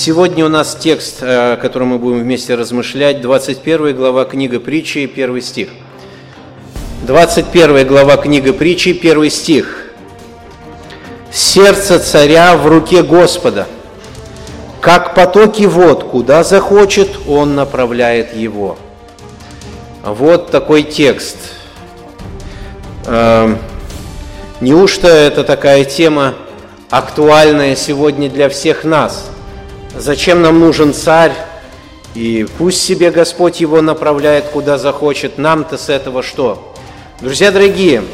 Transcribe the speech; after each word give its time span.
Сегодня 0.00 0.46
у 0.46 0.48
нас 0.48 0.76
текст, 0.80 1.24
о 1.24 1.56
котором 1.56 1.88
мы 1.88 1.98
будем 1.98 2.20
вместе 2.20 2.54
размышлять, 2.54 3.20
21 3.20 3.96
глава 3.96 4.26
книга 4.26 4.60
притчи, 4.60 5.10
1 5.12 5.42
стих. 5.42 5.70
21 7.02 7.84
глава 7.84 8.16
книга 8.16 8.52
притчи, 8.52 8.90
1 8.90 9.28
стих. 9.28 9.90
«Сердце 11.32 11.98
царя 11.98 12.56
в 12.56 12.68
руке 12.68 13.02
Господа, 13.02 13.66
как 14.80 15.16
потоки 15.16 15.64
вод, 15.64 16.04
куда 16.04 16.44
захочет, 16.44 17.10
он 17.26 17.56
направляет 17.56 18.36
его». 18.36 18.78
Вот 20.04 20.52
такой 20.52 20.84
текст. 20.84 21.38
Эм, 23.06 23.58
неужто 24.60 25.08
это 25.08 25.42
такая 25.42 25.84
тема 25.84 26.34
актуальная 26.88 27.74
сегодня 27.74 28.30
для 28.30 28.48
всех 28.48 28.84
нас– 28.84 29.32
Зачем 30.00 30.42
нам 30.42 30.60
нужен 30.60 30.94
царь? 30.94 31.32
И 32.14 32.46
пусть 32.56 32.80
себе 32.80 33.10
Господь 33.10 33.60
его 33.60 33.82
направляет, 33.82 34.44
куда 34.44 34.78
захочет. 34.78 35.38
Нам-то 35.38 35.76
с 35.76 35.88
этого 35.88 36.22
что? 36.22 36.72
Друзья 37.20 37.50
дорогие, 37.50 38.04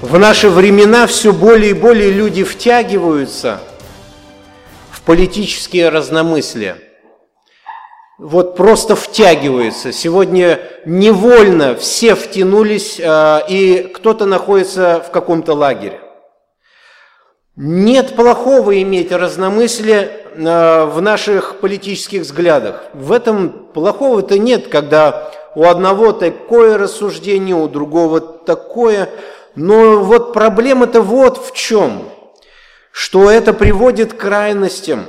в 0.00 0.16
наши 0.16 0.48
времена 0.48 1.08
все 1.08 1.32
более 1.32 1.70
и 1.70 1.74
более 1.74 2.12
люди 2.12 2.44
втягиваются 2.44 3.60
в 4.92 5.02
политические 5.02 5.88
разномыслия. 5.88 6.78
Вот 8.18 8.54
просто 8.56 8.94
втягиваются. 8.94 9.92
Сегодня 9.92 10.60
невольно 10.86 11.74
все 11.74 12.14
втянулись, 12.14 13.00
а, 13.04 13.44
и 13.48 13.90
кто-то 13.92 14.24
находится 14.24 15.02
в 15.04 15.10
каком-то 15.10 15.54
лагере. 15.54 16.00
Нет 17.56 18.14
плохого 18.14 18.80
иметь 18.80 19.10
разномыслие 19.10 20.21
в 20.34 21.00
наших 21.00 21.60
политических 21.60 22.22
взглядах. 22.22 22.84
В 22.92 23.12
этом 23.12 23.50
плохого-то 23.50 24.38
нет, 24.38 24.68
когда 24.68 25.30
у 25.54 25.64
одного 25.64 26.12
такое 26.12 26.78
рассуждение, 26.78 27.54
у 27.54 27.68
другого 27.68 28.20
такое. 28.20 29.10
Но 29.54 30.02
вот 30.02 30.32
проблема-то 30.32 31.02
вот 31.02 31.38
в 31.38 31.52
чем, 31.52 32.08
что 32.90 33.30
это 33.30 33.52
приводит 33.52 34.14
к 34.14 34.18
крайностям. 34.18 35.06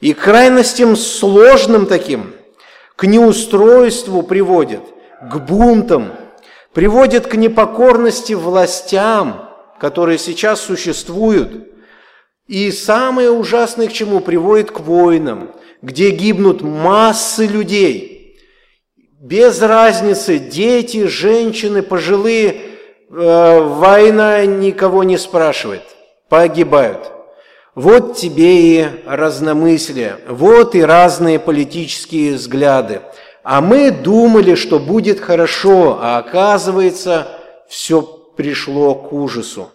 И 0.00 0.14
крайностям 0.14 0.96
сложным 0.96 1.86
таким, 1.86 2.34
к 2.96 3.04
неустройству 3.04 4.22
приводит, 4.22 4.82
к 5.20 5.36
бунтам, 5.36 6.12
приводит 6.72 7.28
к 7.28 7.34
непокорности 7.34 8.32
властям, 8.32 9.48
которые 9.78 10.18
сейчас 10.18 10.60
существуют– 10.60 11.68
и 12.52 12.70
самое 12.70 13.30
ужасное 13.30 13.88
к 13.88 13.94
чему 13.94 14.20
приводит 14.20 14.70
к 14.70 14.80
войнам, 14.80 15.52
где 15.80 16.10
гибнут 16.10 16.60
массы 16.60 17.46
людей. 17.46 18.36
Без 19.18 19.62
разницы, 19.62 20.38
дети, 20.38 21.06
женщины, 21.06 21.80
пожилые, 21.80 22.56
э, 23.08 23.60
война 23.62 24.44
никого 24.44 25.02
не 25.02 25.16
спрашивает, 25.16 25.80
погибают. 26.28 27.10
Вот 27.74 28.18
тебе 28.18 28.80
и 28.80 28.86
разномыслие, 29.06 30.18
вот 30.28 30.74
и 30.74 30.82
разные 30.82 31.38
политические 31.38 32.34
взгляды. 32.34 33.00
А 33.42 33.62
мы 33.62 33.90
думали, 33.90 34.56
что 34.56 34.78
будет 34.78 35.20
хорошо, 35.20 35.98
а 36.02 36.18
оказывается, 36.18 37.28
все 37.66 38.02
пришло 38.02 38.94
к 38.94 39.10
ужасу. 39.14 39.70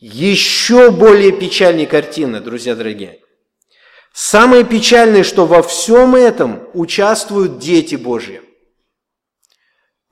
Еще 0.00 0.90
более 0.90 1.30
печальная 1.30 1.84
картина, 1.84 2.40
друзья 2.40 2.74
дорогие. 2.74 3.20
Самое 4.14 4.64
печальное, 4.64 5.22
что 5.22 5.44
во 5.44 5.62
всем 5.62 6.14
этом 6.14 6.66
участвуют 6.72 7.58
дети 7.58 7.96
Божьи. 7.96 8.40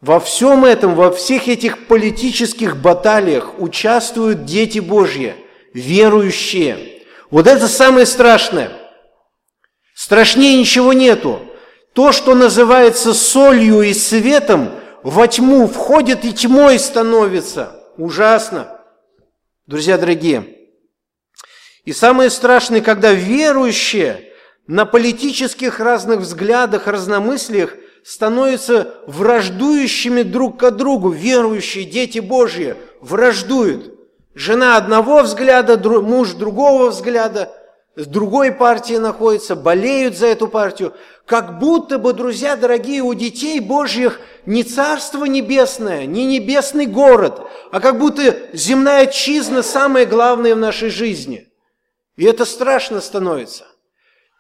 Во 0.03 0.21
всем 0.21 0.67
этом, 0.67 0.95
во 0.95 1.11
всех 1.11 1.49
этих 1.49 1.87
политических 1.87 2.77
баталиях 2.77 3.59
участвуют 3.59 4.45
дети 4.45 4.79
Божьи, 4.79 5.35
верующие. 5.73 7.03
Вот 7.31 7.47
это 7.47 7.67
самое 7.67 8.05
страшное. 8.05 8.71
Страшнее 9.95 10.59
ничего 10.59 10.93
нету. 10.93 11.41
То, 11.95 12.13
что 12.13 12.35
называется 12.35 13.15
солью 13.15 13.81
и 13.81 13.95
светом, 13.95 14.71
во 15.03 15.27
тьму 15.27 15.67
входит 15.67 16.27
и 16.27 16.35
тьмой 16.35 16.79
становится. 16.79 17.83
Ужасно. 17.97 18.78
Друзья 19.69 19.99
дорогие, 19.99 20.47
и 21.85 21.93
самое 21.93 22.31
страшное, 22.31 22.81
когда 22.81 23.13
верующие 23.13 24.33
на 24.67 24.87
политических 24.87 25.79
разных 25.79 26.21
взглядах, 26.21 26.87
разномыслиях 26.87 27.75
становятся 28.03 28.95
враждующими 29.07 30.23
друг 30.23 30.59
к 30.59 30.71
другу. 30.71 31.11
Верующие, 31.11 31.85
дети 31.85 32.19
Божьи 32.19 32.77
враждуют. 33.03 33.95
Жена 34.35 34.79
одного 34.79 35.21
взгляда, 35.21 35.77
муж 36.01 36.33
другого 36.33 36.89
взгляда, 36.89 37.55
с 37.95 38.07
другой 38.07 38.53
партии 38.53 38.95
находится, 38.95 39.55
болеют 39.55 40.17
за 40.17 40.29
эту 40.29 40.49
партию. 40.49 40.95
Как 41.29 41.59
будто 41.59 41.99
бы, 41.99 42.15
друзья 42.15 42.57
дорогие, 42.57 43.03
у 43.03 43.13
детей 43.13 43.61
Божьих 43.61 44.19
не 44.47 44.65
царство 44.65 45.27
небесное, 45.27 46.07
не 46.07 46.25
небесный 46.25 46.87
город, 46.87 47.43
а 47.71 47.81
как 47.81 47.99
будто 47.99 48.35
земная 48.55 49.05
чизна 49.05 49.63
самое 49.63 50.07
главное 50.07 50.55
в 50.55 50.59
нашей 50.59 50.89
жизни. 50.89 51.47
И 52.17 52.25
это 52.25 52.47
страшно 52.47 53.03
становится. 53.03 53.67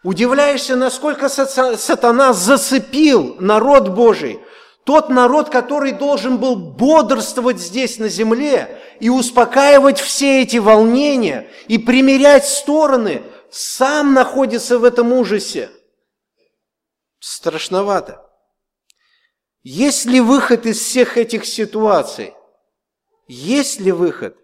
Удивляешься, 0.02 0.76
насколько 0.76 1.28
сатана 1.28 2.32
зацепил 2.32 3.36
народ 3.38 3.90
Божий. 3.90 4.40
Тот 4.84 5.10
народ, 5.10 5.50
который 5.50 5.92
должен 5.92 6.38
был 6.38 6.56
бодрствовать 6.56 7.58
здесь 7.58 7.98
на 7.98 8.08
земле 8.08 8.80
и 8.98 9.10
успокаивать 9.10 10.00
все 10.00 10.40
эти 10.40 10.56
волнения 10.56 11.48
и 11.66 11.76
примерять 11.76 12.46
стороны, 12.46 13.24
сам 13.50 14.14
находится 14.14 14.78
в 14.78 14.84
этом 14.84 15.12
ужасе. 15.12 15.68
Страшновато. 17.20 18.24
Есть 19.62 20.06
ли 20.06 20.20
выход 20.20 20.66
из 20.66 20.78
всех 20.78 21.16
этих 21.16 21.44
ситуаций? 21.44 22.34
Есть 23.26 23.80
ли 23.80 23.90
выход? 23.90 24.36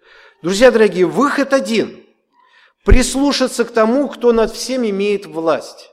Друзья 0.43 0.71
дорогие, 0.71 1.07
выход 1.07 1.53
один. 1.53 2.05
Прислушаться 2.85 3.65
к 3.65 3.71
тому, 3.71 4.09
кто 4.09 4.33
над 4.33 4.53
всем 4.53 4.85
имеет 4.85 5.25
власть. 5.27 5.91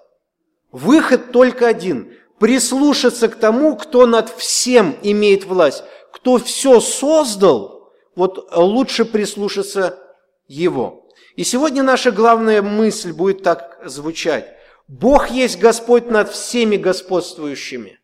Выход 0.71 1.31
только 1.31 1.67
один. 1.67 2.17
Прислушаться 2.39 3.29
к 3.29 3.35
тому, 3.35 3.77
кто 3.77 4.07
над 4.07 4.29
всем 4.29 4.97
имеет 5.03 5.45
власть. 5.45 5.83
Кто 6.11 6.39
все 6.39 6.81
создал, 6.81 7.93
вот 8.15 8.51
лучше 8.55 9.05
прислушаться 9.05 9.99
его. 10.47 11.07
И 11.35 11.43
сегодня 11.43 11.83
наша 11.83 12.11
главная 12.11 12.61
мысль 12.61 13.13
будет 13.13 13.43
так 13.43 13.79
звучать. 13.85 14.53
Бог 14.87 15.29
есть 15.29 15.59
Господь 15.59 16.07
над 16.07 16.31
всеми 16.31 16.77
господствующими. 16.77 17.99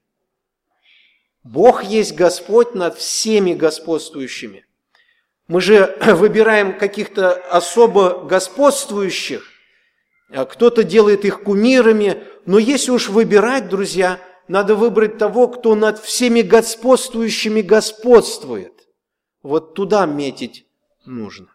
Бог 1.44 1.84
есть 1.84 2.16
Господь 2.16 2.76
над 2.76 2.98
всеми 2.98 3.54
господствующими. 3.54 4.66
Мы 5.48 5.62
же 5.62 5.98
выбираем 6.16 6.78
каких-то 6.78 7.34
особо 7.34 8.24
господствующих, 8.26 9.50
а 10.30 10.46
кто-то 10.46 10.84
делает 10.84 11.24
их 11.24 11.44
кумирами, 11.44 12.24
но 12.46 12.60
если 12.60 12.92
уж 12.92 13.10
выбирать, 13.10 13.70
друзья, 13.70 14.20
надо 14.48 14.76
выбрать 14.76 15.18
того, 15.18 15.48
кто 15.48 15.76
над 15.76 16.00
всеми 16.00 16.42
господствующими 16.42 17.62
господствует. 17.62 18.88
Вот 19.42 19.74
туда 19.74 20.06
метить 20.06 20.66
нужно. 21.06 21.48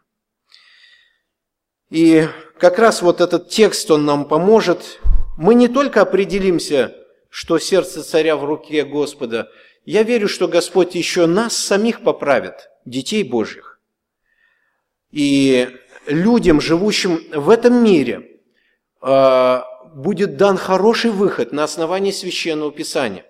И 1.90 2.26
как 2.62 2.78
раз 2.78 3.02
вот 3.02 3.20
этот 3.20 3.48
текст, 3.48 3.90
он 3.90 4.04
нам 4.04 4.24
поможет. 4.24 5.00
Мы 5.36 5.56
не 5.56 5.66
только 5.66 6.00
определимся, 6.00 6.94
что 7.28 7.58
сердце 7.58 8.04
царя 8.04 8.36
в 8.36 8.44
руке 8.44 8.84
Господа, 8.84 9.50
я 9.84 10.04
верю, 10.04 10.28
что 10.28 10.46
Господь 10.46 10.94
еще 10.94 11.26
нас 11.26 11.56
самих 11.56 12.02
поправит, 12.02 12.70
детей 12.84 13.24
Божьих. 13.24 13.80
И 15.10 15.70
людям, 16.06 16.60
живущим 16.60 17.20
в 17.34 17.50
этом 17.50 17.82
мире, 17.82 18.38
а, 19.00 19.64
будет 19.92 20.36
дан 20.36 20.56
хороший 20.56 21.10
выход 21.10 21.50
на 21.50 21.64
основании 21.64 22.12
Священного 22.12 22.70
Писания, 22.70 23.24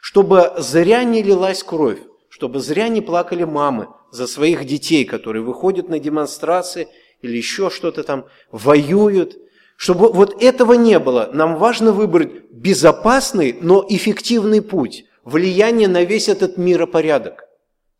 чтобы 0.00 0.52
зря 0.58 1.02
не 1.02 1.24
лилась 1.24 1.64
кровь, 1.64 1.98
чтобы 2.28 2.60
зря 2.60 2.86
не 2.86 3.00
плакали 3.00 3.42
мамы 3.42 3.88
за 4.12 4.28
своих 4.28 4.64
детей, 4.64 5.04
которые 5.04 5.42
выходят 5.42 5.88
на 5.88 5.98
демонстрации 5.98 6.86
или 7.26 7.36
еще 7.36 7.70
что-то 7.70 8.02
там, 8.02 8.26
воюют. 8.50 9.36
Чтобы 9.76 10.10
вот 10.10 10.42
этого 10.42 10.72
не 10.72 10.98
было, 10.98 11.28
нам 11.32 11.56
важно 11.56 11.92
выбрать 11.92 12.50
безопасный, 12.50 13.56
но 13.60 13.84
эффективный 13.88 14.62
путь– 14.62 15.04
влияние 15.24 15.88
на 15.88 16.04
весь 16.04 16.28
этот 16.28 16.56
миропорядок. 16.56 17.44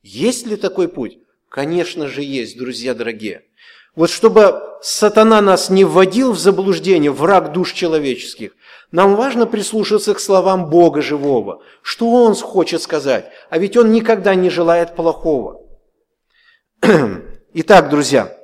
Есть 0.03 0.47
ли 0.47 0.57
такой 0.57 0.89
путь? 0.89 1.19
Конечно 1.51 2.07
же 2.07 2.23
есть, 2.23 2.57
друзья 2.59 2.95
дорогие. 2.95 3.43
Вот 3.95 4.11
чтобы 4.11 4.63
сатана 4.83 5.41
нас 5.41 5.71
не 5.71 5.85
вводил 5.85 6.33
в 6.33 6.39
заблуждение, 6.39 7.11
враг 7.11 7.53
душ 7.53 7.73
человеческих, 7.73 8.53
нам 8.93 9.17
важно 9.17 9.47
прислушаться 9.47 10.15
к 10.15 10.21
словам 10.21 10.71
Бога 10.71 11.03
живого. 11.03 11.63
Что 11.83 12.11
Он 12.11 12.35
хочет 12.35 12.83
сказать? 12.83 13.31
А 13.51 13.59
ведь 13.59 13.77
Он 13.77 13.91
никогда 13.91 14.35
не 14.35 14.51
желает 14.51 14.95
плохого. 14.95 15.63
Итак, 17.55 17.89
друзья, 17.89 18.36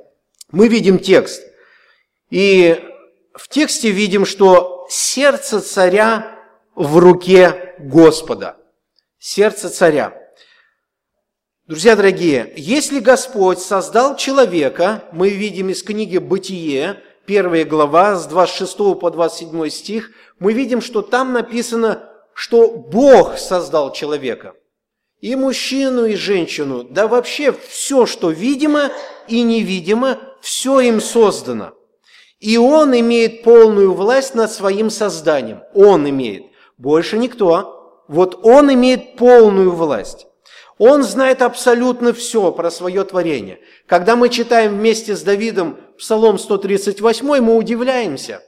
мы 0.53 0.69
видим 0.69 0.99
текст. 0.99 1.43
И 2.31 2.79
в 3.35 3.49
тексте 3.49 3.91
видим, 3.91 4.25
что 4.25 4.87
сердце 4.89 5.61
царя 5.61 6.39
в 6.75 6.99
руке 6.99 7.75
Господа. 7.79 8.57
Сердце 9.19 9.69
царя. 9.71 10.19
Друзья 11.67 11.97
дорогие, 11.97 12.53
если 12.57 13.01
Господь 13.01 13.59
создал 13.59 14.17
человека, 14.17 15.05
мы 15.13 15.31
видим 15.31 15.71
из 15.71 15.83
книги 15.83 16.19
«Бытие», 16.19 17.01
первая 17.25 17.65
глава, 17.65 18.17
с 18.17 18.27
26 18.27 18.77
по 19.01 19.11
27 19.11 19.69
стих, 19.71 20.11
мы 20.39 20.53
видим, 20.53 20.83
что 20.83 21.03
там 21.03 21.33
написано, 21.33 22.11
что 22.35 22.69
Бог 22.69 23.39
создал 23.39 23.93
человека. 23.93 24.55
И 25.21 25.37
мужчину, 25.37 26.05
и 26.05 26.17
женщину, 26.17 26.83
да 26.83 27.07
вообще 27.07 27.53
все, 27.53 28.07
что 28.07 28.31
видимо 28.31 28.91
и 29.29 29.43
невидимо, 29.43 30.19
все 30.43 30.81
им 30.81 31.01
создано. 31.01 31.73
И 32.41 32.59
Он 32.59 32.99
имеет 32.99 33.45
полную 33.45 33.95
власть 33.95 34.35
над 34.35 34.51
своим 34.51 34.91
созданием. 34.91 35.63
Он 35.73 36.09
имеет. 36.09 36.47
Больше 36.77 37.17
никто. 37.17 38.05
Вот 38.09 38.41
Он 38.45 38.75
имеет 38.75 39.17
полную 39.17 39.71
власть. 39.71 40.27
Он 40.79 41.05
знает 41.05 41.43
абсолютно 41.43 42.13
все 42.13 42.51
про 42.51 42.71
свое 42.71 43.05
творение. 43.05 43.61
Когда 43.87 44.17
мы 44.17 44.29
читаем 44.29 44.79
вместе 44.79 45.15
с 45.15 45.23
Давидом 45.23 45.79
Псалом 45.97 46.39
138, 46.39 47.41
мы 47.41 47.57
удивляемся. 47.57 48.43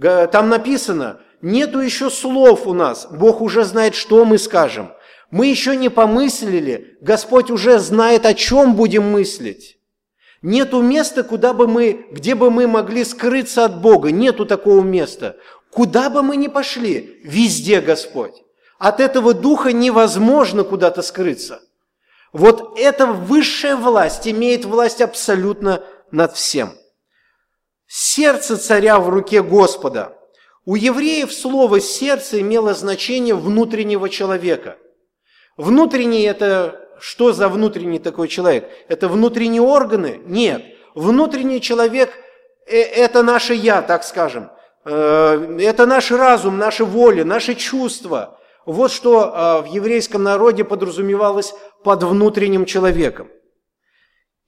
Там 0.00 0.48
написано, 0.48 1.20
нету 1.42 1.80
еще 1.80 2.08
слов 2.08 2.66
у 2.66 2.72
нас, 2.72 3.06
Бог 3.10 3.42
уже 3.42 3.64
знает, 3.64 3.94
что 3.94 4.24
мы 4.24 4.38
скажем. 4.38 4.92
Мы 5.30 5.48
еще 5.48 5.76
не 5.76 5.90
помыслили, 5.90 6.96
Господь 7.02 7.50
уже 7.50 7.78
знает, 7.78 8.24
о 8.24 8.32
чем 8.32 8.76
будем 8.76 9.10
мыслить. 9.10 9.78
Нету 10.44 10.82
места, 10.82 11.24
куда 11.24 11.54
бы 11.54 11.66
мы, 11.66 12.06
где 12.10 12.34
бы 12.34 12.50
мы 12.50 12.66
могли 12.66 13.02
скрыться 13.04 13.64
от 13.64 13.80
Бога. 13.80 14.10
Нету 14.10 14.44
такого 14.44 14.82
места. 14.82 15.38
Куда 15.70 16.10
бы 16.10 16.22
мы 16.22 16.36
ни 16.36 16.48
пошли, 16.48 17.18
везде 17.24 17.80
Господь. 17.80 18.34
От 18.78 19.00
этого 19.00 19.32
духа 19.32 19.72
невозможно 19.72 20.62
куда-то 20.62 21.00
скрыться. 21.00 21.62
Вот 22.34 22.78
эта 22.78 23.06
высшая 23.06 23.74
власть 23.74 24.28
имеет 24.28 24.66
власть 24.66 25.00
абсолютно 25.00 25.82
над 26.10 26.36
всем. 26.36 26.74
Сердце 27.86 28.58
царя 28.58 28.98
в 28.98 29.08
руке 29.08 29.42
Господа. 29.42 30.14
У 30.66 30.74
евреев 30.74 31.32
слово 31.32 31.80
«сердце» 31.80 32.42
имело 32.42 32.74
значение 32.74 33.34
внутреннего 33.34 34.10
человека. 34.10 34.76
Внутренний– 35.56 36.22
это 36.22 36.83
что 37.04 37.34
за 37.34 37.50
внутренний 37.50 37.98
такой 37.98 38.28
человек? 38.28 38.66
Это 38.88 39.08
внутренние 39.08 39.60
органы? 39.60 40.22
Нет. 40.24 40.64
Внутренний 40.94 41.60
человек 41.60 42.10
э,– 42.66 42.78
это 43.04 43.22
наше 43.22 43.52
«я», 43.52 43.82
так 43.82 44.04
скажем. 44.04 44.50
Э, 44.86 45.58
это 45.60 45.84
наш 45.84 46.10
разум, 46.10 46.56
наша 46.56 46.86
воля, 46.86 47.26
наши 47.26 47.56
чувства. 47.56 48.40
Вот 48.64 48.90
что 48.90 49.22
э, 49.22 49.68
в 49.68 49.74
еврейском 49.74 50.22
народе 50.22 50.64
подразумевалось 50.64 51.52
под 51.84 52.04
внутренним 52.04 52.64
человеком. 52.64 53.28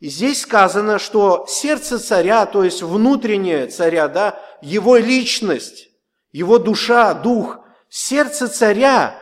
И 0.00 0.08
здесь 0.08 0.40
сказано, 0.40 0.98
что 0.98 1.44
сердце 1.46 1.98
царя, 1.98 2.46
то 2.46 2.64
есть 2.64 2.80
внутреннее 2.80 3.66
царя, 3.66 4.08
да, 4.08 4.40
его 4.62 4.96
личность, 4.96 5.90
его 6.32 6.58
душа, 6.58 7.12
дух, 7.12 7.58
сердце 7.90 8.48
царя, 8.48 9.18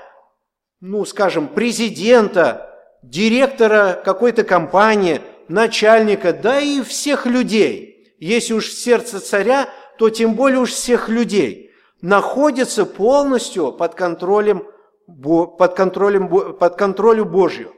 ну, 0.81 1.05
скажем, 1.05 1.49
президента, 1.49 2.71
директора 3.11 4.01
какой-то 4.05 4.45
компании, 4.45 5.21
начальника, 5.49 6.33
да 6.33 6.61
и 6.61 6.83
всех 6.83 7.27
людей. 7.27 8.15
Если 8.19 8.55
уж 8.55 8.71
сердце 8.71 9.21
царя, 9.21 9.69
то 9.99 10.11
тем 10.11 10.35
более 10.35 10.61
уж 10.61 10.71
всех 10.71 11.09
людей 11.09 11.71
находится 12.01 12.87
полностью 12.87 13.73
под 13.73 13.95
контролем, 13.95 14.67
под 15.07 15.75
контролем, 15.75 16.29
под 16.55 16.77
контролем 16.77 17.29
Божью 17.31 17.73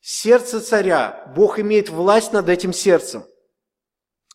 сердце 0.00 0.60
царя. 0.60 1.32
Бог 1.36 1.58
имеет 1.58 1.88
власть 1.88 2.32
над 2.32 2.48
этим 2.48 2.72
сердцем. 2.72 3.24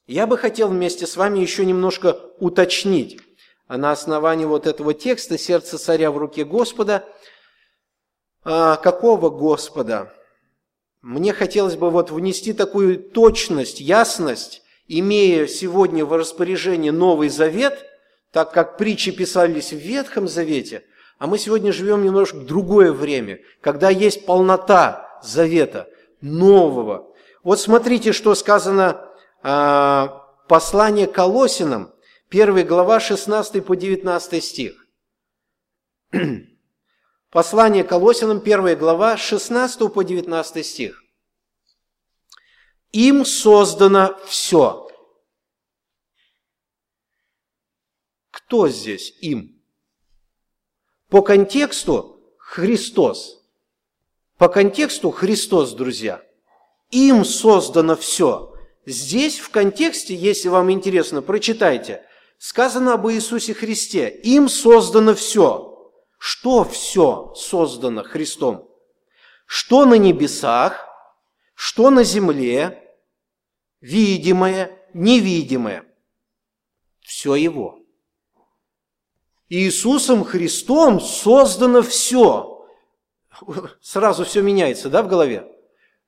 Я 0.08 0.28
бы 0.28 0.38
хотел 0.38 0.68
вместе 0.68 1.08
с 1.08 1.18
вами 1.18 1.40
еще 1.40 1.66
немножко 1.66 2.20
уточнить, 2.40 3.20
а 3.68 3.78
на 3.78 3.92
основании 3.92 4.46
вот 4.46 4.68
этого 4.68 4.94
текста 4.94 5.38
«Сердце 5.38 5.80
царя 5.80 6.12
в 6.12 6.18
руке 6.18 6.46
Господа», 6.46 7.04
а 8.44 8.76
какого 8.76 9.32
Господа? 9.32 10.14
Мне 11.06 11.34
хотелось 11.34 11.76
бы 11.76 11.92
вот 11.92 12.10
внести 12.10 12.52
такую 12.52 12.98
точность, 12.98 13.80
ясность, 13.80 14.64
имея 14.88 15.46
сегодня 15.46 16.04
в 16.04 16.12
распоряжении 16.14 16.90
Новый 16.90 17.30
Завет, 17.30 17.86
так 18.32 18.52
как 18.52 18.76
притчи 18.80 19.12
писались 19.12 19.72
в 19.72 19.78
Ветхом 19.78 20.28
Завете, 20.28 20.84
а 21.20 21.28
мы 21.28 21.38
сегодня 21.38 21.72
живем 21.72 22.04
немножко 22.04 22.38
в 22.38 22.48
другое 22.48 22.92
время, 22.92 23.42
когда 23.62 23.92
есть 23.92 24.26
полнота 24.26 25.20
Завета, 25.22 25.88
нового. 26.22 27.14
Вот 27.44 27.60
смотрите, 27.60 28.12
что 28.12 28.34
сказано 28.34 29.08
э, 29.44 30.08
послание 30.48 31.06
Колосинам, 31.06 31.94
1 32.32 32.66
глава, 32.66 33.00
16 33.00 33.64
по 33.64 33.76
19 33.76 34.44
стих. 34.44 34.88
Послание 37.36 37.84
Колосинам, 37.84 38.38
1 38.38 38.78
глава, 38.78 39.18
16 39.18 39.94
по 39.94 40.04
19 40.04 40.66
стих. 40.66 41.04
Им 42.94 43.26
создано 43.26 44.18
все. 44.26 44.88
Кто 48.32 48.70
здесь 48.70 49.18
им? 49.20 49.62
По 51.10 51.22
контексту 51.22 52.24
Христос. 52.38 53.44
По 54.38 54.48
контексту 54.48 55.12
Христос, 55.12 55.74
друзья. 55.74 56.24
Им 56.92 57.26
создано 57.26 57.98
все. 57.98 58.54
Здесь 58.86 59.40
в 59.40 59.50
контексте, 59.50 60.16
если 60.16 60.48
вам 60.48 60.72
интересно, 60.72 61.22
прочитайте. 61.22 62.02
Сказано 62.38 62.94
об 62.94 63.10
Иисусе 63.10 63.54
Христе. 63.54 64.08
Им 64.24 64.48
создано 64.48 65.14
все. 65.16 65.75
Что 66.18 66.64
все 66.64 67.34
создано 67.36 68.04
Христом? 68.04 68.70
Что 69.46 69.86
на 69.86 69.96
небесах, 69.96 70.88
что 71.54 71.90
на 71.90 72.04
земле, 72.04 72.96
видимое, 73.82 74.72
невидимое. 74.94 75.86
Все 77.02 77.36
Его. 77.36 77.80
Иисусом 79.48 80.24
Христом 80.24 81.00
создано 81.00 81.84
все 81.84 82.56
сразу 83.82 84.26
все 84.26 84.42
меняется, 84.42 84.90
да, 84.90 85.04
в 85.04 85.08
голове? 85.08 85.48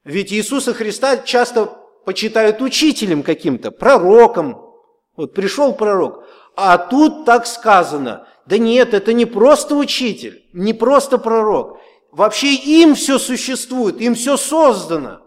Ведь 0.03 0.31
Иисуса 0.31 0.73
Христа 0.73 1.17
часто 1.17 1.65
почитают 2.05 2.61
учителем 2.61 3.23
каким-то, 3.23 3.71
пророком. 3.71 4.73
Вот 5.15 5.33
пришел 5.33 5.73
пророк, 5.73 6.23
а 6.55 6.77
тут 6.77 7.25
так 7.25 7.45
сказано. 7.45 8.27
Да 8.47 8.57
нет, 8.57 8.93
это 8.93 9.11
не 9.11 9.25
просто 9.25 9.75
учитель, 9.75 10.45
не 10.53 10.73
просто 10.73 11.17
пророк. 11.17 11.79
Вообще 12.11 12.55
им 12.55 12.95
все 12.95 13.19
существует, 13.19 13.99
им 13.99 14.15
все 14.15 14.37
создано. 14.37 15.21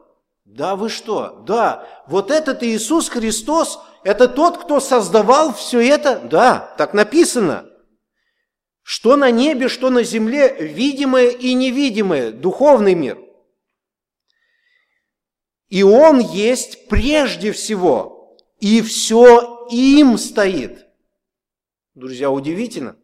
Да 0.46 0.74
вы 0.74 0.88
что? 0.88 1.42
Да, 1.46 1.86
вот 2.08 2.30
этот 2.30 2.62
Иисус 2.62 3.10
Христос, 3.10 3.78
это 4.04 4.26
тот, 4.26 4.64
кто 4.64 4.80
создавал 4.80 5.52
все 5.52 5.80
это? 5.86 6.18
Да, 6.20 6.74
так 6.78 6.94
написано. 6.94 7.66
Что 8.82 9.16
на 9.16 9.30
небе, 9.30 9.68
что 9.68 9.90
на 9.90 10.02
земле, 10.02 10.56
видимое 10.58 11.28
и 11.28 11.52
невидимое, 11.52 12.32
духовный 12.32 12.94
мир. 12.94 13.18
И 15.68 15.82
Он 15.82 16.18
есть 16.20 16.88
прежде 16.88 17.52
всего, 17.52 18.38
и 18.60 18.80
все 18.80 19.68
им 19.70 20.16
стоит. 20.16 20.86
Друзья, 21.94 22.30
удивительно. 22.30 22.96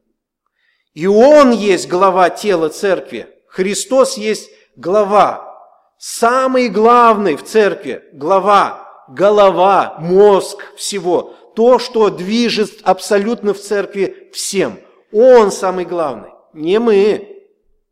И 0.97 1.07
Он 1.07 1.53
есть 1.53 1.89
глава 1.89 2.29
тела 2.31 2.69
церкви. 2.69 3.29
Христос 3.47 4.17
есть 4.17 4.51
глава, 4.75 5.57
самый 5.99 6.69
главный 6.69 7.37
в 7.37 7.45
церкви, 7.45 8.03
глава, 8.13 9.05
голова, 9.09 9.97
мозг 10.01 10.75
всего. 10.77 11.35
То, 11.55 11.79
что 11.79 12.11
движет 12.11 12.81
абсолютно 12.83 13.55
в 13.55 13.61
церкви 13.61 14.31
всем– 14.33 14.81
он 15.13 15.51
самый 15.51 15.85
главный, 15.85 16.31
не 16.53 16.79
мы, 16.79 17.43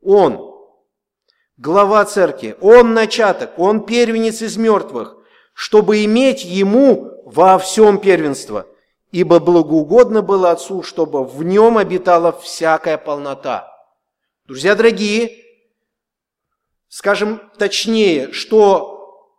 Он. 0.02 0.52
Глава 1.56 2.04
церкви, 2.04 2.56
Он 2.61 2.92
начаток, 2.92 3.58
Он 3.58 3.87
первенец 3.87 4.42
из 4.42 4.56
мертвых, 4.56 5.16
чтобы 5.54 6.04
иметь 6.04 6.44
Ему 6.44 7.23
во 7.25 7.58
всем 7.58 7.99
первенство, 7.99 8.66
ибо 9.14 9.38
благоугодно 9.38 10.23
было 10.23 10.50
Отцу, 10.50 10.83
чтобы 10.83 11.25
в 11.25 11.44
Нем 11.44 11.78
обитала 11.78 12.33
всякая 12.33 12.99
полнота. 12.99 13.73
Друзья 14.44 14.75
дорогие, 14.75 15.30
скажем 16.88 17.40
точнее, 17.56 18.33
что 18.33 19.30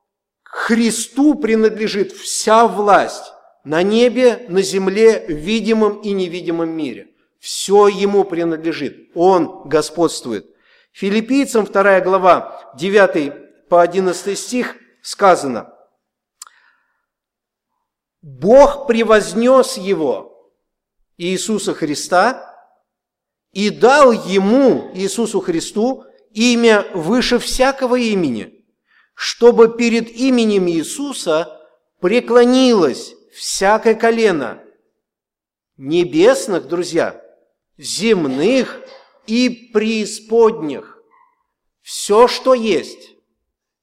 Христу 0.44 1.36
принадлежит 1.36 2.13
вся 2.13 2.70
власть 2.70 3.34
на 3.65 3.84
небе, 3.84 4.46
на 4.48 4.62
земле, 4.62 5.25
в 5.27 5.34
видимом 5.34 6.00
и 6.00 6.13
невидимом 6.13 6.70
мире. 6.70 7.10
Все 7.41 7.89
Ему 7.89 8.24
принадлежит. 8.24 9.12
Он 9.13 9.63
господствует. 9.65 10.46
Филиппийцам 10.94 11.65
2 11.65 12.00
глава 12.00 12.72
9 12.77 13.67
по 13.67 13.82
11 13.82 14.39
стих 14.39 14.77
сказано, 15.01 15.75
Бог 18.25 18.88
превознес 18.88 19.77
Его, 19.77 20.51
Иисуса 21.15 21.75
Христа, 21.75 22.55
и 23.51 23.70
дал 23.70 24.12
Ему, 24.13 24.89
Иисусу 24.96 25.41
Христу, 25.41 26.03
имя 26.32 26.88
выше 26.96 27.38
всякого 27.38 28.00
имени, 28.00 28.65
чтобы 29.13 29.77
перед 29.77 30.10
именем 30.10 30.67
Иисуса 30.67 31.62
преклонилось 32.01 33.13
всякое 33.32 33.94
колено 33.94 34.60
небесных, 35.77 36.67
друзья, 36.67 37.24
земных 37.77 38.82
и 39.27 39.70
преисподних. 39.72 40.98
Все, 41.84 42.27
что 42.27 42.55
есть, 42.55 43.17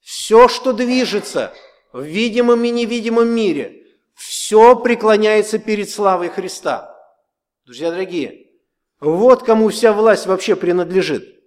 все, 0.00 0.48
что 0.48 0.72
движется 0.72 1.54
в 1.92 2.02
видимом 2.02 2.64
и 2.64 2.70
невидимом 2.70 3.28
мире, 3.28 3.81
все 4.26 4.76
преклоняется 4.76 5.58
перед 5.58 5.90
славой 5.90 6.28
Христа. 6.28 6.96
Друзья 7.64 7.90
дорогие, 7.90 8.46
вот 9.00 9.42
кому 9.42 9.68
вся 9.68 9.92
власть 9.92 10.26
вообще 10.26 10.54
принадлежит. 10.54 11.40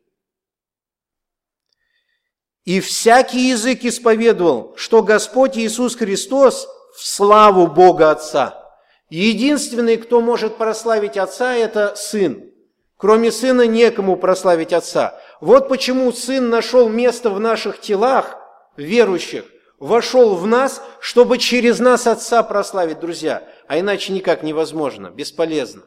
И 2.66 2.82
всякий 2.82 3.50
язык 3.50 3.84
исповедовал, 3.84 4.76
что 4.76 5.04
Господь 5.04 5.58
Иисус 5.58 5.96
Христос 5.96 6.68
в 6.98 7.06
славу 7.06 7.68
Бога 7.68 8.12
Отца. 8.12 8.62
Единственный, 9.10 9.98
кто 9.98 10.20
может 10.20 10.58
прославить 10.58 11.16
Отца, 11.16 11.56
это 11.56 11.96
Сын. 11.96 12.52
Кроме 12.98 13.32
Сына 13.32 13.68
некому 13.68 14.18
прославить 14.18 14.74
Отца. 14.74 15.18
Вот 15.40 15.70
почему 15.70 16.12
Сын 16.12 16.50
нашел 16.50 16.90
место 16.90 17.30
в 17.30 17.40
наших 17.40 17.80
телах, 17.80 18.38
верующих, 18.76 19.46
вошел 19.80 20.36
в 20.36 20.46
нас, 20.48 20.82
чтобы 21.00 21.38
через 21.38 21.80
нас 21.80 22.08
Отца 22.08 22.44
прославить, 22.44 23.00
друзья. 23.00 23.48
А 23.68 23.80
иначе 23.80 24.14
никак 24.14 24.44
невозможно, 24.44 25.10
бесполезно. 25.10 25.84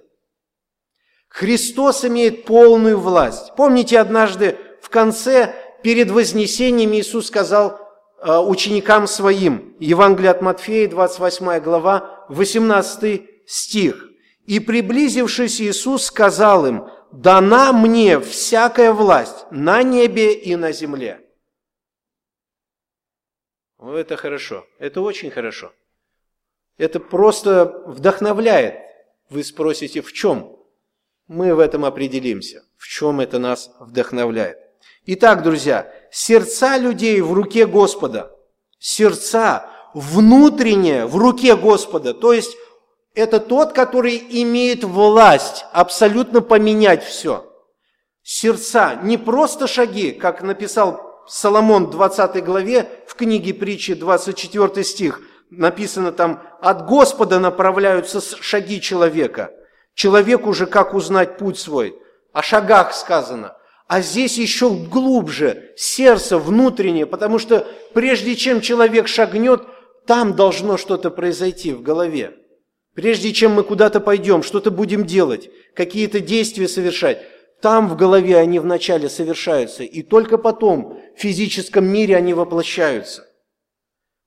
Христос 1.29 2.05
имеет 2.05 2.45
полную 2.45 2.99
власть. 2.99 3.53
Помните, 3.57 3.99
однажды 3.99 4.59
в 4.81 4.89
конце, 4.89 5.55
перед 5.83 6.11
Вознесением, 6.11 6.95
Иисус 6.95 7.27
сказал 7.27 7.89
Э, 8.21 8.39
ученикам 8.39 9.07
своим. 9.07 9.77
Евангелие 9.79 10.33
от 10.33 10.43
Матфея, 10.43 10.89
28 10.89 11.61
глава, 11.61 12.25
18 12.29 13.23
стих. 13.47 14.09
«И 14.45 14.59
приблизившись, 14.59 15.61
Иисус 15.61 16.07
сказал 16.07 16.67
им, 16.67 16.89
«Дана 17.13 17.73
мне 17.73 18.19
всякая 18.19 18.93
власть 18.93 19.47
на 19.53 19.83
небе 19.85 20.33
и 20.33 20.57
на 20.57 20.73
земле». 20.73 21.21
Ну, 23.79 23.95
это 23.95 24.17
хорошо, 24.17 24.67
это 24.79 25.01
очень 25.01 25.31
хорошо. 25.31 25.73
Это 26.79 26.99
просто 27.01 27.83
вдохновляет. 27.87 28.77
Вы 29.31 29.45
спросите, 29.45 30.01
в 30.01 30.13
чем? 30.13 30.57
Мы 31.29 31.55
в 31.55 31.61
этом 31.61 31.85
определимся, 31.85 32.65
в 32.77 32.89
чем 32.89 33.21
это 33.21 33.39
нас 33.39 33.71
вдохновляет. 33.79 34.59
Итак, 35.07 35.43
друзья, 35.43 35.93
сердца 36.11 36.77
людей 36.77 37.21
в 37.21 37.33
руке 37.33 37.67
Господа. 37.67 38.35
Сердца 38.79 39.71
внутреннее 39.95 41.07
в 41.07 41.17
руке 41.17 41.57
Господа. 41.57 42.15
То 42.15 42.33
есть 42.33 42.57
это 43.15 43.39
тот, 43.41 43.73
который 43.73 44.17
имеет 44.43 44.85
власть 44.85 45.67
абсолютно 45.73 46.41
поменять 46.41 47.05
все. 47.05 47.45
Сердца, 48.23 48.97
не 49.03 49.19
просто 49.19 49.67
шаги, 49.67 50.13
как 50.13 50.43
написал 50.43 51.25
Соломон 51.29 51.87
в 51.87 51.91
20 51.91 52.45
главе 52.45 52.89
книге 53.19 53.53
притчи 53.53 53.95
24 53.95 54.83
стих, 54.85 55.21
написано 55.51 56.13
там, 56.13 56.43
от 56.63 56.87
Господа 56.87 57.39
направляются 57.39 58.21
шаги 58.21 58.81
человека. 58.81 59.51
Человек 59.95 60.47
уже 60.47 60.67
как 60.67 60.95
узнать 60.95 61.37
путь 61.37 61.59
свой. 61.59 61.99
О 62.33 62.43
шагах 62.43 62.95
сказано. 62.95 63.57
А 63.89 64.01
здесь 64.01 64.39
еще 64.39 64.71
глубже, 64.71 65.73
сердце 65.77 66.39
внутреннее, 66.39 67.07
потому 67.07 67.39
что 67.39 67.67
прежде 67.95 68.37
чем 68.37 68.61
человек 68.61 69.09
шагнет, 69.09 69.63
там 70.07 70.37
должно 70.37 70.77
что-то 70.77 71.11
произойти 71.11 71.73
в 71.73 71.83
голове. 71.83 72.35
Прежде 72.95 73.33
чем 73.33 73.53
мы 73.53 73.63
куда-то 73.63 74.01
пойдем, 74.01 74.43
что-то 74.43 74.71
будем 74.71 75.07
делать, 75.07 75.51
какие-то 75.75 76.21
действия 76.21 76.69
совершать, 76.69 77.23
там 77.61 77.89
в 77.89 77.97
голове 77.97 78.37
они 78.39 78.59
вначале 78.59 79.09
совершаются, 79.09 79.83
и 79.83 80.03
только 80.03 80.39
потом 80.39 81.01
в 81.17 81.21
физическом 81.21 81.87
мире 81.87 82.17
они 82.17 82.35
воплощаются. 82.35 83.27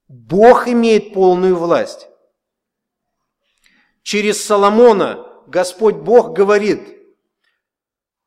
Бог 0.07 0.67
имеет 0.67 1.13
полную 1.13 1.55
власть. 1.55 2.07
Через 4.03 4.43
Соломона 4.43 5.25
Господь 5.47 5.95
Бог 5.95 6.33
говорит– 6.33 6.81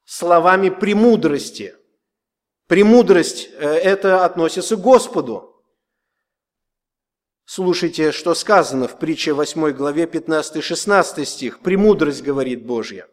словами 0.05 0.69
премудрости. 0.69 1.75
Премудрость 2.67 3.49
э, 3.53 3.69
это 3.69 4.25
относится 4.25 4.77
к 4.77 4.81
Господу. 4.81 5.51
Слушайте, 7.45 8.13
что 8.13 8.35
сказано 8.35 8.89
в 8.89 8.99
притче 8.99 9.35
8 9.35 9.71
главе 9.73 10.05
15-16 10.05 11.25
стих. 11.25 11.61
Премудрость 11.61 12.23
говорит 12.23 12.65
Божья. 12.65 13.07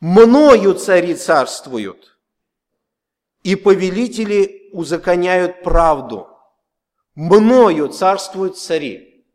«Мною 0.00 0.74
цари 0.74 1.14
царствуют, 1.14 2.18
и 3.42 3.54
повелители 3.54 4.70
узаконяют 4.72 5.62
правду. 5.62 6.28
Мною 7.14 7.88
царствуют 7.88 8.58
цари. 8.58 9.26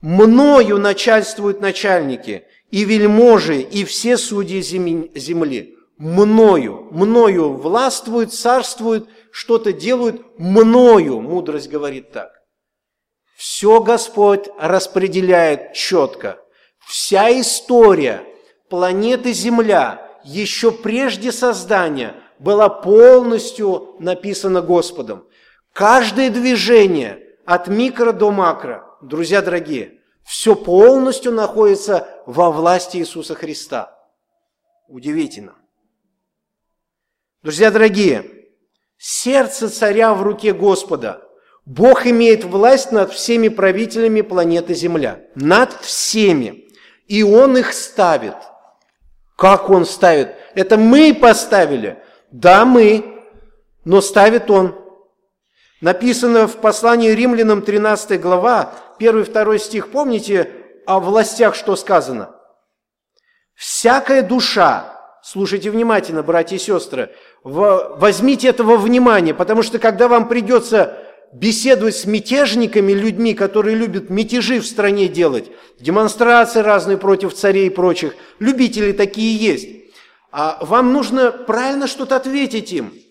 Мною 0.00 0.78
начальствуют 0.78 1.60
начальники, 1.60 2.46
и 2.70 2.84
вельможи, 2.84 3.60
и 3.60 3.84
все 3.84 4.16
судьи 4.16 4.62
земли. 4.62 5.76
Мною, 5.98 6.88
мною 6.92 7.52
властвуют, 7.52 8.32
царствуют, 8.32 9.10
что-то 9.30 9.74
делают, 9.74 10.38
мною, 10.38 11.20
мудрость 11.20 11.68
говорит 11.68 12.12
так. 12.12 12.32
Все 13.36 13.82
Господь 13.82 14.48
распределяет 14.58 15.74
четко. 15.74 16.42
Вся 16.90 17.30
история 17.40 18.26
планеты 18.68 19.32
Земля 19.32 20.10
еще 20.24 20.72
прежде 20.72 21.30
создания 21.30 22.16
была 22.40 22.68
полностью 22.68 23.94
написана 24.00 24.60
Господом. 24.60 25.24
Каждое 25.72 26.30
движение 26.30 27.36
от 27.46 27.68
микро 27.68 28.10
до 28.10 28.32
макро, 28.32 28.84
друзья 29.02 29.40
дорогие– 29.40 30.00
все 30.24 30.56
полностью 30.56 31.30
находится 31.30 32.08
во 32.26 32.50
власти 32.50 32.96
Иисуса 32.96 33.36
Христа. 33.36 33.96
Удивительно. 34.88 35.54
Друзья 37.44 37.70
дорогие, 37.70 38.48
сердце 38.98 39.68
царя 39.68 40.12
в 40.12 40.22
руке 40.22 40.52
Господа. 40.52 41.22
Бог 41.64 42.06
имеет 42.06 42.42
власть 42.42 42.90
над 42.90 43.12
всеми 43.12 43.46
правителями 43.46 44.22
планеты 44.22 44.74
Земля. 44.74 45.20
Над 45.36 45.72
всеми. 45.82 46.69
И 47.10 47.24
Он 47.24 47.56
их 47.56 47.72
ставит. 47.72 48.36
Как 49.36 49.68
Он 49.68 49.84
ставит? 49.84 50.36
Это 50.54 50.76
мы 50.76 51.12
поставили. 51.12 51.98
Да, 52.30 52.64
мы. 52.64 53.24
Но 53.84 54.00
ставит 54.00 54.48
Он. 54.48 54.76
Написано 55.80 56.46
в 56.46 56.58
послании 56.58 57.10
римлянам 57.10 57.62
13 57.62 58.20
глава, 58.20 58.74
1-2 59.00 59.58
стих, 59.58 59.90
помните 59.90 60.52
о 60.86 61.00
властях, 61.00 61.56
что 61.56 61.74
сказано? 61.74 62.36
«Всякая 63.56 64.22
душа, 64.22 64.96
слушайте 65.22 65.70
внимательно, 65.70 66.22
братья 66.22 66.56
и 66.56 66.60
сестры, 66.60 67.12
возьмите 67.42 68.48
этого 68.48 68.76
внимания, 68.76 69.34
потому 69.34 69.62
что 69.62 69.80
когда 69.80 70.06
вам 70.06 70.28
придется 70.28 70.98
беседовать 71.32 71.96
с 71.96 72.04
мятежниками, 72.06 72.92
людьми, 72.92 73.34
которые 73.34 73.76
любят 73.76 74.10
мятежи 74.10 74.60
в 74.60 74.66
стране 74.66 75.08
делать, 75.08 75.50
демонстрации 75.78 76.60
разные 76.60 76.98
против 76.98 77.34
царей 77.34 77.66
и 77.66 77.70
прочих, 77.70 78.14
любители 78.38 78.92
такие 78.92 79.36
есть, 79.36 79.68
а 80.32 80.58
вам 80.60 80.92
нужно 80.92 81.30
правильно 81.30 81.86
что-то 81.86 82.16
ответить 82.16 82.72
им– 82.72 82.92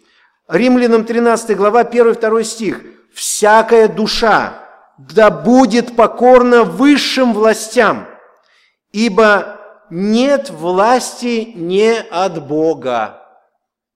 Римлянам 0.50 1.06
13 1.06 1.56
глава 1.56 1.84
1-2 1.84 2.44
стих. 2.44 2.82
«Всякая 3.14 3.88
душа 3.88 4.66
да 4.98 5.30
будет 5.30 5.96
покорна 5.96 6.64
высшим 6.64 7.34
властям, 7.34 8.08
ибо 8.92 9.60
нет 9.92 10.50
власти 10.50 11.52
не 11.56 12.00
от 12.00 12.46
Бога». 12.48 13.16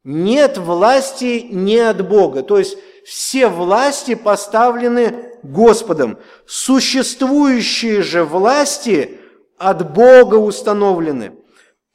Нет 0.05 0.57
власти 0.57 1.47
не 1.49 1.77
от 1.77 2.05
Бога. 2.05 2.43
То 2.43 2.59
есть 2.59 2.77
все 3.05 3.47
власти 3.47 4.15
поставлены 4.15 5.31
Господом. 5.43 6.17
Существующие 6.45 8.01
же 8.01 8.23
власти 8.23 9.19
от 9.57 9.93
Бога 9.93 10.35
установлены. 10.35 11.33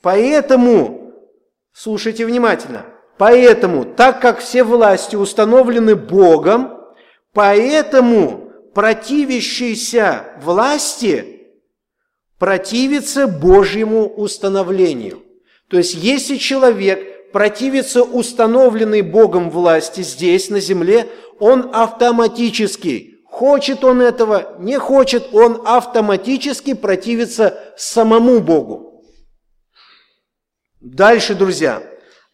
Поэтому, 0.03 1.15
слушайте 1.73 2.25
внимательно, 2.25 2.87
поэтому, 3.17 3.85
так 3.85 4.21
как 4.21 4.39
все 4.39 4.63
власти 4.63 5.17
установлены 5.17 5.97
Богом, 5.97 6.79
поэтому 7.33 8.53
противящийся 8.75 10.25
власти 10.41 11.49
противится 12.39 13.27
Божьему 13.27 14.07
установлению. 14.07 15.23
То 15.69 15.79
есть, 15.79 15.95
если 15.95 16.37
человек 16.37 17.18
противится 17.33 18.03
установленной 18.03 19.03
Богом 19.03 19.51
власти 19.51 20.03
здесь, 20.03 20.51
на 20.51 20.61
земле, 20.61 21.09
он 21.39 21.71
автоматически 21.73 23.19
Хочет 23.39 23.85
он 23.85 24.01
этого, 24.01 24.57
не 24.59 24.79
хочет, 24.79 25.33
он 25.33 25.63
автоматически 25.65 26.75
противится 26.75 27.73
самому 27.77 28.41
Богу. 28.41 29.05
Дальше, 30.81 31.37
друзья. 31.37 31.83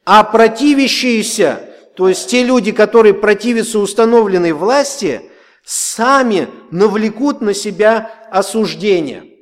А 0.07 0.23
противящиеся, 0.25 1.69
то 1.95 2.09
есть 2.09 2.31
те 2.31 2.43
люди, 2.43 2.73
которые 2.73 3.13
противятся 3.13 3.81
установленной 3.81 4.53
власти, 4.53 5.21
сами 5.65 6.49
навлекут 6.71 7.43
на 7.43 7.53
себя 7.53 8.11
осуждение. 8.31 9.34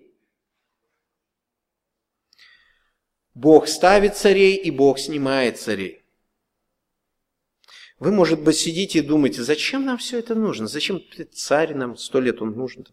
Бог 3.34 3.66
ставит 3.66 4.16
царей, 4.16 4.56
и 4.56 4.70
Бог 4.70 4.98
снимает 4.98 5.58
царей. 5.58 6.02
Вы, 7.98 8.10
может 8.10 8.42
быть, 8.42 8.56
сидите 8.56 8.98
и 8.98 9.02
думаете, 9.02 9.42
зачем 9.42 9.84
нам 9.86 9.96
все 9.96 10.18
это 10.18 10.34
нужно? 10.34 10.66
Зачем 10.66 11.00
царь 11.32 11.74
нам 11.74 11.96
сто 11.96 12.20
лет 12.20 12.42
он 12.42 12.50
нужен? 12.56 12.86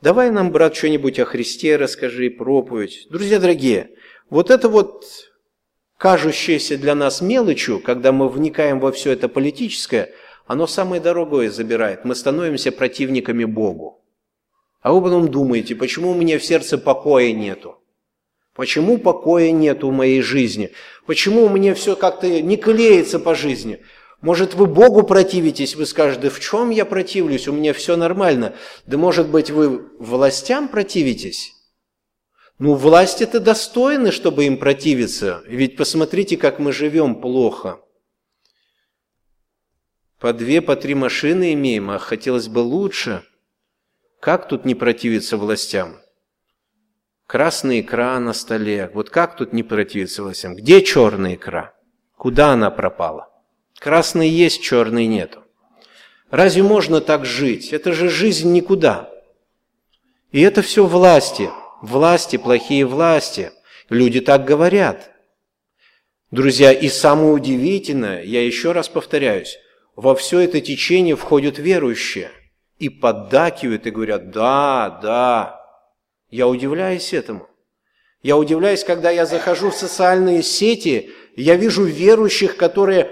Давай 0.00 0.30
нам, 0.30 0.50
брат, 0.50 0.74
что-нибудь 0.74 1.20
о 1.20 1.26
Христе 1.26 1.76
расскажи, 1.76 2.30
проповедь. 2.30 3.06
Друзья 3.10 3.38
дорогие, 3.38 3.90
вот 4.30 4.50
это 4.50 4.68
вот 4.68 5.04
кажущееся 5.96 6.76
для 6.76 6.94
нас 6.94 7.20
мелочью, 7.20 7.78
когда 7.78 8.10
мы 8.10 8.28
вникаем 8.28 8.80
во 8.80 8.90
все 8.90 9.12
это 9.12 9.28
политическое, 9.28 10.12
оно 10.46 10.66
самое 10.66 11.00
дорогое 11.00 11.50
забирает. 11.50 12.04
Мы 12.04 12.14
становимся 12.16 12.72
противниками 12.72 13.44
Богу. 13.44 14.02
А 14.80 14.92
вы 14.92 15.02
потом 15.02 15.30
думаете, 15.30 15.76
почему 15.76 16.10
у 16.10 16.14
меня 16.14 16.38
в 16.40 16.44
сердце 16.44 16.78
покоя 16.78 17.32
нету? 17.32 17.81
Почему 18.54 18.98
покоя 18.98 19.50
нету 19.50 19.88
в 19.88 19.92
моей 19.92 20.20
жизни? 20.20 20.72
Почему 21.06 21.48
меня 21.48 21.74
все 21.74 21.96
как-то 21.96 22.28
не 22.28 22.56
клеится 22.56 23.18
по 23.18 23.34
жизни? 23.34 23.80
Может, 24.20 24.54
вы 24.54 24.66
Богу 24.66 25.02
противитесь, 25.02 25.74
вы 25.74 25.86
скажете, 25.86 26.22
да 26.22 26.30
в 26.30 26.38
чем 26.38 26.70
я 26.70 26.84
противлюсь, 26.84 27.48
у 27.48 27.52
меня 27.52 27.72
все 27.72 27.96
нормально. 27.96 28.54
Да 28.86 28.98
может 28.98 29.28
быть, 29.28 29.50
вы 29.50 29.88
властям 29.98 30.68
противитесь? 30.68 31.54
Ну, 32.58 32.74
власти-то 32.74 33.40
достойны, 33.40 34.12
чтобы 34.12 34.44
им 34.44 34.58
противиться. 34.58 35.42
Ведь 35.46 35.76
посмотрите, 35.76 36.36
как 36.36 36.58
мы 36.60 36.72
живем 36.72 37.20
плохо. 37.20 37.80
По 40.20 40.32
две, 40.32 40.62
по 40.62 40.76
три 40.76 40.94
машины 40.94 41.54
имеем, 41.54 41.90
а 41.90 41.98
хотелось 41.98 42.46
бы 42.46 42.60
лучше. 42.60 43.24
Как 44.20 44.46
тут 44.46 44.64
не 44.64 44.76
противиться 44.76 45.36
властям? 45.36 46.01
Красная 47.32 47.80
икра 47.80 48.20
на 48.20 48.34
столе. 48.34 48.90
Вот 48.92 49.08
как 49.08 49.36
тут 49.36 49.54
не 49.54 49.62
противиться 49.62 50.22
властям? 50.22 50.54
Где 50.54 50.82
черная 50.82 51.36
икра? 51.36 51.72
Куда 52.18 52.52
она 52.52 52.70
пропала? 52.70 53.30
Красный 53.78 54.28
есть, 54.28 54.60
черный 54.60 55.06
нету. 55.06 55.42
Разве 56.30 56.62
можно 56.62 57.00
так 57.00 57.24
жить? 57.24 57.72
Это 57.72 57.94
же 57.94 58.10
жизнь 58.10 58.52
никуда. 58.52 59.08
И 60.30 60.42
это 60.42 60.60
все 60.60 60.84
власти. 60.84 61.48
Власти, 61.80 62.36
плохие 62.36 62.84
власти. 62.84 63.52
Люди 63.88 64.20
так 64.20 64.44
говорят. 64.44 65.10
Друзья, 66.30 66.70
и 66.70 66.90
самое 66.90 67.32
удивительное, 67.32 68.22
я 68.24 68.44
еще 68.44 68.72
раз 68.72 68.90
повторяюсь, 68.90 69.56
во 69.96 70.14
все 70.14 70.40
это 70.40 70.60
течение 70.60 71.16
входят 71.16 71.58
верующие 71.58 72.30
и 72.78 72.90
поддакивают 72.90 73.86
и 73.86 73.90
говорят, 73.90 74.30
да, 74.32 75.00
да. 75.02 75.61
Я 76.32 76.48
удивляюсь 76.48 77.12
этому. 77.12 77.46
Я 78.22 78.38
удивляюсь, 78.38 78.84
когда 78.84 79.10
я 79.10 79.26
захожу 79.26 79.70
в 79.70 79.76
социальные 79.76 80.42
сети, 80.42 81.10
я 81.36 81.56
вижу 81.56 81.84
верующих, 81.84 82.56
которые 82.56 83.10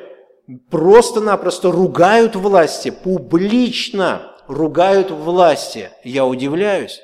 просто-напросто 0.71 1.71
ругают 1.71 2.35
власти, 2.35 2.91
публично 2.91 4.35
ругают 4.49 5.11
власти. 5.11 5.91
Я 6.03 6.25
удивляюсь. 6.25 7.03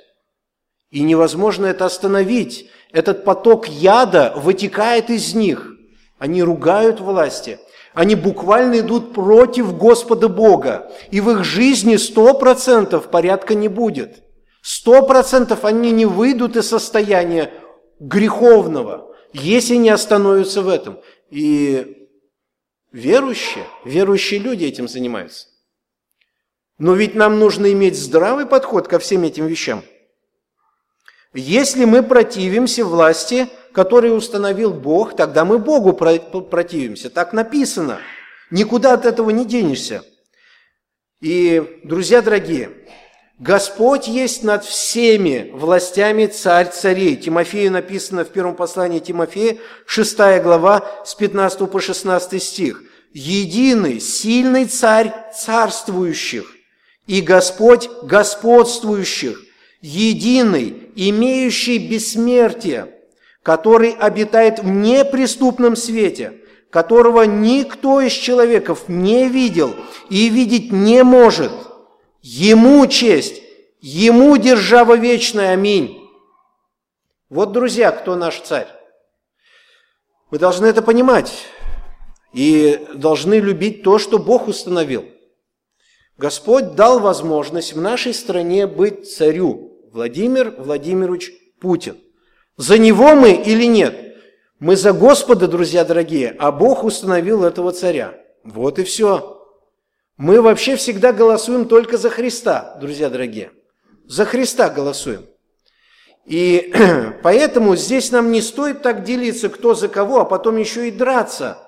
И 0.91 1.03
невозможно 1.03 1.67
это 1.67 1.85
остановить. 1.85 2.71
Этот 2.93 3.25
поток 3.25 3.69
яда 3.69 4.33
вытекает 4.37 5.11
из 5.11 5.35
них. 5.35 5.71
Они 6.19 6.43
ругают 6.43 6.99
власти. 6.99 7.59
Они 7.93 8.15
буквально 8.15 8.81
идут 8.81 9.13
против 9.13 9.77
Господа 9.77 10.29
Бога. 10.31 10.91
И 11.11 11.21
в 11.21 11.31
их 11.31 11.45
жизни 11.45 11.97
сто 11.97 12.33
процентов 12.33 13.11
порядка 13.11 13.55
не 13.55 13.69
будет. 13.69 14.23
Сто 14.69 15.07
процентов 15.07 15.65
они 15.65 15.93
не 15.93 16.07
выйдут 16.07 16.57
из 16.57 16.69
состояния 16.69 17.53
греховного, 18.01 19.15
если 19.33 19.77
не 19.77 19.91
остановятся 19.91 20.63
в 20.63 20.69
этом. 20.69 20.99
И 21.31 22.07
Верующие, 22.97 23.67
верующие 23.85 24.41
люди 24.41 24.65
этим 24.65 24.89
занимаются. 24.89 25.49
Но 26.79 26.95
ведь 26.95 27.15
нам 27.15 27.39
нужно 27.39 27.71
иметь 27.73 27.95
здравый 27.95 28.47
подход 28.47 28.89
ко 28.89 28.99
всем 28.99 29.23
этим 29.25 29.47
вещам. 29.47 29.85
Если 31.35 31.85
мы 31.85 32.03
противимся 32.03 32.87
власти, 32.87 33.49
которую 33.75 34.15
установил 34.15 34.73
Бог, 34.73 35.15
тогда 35.15 35.45
мы 35.45 35.59
Богу 35.59 35.93
противимся. 35.93 37.11
Так 37.11 37.35
написано. 37.35 38.01
Никуда 38.51 38.95
от 38.95 39.05
этого 39.05 39.29
не 39.29 39.45
денешься. 39.45 40.03
И, 41.21 41.83
друзья 41.85 42.23
дорогие, 42.23 42.71
Господь 43.39 44.09
есть 44.09 44.45
над 44.45 44.65
всеми 44.65 45.51
властями 45.53 46.25
царь 46.27 46.71
царей. 46.71 47.17
Тимофею 47.17 47.71
написано 47.71 48.25
в 48.25 48.29
первом 48.29 48.55
послании 48.57 48.99
Тимофея, 48.99 49.59
6 49.85 50.17
глава, 50.43 51.03
с 51.05 51.15
15 51.15 51.71
по 51.71 51.79
16 51.79 52.43
стих. 52.43 52.83
«Единый, 53.13 54.01
сильный 54.01 54.65
царь 54.65 55.13
царствующих, 55.35 56.51
и 57.07 57.21
Господь 57.21 57.91
господствующих, 58.03 59.43
единый, 59.83 60.91
имеющий 60.97 61.79
бессмертие, 61.79 62.95
который 63.43 63.91
обитает 63.91 64.61
в 64.61 64.67
неприступном 64.67 65.77
свете, 65.77 66.41
которого 66.71 67.23
никто 67.23 68.01
из 68.01 68.13
человеков 68.13 68.89
не 68.89 69.29
видел 69.29 69.75
и 70.09 70.31
видеть 70.31 70.73
не 70.73 71.05
может– 71.05 71.53
Ему 72.29 72.85
честь, 72.89 73.41
Ему 73.81 74.37
держава 74.37 74.97
вечная, 74.97 75.53
аминь. 75.53 76.11
Вот, 77.29 77.53
друзья, 77.53 77.93
кто 77.93 78.17
наш 78.17 78.41
царь. 78.41 78.67
Вы 80.33 80.41
должны 80.41 80.67
это 80.67 80.83
понимать 80.83 81.47
и 82.33 82.85
должны 82.95 83.35
любить 83.35 83.85
то, 83.85 84.01
что 84.01 84.19
Бог 84.19 84.49
установил. 84.49 85.05
Господь 86.19 86.75
дал 86.75 86.99
возможность 86.99 87.75
в 87.75 87.81
нашей 87.81 88.13
стране 88.13 88.67
быть 88.67 89.09
царю 89.09 89.79
Владимир 89.93 90.51
Владимирович 90.59 91.31
Путин. 91.61 91.97
За 92.57 92.77
него 92.77 93.15
мы 93.15 93.35
или 93.35 93.67
нет? 93.67 94.17
Мы 94.59 94.75
за 94.75 94.93
Господа, 94.93 95.47
друзья 95.47 95.85
дорогие, 95.85 96.35
а 96.41 96.51
Бог 96.51 96.83
установил 96.83 97.45
этого 97.45 97.71
царя. 97.71 98.19
Вот 98.43 98.81
и 98.81 98.83
все. 98.83 99.36
Мы 100.17 100.41
вообще 100.41 100.77
всегда 100.77 101.13
голосуем 101.13 101.69
только 101.69 101.99
за 101.99 102.09
Христа, 102.09 102.79
друзья 102.81 103.11
дорогие. 103.11 103.53
За 104.07 104.25
Христа 104.25 104.71
голосуем. 104.71 105.27
И 106.25 106.73
поэтому 107.23 107.77
здесь 107.77 108.11
нам 108.11 108.33
не 108.33 108.41
стоит 108.41 108.81
так 108.81 109.05
делиться, 109.05 109.51
кто 109.51 109.75
за 109.75 109.89
кого, 109.89 110.21
а 110.21 110.25
потом 110.25 110.57
еще 110.57 110.89
и 110.89 110.91
драться. 110.91 111.59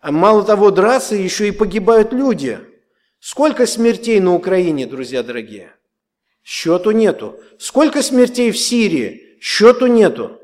А 0.00 0.12
мало 0.12 0.44
того, 0.44 0.70
драться, 0.70 1.14
еще 1.14 1.48
и 1.48 1.52
погибают 1.52 2.12
люди. 2.12 2.58
Сколько 3.20 3.66
смертей 3.66 4.20
на 4.20 4.34
Украине, 4.34 4.86
друзья 4.86 5.22
дорогие? 5.22 5.72
Счету 6.44 6.90
нету. 6.90 7.40
Сколько 7.58 8.02
смертей 8.02 8.50
в 8.50 8.58
Сирии? 8.58 9.38
Счету 9.40 9.86
нету. 9.86 10.38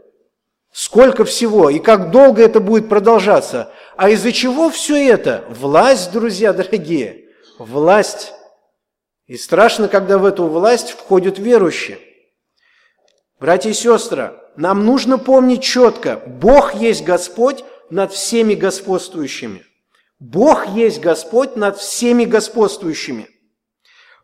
Сколько 0.73 1.25
всего 1.25 1.69
и 1.69 1.79
как 1.79 2.11
долго 2.11 2.43
это 2.43 2.59
будет 2.59 2.89
продолжаться. 2.89 3.71
А 3.97 4.09
из-за 4.11 4.33
чего 4.33 4.71
все 4.71 4.97
это? 5.09 5.45
Власть, 5.51 6.11
друзья 6.11 6.53
дорогие, 6.53 7.24
власть. 7.59 8.33
И 9.27 9.37
страшно, 9.37 9.89
когда 9.89 10.19
в 10.19 10.25
эту 10.25 10.47
власть 10.47 10.91
входят 10.91 11.39
верующие. 11.39 11.99
Братья 13.41 13.71
и 13.71 13.75
сестры, 13.75 14.39
нам 14.57 14.85
нужно 14.87 15.19
помнить 15.19 15.63
четко, 15.63 16.23
Бог 16.27 16.75
есть 16.75 17.05
Господь 17.05 17.65
над 17.91 18.13
всеми 18.13 18.55
господствующими. 18.55 19.65
Бог 20.19 20.67
есть 20.69 21.01
Господь 21.01 21.57
над 21.57 21.79
всеми 21.79 22.25
господствующими. 22.25 23.29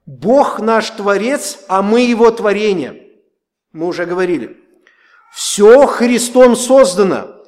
Бог 0.06 0.60
наш 0.60 0.90
Творец, 0.90 1.58
а 1.68 1.82
мы 1.82 2.02
Его 2.02 2.30
творение. 2.30 3.08
Мы 3.72 3.86
уже 3.86 4.06
говорили. 4.06 4.56
Все 5.34 5.86
Христом 5.86 6.56
создано, 6.56 7.44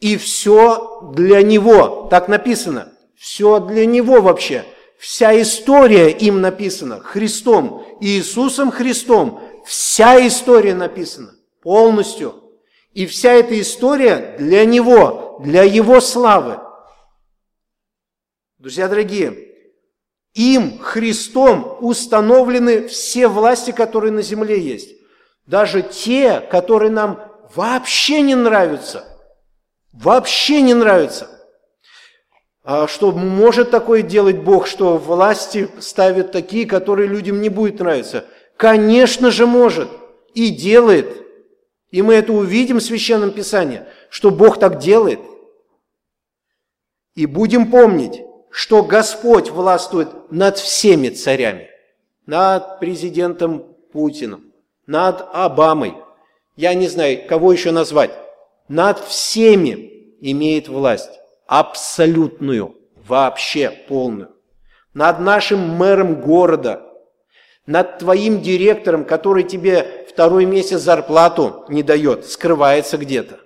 и 0.00 0.16
все 0.16 1.12
для 1.14 1.42
Него. 1.42 2.08
Так 2.10 2.28
написано. 2.28 2.92
Все 3.16 3.60
для 3.60 3.86
Него 3.86 4.20
вообще. 4.20 4.64
Вся 4.98 5.40
история 5.40 6.10
им 6.10 6.40
написана. 6.40 7.00
Христом, 7.00 7.84
Иисусом 8.00 8.70
Христом. 8.70 9.42
Вся 9.64 10.26
история 10.26 10.74
написана. 10.74 11.34
Полностью. 11.62 12.42
И 12.92 13.06
вся 13.06 13.32
эта 13.32 13.60
история 13.60 14.36
для 14.38 14.64
Него, 14.64 15.38
для 15.42 15.64
Его 15.64 16.00
славы. 16.00 16.60
Друзья 18.58 18.88
дорогие, 18.88 19.46
им, 20.32 20.78
Христом, 20.78 21.76
установлены 21.80 22.88
все 22.88 23.28
власти, 23.28 23.70
которые 23.70 24.12
на 24.12 24.22
земле 24.22 24.60
есть. 24.60 24.90
Даже 25.46 25.82
те, 25.82 26.40
которые 26.40 26.90
нам 26.90 27.20
вообще 27.54 28.22
не 28.22 28.34
нравятся. 28.34 29.04
Вообще 29.92 30.62
не 30.62 30.74
нравятся. 30.74 31.35
А 32.68 32.88
что 32.88 33.12
может 33.12 33.70
такое 33.70 34.02
делать 34.02 34.38
Бог, 34.38 34.66
что 34.66 34.98
власти 34.98 35.68
ставят 35.78 36.32
такие, 36.32 36.66
которые 36.66 37.06
людям 37.06 37.40
не 37.40 37.48
будет 37.48 37.78
нравиться? 37.78 38.24
Конечно 38.56 39.30
же 39.30 39.46
может. 39.46 39.88
И 40.34 40.50
делает. 40.50 41.24
И 41.92 42.02
мы 42.02 42.14
это 42.14 42.32
увидим 42.32 42.78
в 42.78 42.82
Священном 42.82 43.30
Писании, 43.30 43.82
что 44.10 44.32
Бог 44.32 44.58
так 44.58 44.80
делает. 44.80 45.20
И 47.14 47.26
будем 47.26 47.70
помнить, 47.70 48.22
что 48.50 48.82
Господь 48.82 49.50
властвует 49.50 50.08
над 50.32 50.58
всеми 50.58 51.10
царями. 51.10 51.70
Над 52.26 52.80
президентом 52.80 53.64
Путиным, 53.92 54.52
над 54.88 55.24
Обамой. 55.32 55.94
Я 56.56 56.74
не 56.74 56.88
знаю, 56.88 57.28
кого 57.28 57.52
еще 57.52 57.70
назвать. 57.70 58.10
Над 58.66 58.98
всеми 58.98 60.16
имеет 60.20 60.66
власть. 60.66 61.20
Абсолютную, 61.46 62.76
вообще 63.06 63.70
полную. 63.88 64.30
Над 64.94 65.20
нашим 65.20 65.60
мэром 65.60 66.20
города, 66.20 66.82
над 67.66 67.98
твоим 67.98 68.40
директором, 68.40 69.04
который 69.04 69.44
тебе 69.44 70.06
второй 70.08 70.44
месяц 70.44 70.80
зарплату 70.80 71.64
не 71.68 71.82
дает, 71.82 72.26
скрывается 72.26 72.96
где-то. 72.96 73.40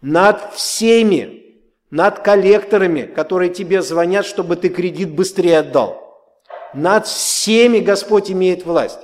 Над 0.00 0.52
всеми, 0.54 1.60
над 1.90 2.20
коллекторами, 2.20 3.02
которые 3.02 3.52
тебе 3.52 3.82
звонят, 3.82 4.26
чтобы 4.26 4.56
ты 4.56 4.68
кредит 4.68 5.10
быстрее 5.10 5.60
отдал. 5.60 6.08
Над 6.74 7.06
всеми 7.06 7.78
Господь 7.78 8.30
имеет 8.30 8.66
власть. 8.66 9.00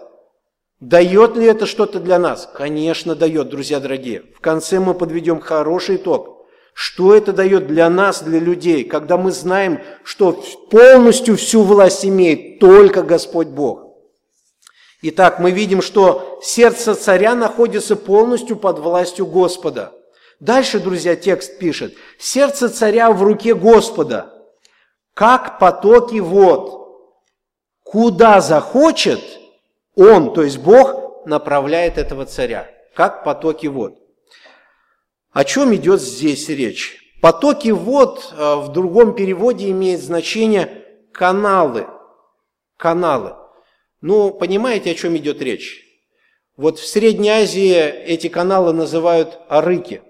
Дает 0.80 1.36
ли 1.36 1.46
это 1.46 1.66
что-то 1.66 1.98
для 1.98 2.18
нас? 2.18 2.50
Конечно, 2.52 3.14
дает, 3.14 3.48
друзья 3.48 3.80
дорогие. 3.80 4.24
В 4.36 4.40
конце 4.40 4.80
мы 4.80 4.92
подведем 4.92 5.40
хороший 5.40 5.96
итог. 5.96 6.33
Что 6.74 7.14
это 7.14 7.32
дает 7.32 7.66
для 7.66 7.88
нас, 7.88 8.22
для 8.22 8.38
людей, 8.38 8.84
когда 8.84 9.16
мы 9.16 9.30
знаем, 9.30 9.80
что 10.02 10.32
полностью 10.70 11.36
всю 11.36 11.62
власть 11.62 12.04
имеет 12.04 12.58
только 12.58 13.02
Господь 13.02 13.46
Бог? 13.46 13.94
Итак, 15.00 15.38
мы 15.38 15.50
видим, 15.50 15.80
что 15.80 16.40
сердце 16.42 16.94
царя 16.94 17.34
находится 17.34 17.94
полностью 17.96 18.56
под 18.56 18.78
властью 18.80 19.26
Господа. 19.26 19.92
Дальше, 20.40 20.80
друзья, 20.80 21.14
текст 21.14 21.58
пишет. 21.58 21.94
Сердце 22.18 22.68
царя 22.68 23.10
в 23.10 23.22
руке 23.22 23.54
Господа, 23.54 24.34
как 25.14 25.58
потоки 25.58 26.18
вод. 26.18 26.82
Куда 27.82 28.40
захочет– 28.40 29.20
он, 29.96 30.34
то 30.34 30.42
есть 30.42 30.58
Бог, 30.58 31.26
направляет 31.26 31.98
этого 31.98 32.26
царя, 32.26 32.68
как 32.94 33.24
потоки 33.24 33.66
вод. 33.66 33.98
О 35.34 35.44
чем 35.44 35.74
идет 35.74 36.00
здесь 36.00 36.48
речь? 36.48 36.96
Потоки 37.20 37.70
вод 37.70 38.32
э, 38.32 38.54
в 38.54 38.68
другом 38.72 39.16
переводе 39.16 39.68
имеет 39.70 40.00
значение 40.00 40.84
каналы. 41.12 41.88
Каналы. 42.76 43.34
Ну, 44.00 44.30
понимаете, 44.30 44.92
о 44.92 44.94
чем 44.94 45.16
идет 45.16 45.42
речь? 45.42 45.82
Вот 46.56 46.78
в 46.78 46.86
Средней 46.86 47.30
Азии 47.30 47.74
эти 47.74 48.28
каналы 48.28 48.72
называют 48.72 49.40
арыки. 49.48 50.02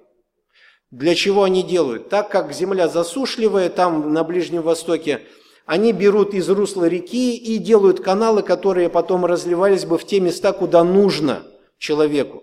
Для 0.90 1.14
чего 1.14 1.44
они 1.44 1.62
делают? 1.62 2.10
Так 2.10 2.28
как 2.28 2.52
земля 2.52 2.86
засушливая, 2.86 3.70
там 3.70 4.12
на 4.12 4.24
Ближнем 4.24 4.60
Востоке 4.60 5.22
они 5.64 5.94
берут 5.94 6.34
из 6.34 6.50
русла 6.50 6.84
реки 6.84 7.34
и 7.34 7.56
делают 7.56 8.00
каналы, 8.00 8.42
которые 8.42 8.90
потом 8.90 9.24
разливались 9.24 9.86
бы 9.86 9.96
в 9.96 10.04
те 10.04 10.20
места, 10.20 10.52
куда 10.52 10.84
нужно 10.84 11.46
человеку. 11.78 12.42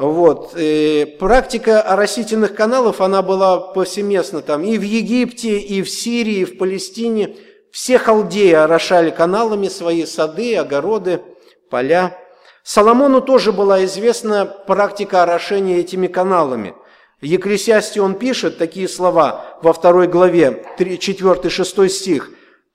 Вот. 0.00 0.54
И 0.56 1.16
практика 1.20 1.82
оросительных 1.82 2.54
каналов, 2.54 3.02
она 3.02 3.20
была 3.20 3.58
повсеместно 3.58 4.40
там 4.40 4.64
и 4.64 4.78
в 4.78 4.82
Египте, 4.82 5.58
и 5.58 5.82
в 5.82 5.90
Сирии, 5.90 6.38
и 6.38 6.44
в 6.46 6.56
Палестине. 6.56 7.36
Все 7.70 7.98
халдеи 7.98 8.52
орошали 8.52 9.10
каналами 9.10 9.68
свои 9.68 10.06
сады, 10.06 10.56
огороды, 10.56 11.20
поля. 11.68 12.16
Соломону 12.62 13.20
тоже 13.20 13.52
была 13.52 13.84
известна 13.84 14.46
практика 14.46 15.22
орошения 15.22 15.80
этими 15.80 16.06
каналами. 16.06 16.74
В 17.20 17.26
Екклесиасте 17.26 18.00
он 18.00 18.14
пишет 18.14 18.56
такие 18.56 18.88
слова 18.88 19.58
во 19.60 19.74
второй 19.74 20.06
главе, 20.06 20.64
4-6 20.78 21.88
стих. 21.90 22.30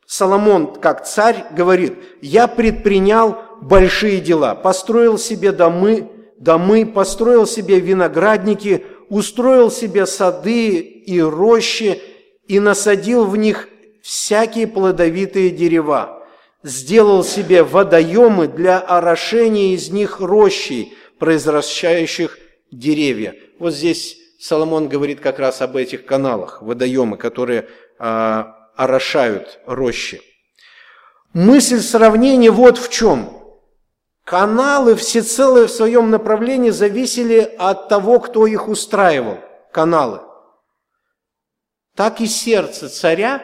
Соломон, 0.05 0.75
как 0.75 1.07
царь, 1.07 1.45
говорит, 1.49 1.97
«Я 2.21 2.47
предпринял 2.47 3.37
большие 3.61 4.19
дела, 4.21 4.53
построил 4.53 5.17
себе 5.17 5.51
домы, 5.51 6.11
домы, 6.37 6.85
построил 6.85 7.47
себе 7.47 7.79
виноградники, 7.79 8.85
устроил 9.09 9.71
себе 9.71 10.05
сады 10.05 10.79
и 10.79 11.21
рощи 11.21 12.01
и 12.47 12.59
насадил 12.59 13.25
в 13.25 13.37
них 13.37 13.69
всякие 14.01 14.67
плодовитые 14.67 15.49
дерева, 15.49 16.27
сделал 16.63 17.23
себе 17.23 17.63
водоемы 17.63 18.47
для 18.47 18.79
орошения 18.79 19.73
из 19.73 19.89
них 19.89 20.19
рощей, 20.19 20.93
произвращающих 21.19 22.37
деревья». 22.71 23.35
Вот 23.59 23.73
здесь 23.73 24.17
Соломон 24.39 24.89
говорит 24.89 25.21
как 25.21 25.39
раз 25.39 25.61
об 25.61 25.75
этих 25.77 26.05
каналах, 26.05 26.61
водоемы, 26.61 27.17
которые 27.17 27.67
а, 27.97 28.69
орошают 28.75 29.59
рощи. 29.65 30.21
Мысль 31.33 31.79
сравнения 31.79 32.51
вот 32.51 32.77
в 32.77 32.89
чем. 32.89 33.34
Каналы 34.25 34.95
всецело 34.95 35.67
в 35.67 35.71
своем 35.71 36.09
направлении 36.09 36.71
зависели 36.71 37.55
от 37.57 37.87
того, 37.87 38.19
кто 38.19 38.47
их 38.47 38.67
устраивал, 38.67 39.37
каналы. 39.71 40.21
Так 41.95 42.19
и 42.19 42.25
сердце 42.25 42.89
царя 42.89 43.43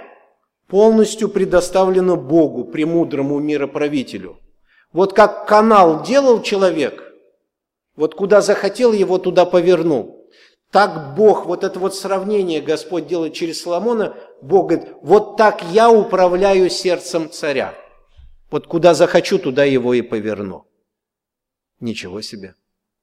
полностью 0.67 1.30
предоставлено 1.30 2.17
Богу, 2.17 2.65
премудрому 2.65 3.39
мироправителю. 3.39 4.39
Вот 4.91 5.13
как 5.13 5.48
канал 5.48 6.04
делал 6.04 6.41
человек, 6.41 7.04
вот 7.96 8.15
куда 8.15 8.41
захотел, 8.41 8.91
его 8.91 9.17
туда 9.20 9.46
повернул– 9.46 10.17
так 10.72 11.15
Бог, 11.15 11.46
вот 11.48 11.65
это 11.65 11.78
вот 11.80 11.94
сравнение 11.94 12.62
Господь 12.62 13.06
делает 13.06 13.34
через 13.34 13.62
Соломона, 13.62 14.15
Бог 14.41 14.70
говорит, 14.70 14.89
вот 15.02 15.36
так 15.36 15.62
я 15.72 15.91
управляю 15.91 16.70
сердцем 16.70 17.30
царя. 17.30 17.74
Вот 18.50 18.67
куда 18.67 18.94
захочу, 18.94 19.38
туда 19.38 19.65
его 19.65 19.94
и 19.94 20.02
поверну. 20.02 20.65
Ничего 21.82 22.22
себе. 22.22 22.56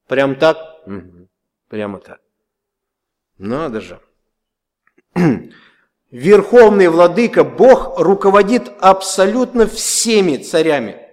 Прям 0.07 0.37
так? 0.37 0.57
Угу. 0.87 1.29
Прямо 1.69 2.01
так. 2.01 2.21
Надо 3.37 3.83
же. 3.83 4.01
Верховный 6.11 6.89
владыка, 6.89 7.45
Бог 7.45 7.99
руководит 8.01 8.73
абсолютно 8.81 9.67
всеми 9.67 10.39
царями, 10.39 11.07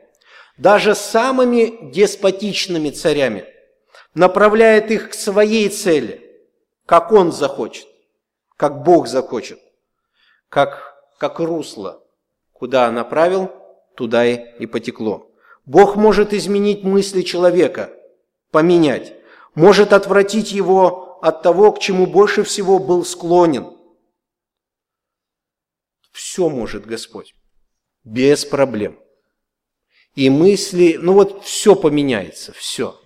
даже 0.57 0.95
самыми 0.95 1.91
деспотичными 1.91 2.91
царями, 2.91 3.45
направляет 4.13 4.91
их 4.91 5.09
к 5.09 5.13
своей 5.13 5.67
цели 5.67 6.25
как 6.85 7.11
Он 7.11 7.31
захочет, 7.31 7.87
как 8.57 8.83
Бог 8.83 9.07
захочет, 9.07 9.59
как, 10.49 10.95
как 11.17 11.39
русло, 11.39 12.03
куда 12.53 12.89
направил, 12.91 13.51
туда 13.95 14.25
и, 14.25 14.57
и 14.59 14.65
потекло. 14.65 15.31
Бог 15.65 15.95
может 15.95 16.33
изменить 16.33 16.83
мысли 16.83 17.21
человека, 17.21 17.91
поменять, 18.51 19.13
может 19.55 19.93
отвратить 19.93 20.51
его 20.51 21.19
от 21.21 21.41
того, 21.41 21.71
к 21.71 21.79
чему 21.79 22.05
больше 22.05 22.43
всего 22.43 22.77
был 22.77 23.03
склонен. 23.03 23.75
Все 26.11 26.49
может 26.49 26.85
Господь. 26.85 27.35
Без 28.03 28.45
проблем. 28.45 28.99
И 30.13 30.29
мысли, 30.29 30.97
ну 31.01 31.13
вот 31.13 31.43
все 31.43 31.75
поменяется, 31.75 32.53
все. 32.53 33.01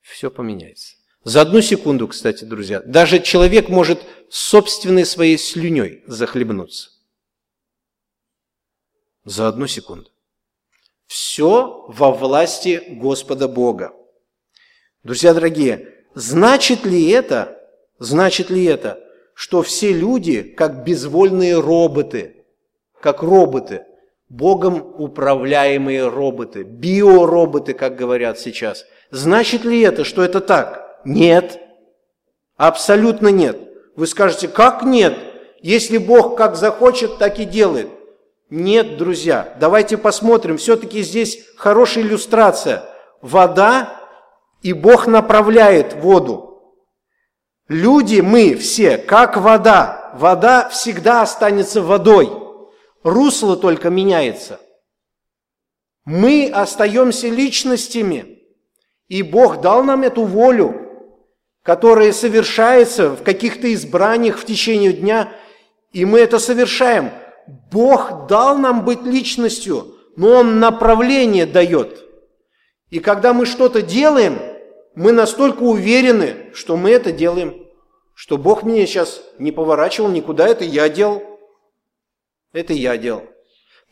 Все 0.00 0.30
поменяется. 0.30 0.96
За 1.24 1.42
одну 1.42 1.60
секунду, 1.60 2.08
кстати, 2.08 2.44
друзья, 2.44 2.80
даже 2.80 3.20
человек 3.20 3.68
может 3.68 4.00
собственной 4.30 5.04
своей 5.04 5.36
слюней 5.36 6.02
захлебнуться. 6.06 6.90
За 9.24 9.46
одну 9.46 9.66
секунду. 9.66 10.10
Все 11.08 11.86
во 11.88 12.12
власти 12.12 12.82
Господа 12.86 13.48
Бога. 13.48 13.94
Друзья 15.02 15.32
дорогие, 15.32 15.88
значит 16.14 16.84
ли 16.84 17.08
это, 17.08 17.58
значит 17.98 18.50
ли 18.50 18.66
это, 18.66 19.00
что 19.32 19.62
все 19.62 19.92
люди, 19.92 20.42
как 20.42 20.84
безвольные 20.84 21.58
роботы, 21.58 22.44
как 23.00 23.22
роботы, 23.22 23.86
Богом 24.28 24.94
управляемые 24.98 26.08
роботы, 26.08 26.62
биороботы, 26.62 27.72
как 27.72 27.96
говорят 27.96 28.38
сейчас. 28.38 28.84
Значит 29.10 29.64
ли 29.64 29.80
это, 29.80 30.04
что 30.04 30.22
это 30.22 30.42
так? 30.42 31.00
Нет. 31.06 31.58
Абсолютно 32.58 33.28
нет. 33.28 33.58
Вы 33.96 34.06
скажете, 34.06 34.46
как 34.46 34.82
нет? 34.82 35.16
Если 35.62 35.96
Бог 35.96 36.36
как 36.36 36.56
захочет, 36.56 37.16
так 37.16 37.38
и 37.38 37.46
делает. 37.46 37.88
Нет, 38.50 38.96
друзья, 38.96 39.54
давайте 39.60 39.98
посмотрим. 39.98 40.56
Все-таки 40.56 41.02
здесь 41.02 41.46
хорошая 41.56 42.04
иллюстрация. 42.04 42.84
Вода, 43.20 44.00
и 44.62 44.72
Бог 44.72 45.06
направляет 45.06 45.94
воду. 45.94 46.62
Люди, 47.68 48.20
мы 48.20 48.54
все, 48.54 48.96
как 48.96 49.36
вода. 49.36 50.12
Вода 50.14 50.70
всегда 50.70 51.20
останется 51.20 51.82
водой. 51.82 52.30
Русло 53.02 53.56
только 53.56 53.90
меняется. 53.90 54.58
Мы 56.06 56.50
остаемся 56.50 57.28
личностями. 57.28 58.38
И 59.08 59.22
Бог 59.22 59.60
дал 59.60 59.84
нам 59.84 60.02
эту 60.02 60.24
волю, 60.24 60.88
которая 61.62 62.12
совершается 62.12 63.10
в 63.10 63.22
каких-то 63.22 63.72
избраниях 63.74 64.38
в 64.38 64.46
течение 64.46 64.94
дня, 64.94 65.30
и 65.92 66.06
мы 66.06 66.20
это 66.20 66.38
совершаем. 66.38 67.10
Бог 67.70 68.26
дал 68.28 68.56
нам 68.58 68.84
быть 68.84 69.02
личностью, 69.02 69.94
но 70.16 70.40
Он 70.40 70.60
направление 70.60 71.46
дает. 71.46 72.04
И 72.90 73.00
когда 73.00 73.32
мы 73.32 73.46
что-то 73.46 73.82
делаем– 73.82 74.38
мы 74.98 75.12
настолько 75.12 75.62
уверены, 75.62 76.50
что 76.52 76.76
мы 76.76 76.90
это 76.90 77.12
делаем, 77.12 77.68
что 78.14 78.36
Бог 78.36 78.64
меня 78.64 78.84
сейчас 78.84 79.22
не 79.38 79.52
поворачивал 79.52 80.08
никуда, 80.08 80.48
это 80.48 80.64
я 80.64 80.88
делал. 80.88 81.22
Это 82.52 82.72
я 82.72 82.96
делал. 82.96 83.22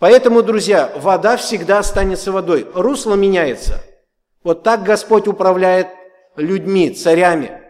Поэтому, 0.01 0.43
друзья, 0.43 0.93
вода 0.97 1.37
всегда 1.37 1.79
останется 1.79 2.33
водой. 2.33 2.67
Русло 2.75 3.15
меняется. 3.15 3.85
Вот 4.43 4.65
так 4.65 4.83
Господь 4.83 5.29
управляет 5.29 5.87
людьми, 6.35 6.91
царями. 6.91 7.66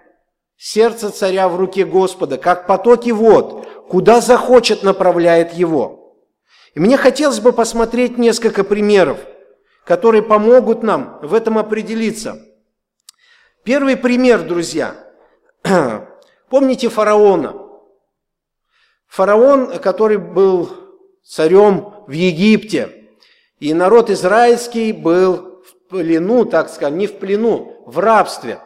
Сердце 0.57 1.11
царя 1.11 1.49
в 1.49 1.57
руке 1.57 1.85
Господа, 1.85 2.38
как 2.38 2.66
потоки 2.66 3.11
вод, 3.11 3.66
куда 3.88 4.21
захочет, 4.21 4.83
направляет 4.83 5.53
его. 5.53 6.16
И 6.75 6.81
мне 6.81 6.97
хотелось 6.97 7.40
бы 7.40 7.53
посмотреть 7.53 8.19
несколько 8.19 8.64
примеров, 8.64 9.19
которые 9.85 10.23
помогут 10.23 10.83
нам 10.83 11.19
в 11.23 11.35
этом 11.35 11.59
определиться– 11.59 12.42
Первый 13.66 13.97
пример, 13.97 14.45
друзья. 14.45 14.95
Помните 16.49 16.88
фараона? 16.88 17.61
Фараон, 19.09 19.81
который 19.81 20.19
был 20.19 20.71
царем 21.25 21.92
в 22.07 22.12
Египте, 22.12 23.11
и 23.59 23.75
народ 23.75 24.09
израильский 24.09 24.92
был 24.92 25.64
в 25.64 25.88
плену, 25.88 26.45
так 26.45 26.69
скажем, 26.71 26.99
не 26.99 27.09
в 27.09 27.19
плену, 27.19 27.83
в 27.87 27.99
рабстве, 27.99 28.61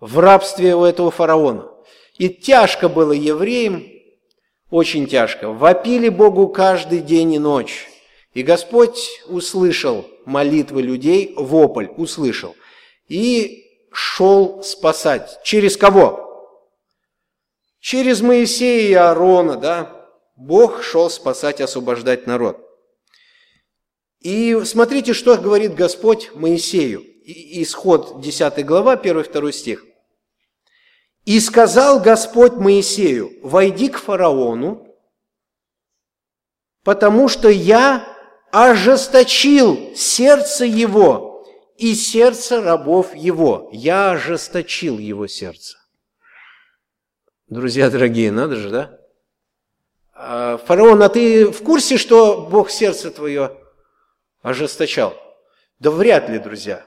в 0.00 0.18
рабстве 0.18 0.74
у 0.74 0.84
этого 0.84 1.10
фараона. 1.10 1.70
И 2.16 2.28
тяжко 2.28 2.88
было 2.88 3.12
евреям, 3.12 3.84
очень 4.70 5.06
тяжко. 5.06 5.50
Вопили 5.50 6.08
Богу 6.08 6.48
каждый 6.48 7.00
день 7.00 7.34
и 7.34 7.38
ночь. 7.38 7.88
И 8.34 8.42
Господь 8.42 9.22
услышал 9.26 10.06
молитвы 10.26 10.82
людей, 10.82 11.32
вопль 11.36 11.88
услышал. 11.96 12.54
И 13.08 13.64
шел 13.92 14.62
спасать. 14.62 15.40
Через 15.42 15.76
кого? 15.76 16.24
Через 17.80 18.20
Моисея 18.20 18.88
и 18.88 18.92
Аарона, 18.92 19.56
да? 19.56 20.06
Бог 20.36 20.82
шел 20.82 21.08
спасать, 21.08 21.60
освобождать 21.60 22.26
народ. 22.26 22.58
И 24.20 24.60
смотрите, 24.64 25.14
что 25.14 25.36
говорит 25.36 25.74
Господь 25.74 26.30
Моисею. 26.34 27.04
Исход 27.24 28.20
10 28.20 28.64
глава, 28.64 28.96
1-2 28.96 29.52
стих. 29.52 29.84
«И 31.28 31.40
сказал 31.40 32.00
Господь 32.00 32.54
Моисею, 32.54 33.38
войди 33.42 33.90
к 33.90 33.98
фараону, 33.98 34.88
потому 36.84 37.28
что 37.28 37.50
я 37.50 38.08
ожесточил 38.50 39.94
сердце 39.94 40.64
его 40.64 41.46
и 41.76 41.94
сердце 41.94 42.62
рабов 42.62 43.14
его. 43.14 43.68
Я 43.74 44.12
ожесточил 44.12 44.96
его 44.96 45.26
сердце. 45.26 45.76
Друзья 47.50 47.90
дорогие, 47.90 48.32
надо 48.32 48.56
же, 48.56 48.70
да? 48.70 48.98
А, 50.14 50.56
фараон, 50.56 51.02
а 51.02 51.10
ты 51.10 51.50
в 51.50 51.62
курсе, 51.62 51.98
что 51.98 52.48
Бог 52.50 52.70
сердце 52.70 53.10
твое 53.10 53.54
ожесточал? 54.40 55.12
Да 55.78 55.90
вряд 55.90 56.30
ли, 56.30 56.38
друзья. 56.38 56.86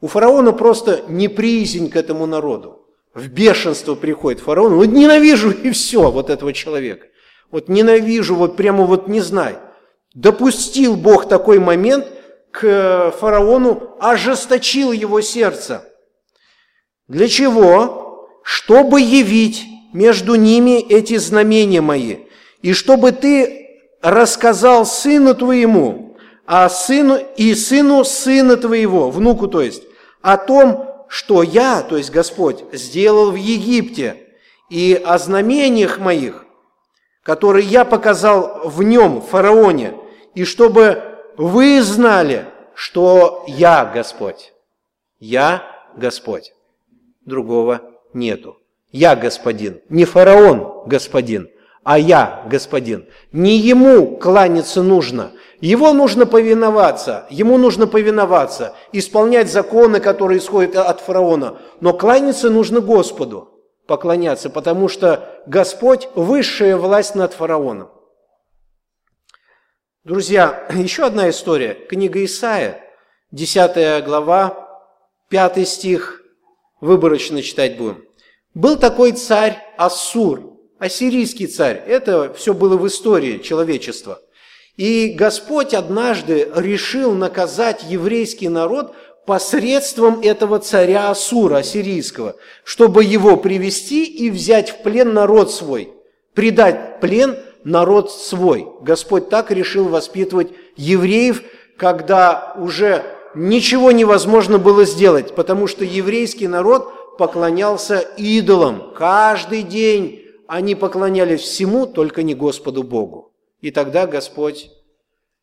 У 0.00 0.08
фараона 0.08 0.52
просто 0.52 1.04
неприязнь 1.06 1.88
к 1.88 1.94
этому 1.94 2.26
народу. 2.26 2.82
В 3.16 3.28
бешенство 3.28 3.94
приходит 3.94 4.40
фараон. 4.40 4.74
Вот 4.74 4.88
ненавижу 4.88 5.50
и 5.50 5.70
все 5.70 6.10
вот 6.10 6.28
этого 6.28 6.52
человека. 6.52 7.06
Вот 7.50 7.70
ненавижу, 7.70 8.34
вот 8.34 8.58
прямо 8.58 8.84
вот 8.84 9.08
не 9.08 9.22
знаю. 9.22 9.56
Допустил 10.12 10.96
Бог 10.96 11.26
такой 11.26 11.58
момент, 11.58 12.06
к 12.50 13.14
фараону, 13.18 13.96
ожесточил 14.00 14.92
его 14.92 15.22
сердце. 15.22 15.82
Для 17.08 17.26
чего? 17.26 18.28
Чтобы 18.44 19.00
явить 19.00 19.64
между 19.94 20.34
ними 20.34 20.78
эти 20.78 21.16
знамения 21.16 21.80
мои, 21.80 22.18
и 22.60 22.74
чтобы 22.74 23.12
ты 23.12 23.78
рассказал 24.02 24.84
сыну 24.84 25.34
твоему, 25.34 26.18
а 26.44 26.68
сыну 26.68 27.18
и 27.38 27.54
сыну 27.54 28.04
сына 28.04 28.58
твоего, 28.58 29.10
внуку 29.10 29.48
то 29.48 29.62
есть, 29.62 29.84
о 30.20 30.36
том, 30.36 30.95
что 31.16 31.42
я, 31.42 31.80
то 31.80 31.96
есть 31.96 32.10
Господь, 32.10 32.62
сделал 32.72 33.30
в 33.30 33.36
Египте, 33.36 34.26
и 34.68 35.00
о 35.02 35.16
знамениях 35.16 35.98
моих, 35.98 36.44
которые 37.22 37.64
я 37.64 37.86
показал 37.86 38.68
в 38.68 38.82
нем, 38.82 39.22
фараоне, 39.22 39.94
и 40.34 40.44
чтобы 40.44 41.02
вы 41.38 41.80
знали, 41.80 42.44
что 42.74 43.46
я 43.48 43.86
Господь. 43.86 44.52
Я 45.18 45.62
Господь. 45.96 46.52
Другого 47.24 47.80
нету. 48.12 48.58
Я 48.92 49.16
господин. 49.16 49.80
Не 49.88 50.04
фараон 50.04 50.82
господин, 50.84 51.48
а 51.82 51.98
я 51.98 52.44
господин. 52.50 53.06
Не 53.32 53.56
ему 53.56 54.18
кланяться 54.18 54.82
нужно. 54.82 55.32
Его 55.60 55.92
нужно 55.94 56.26
повиноваться, 56.26 57.26
ему 57.30 57.56
нужно 57.56 57.86
повиноваться, 57.86 58.74
исполнять 58.92 59.50
законы, 59.50 60.00
которые 60.00 60.38
исходят 60.38 60.76
от 60.76 61.00
фараона. 61.00 61.58
Но 61.80 61.94
кланяться 61.94 62.50
нужно 62.50 62.80
Господу, 62.80 63.62
поклоняться, 63.86 64.50
потому 64.50 64.88
что 64.88 65.42
Господь– 65.46 66.08
высшая 66.14 66.76
власть 66.76 67.14
над 67.14 67.32
фараоном. 67.32 67.90
Друзья, 70.04 70.68
еще 70.74 71.04
одна 71.06 71.30
история. 71.30 71.74
Книга 71.74 72.22
Исаия, 72.24 72.80
10 73.32 74.04
глава, 74.04 74.68
5 75.30 75.66
стих, 75.66 76.22
выборочно 76.80 77.40
читать 77.42 77.78
будем. 77.78 78.04
Был 78.54 78.76
такой 78.76 79.12
царь 79.12 79.58
Ассур, 79.78 80.58
ассирийский 80.78 81.46
царь. 81.46 81.82
Это 81.86 82.32
все 82.34 82.52
было 82.52 82.76
в 82.76 82.86
истории 82.86 83.38
человечества. 83.38 84.20
И 84.76 85.14
Господь 85.16 85.72
однажды 85.72 86.50
решил 86.54 87.12
наказать 87.12 87.84
еврейский 87.88 88.48
народ 88.48 88.94
посредством 89.24 90.20
этого 90.20 90.58
царя 90.58 91.10
Асура, 91.10 91.58
ассирийского, 91.58 92.36
чтобы 92.62 93.02
его 93.02 93.36
привести 93.36 94.04
и 94.04 94.30
взять 94.30 94.70
в 94.70 94.82
плен 94.82 95.14
народ 95.14 95.50
свой, 95.50 95.92
предать 96.34 97.00
плен 97.00 97.36
народ 97.64 98.12
свой. 98.12 98.68
Господь 98.82 99.28
так 99.28 99.50
решил 99.50 99.88
воспитывать 99.88 100.48
евреев, 100.76 101.42
когда 101.76 102.54
уже 102.56 103.04
ничего 103.34 103.92
невозможно 103.92 104.58
было 104.58 104.84
сделать, 104.84 105.34
потому 105.34 105.66
что 105.66 105.84
еврейский 105.84 106.48
народ 106.48 107.16
поклонялся 107.16 107.98
идолам. 108.16 108.92
Каждый 108.94 109.62
день 109.62 110.22
они 110.46 110.74
поклонялись 110.74 111.40
всему, 111.40 111.86
только 111.86 112.22
не 112.22 112.34
Господу 112.34 112.82
Богу. 112.82 113.32
И 113.60 113.70
тогда 113.70 114.06
Господь 114.06 114.70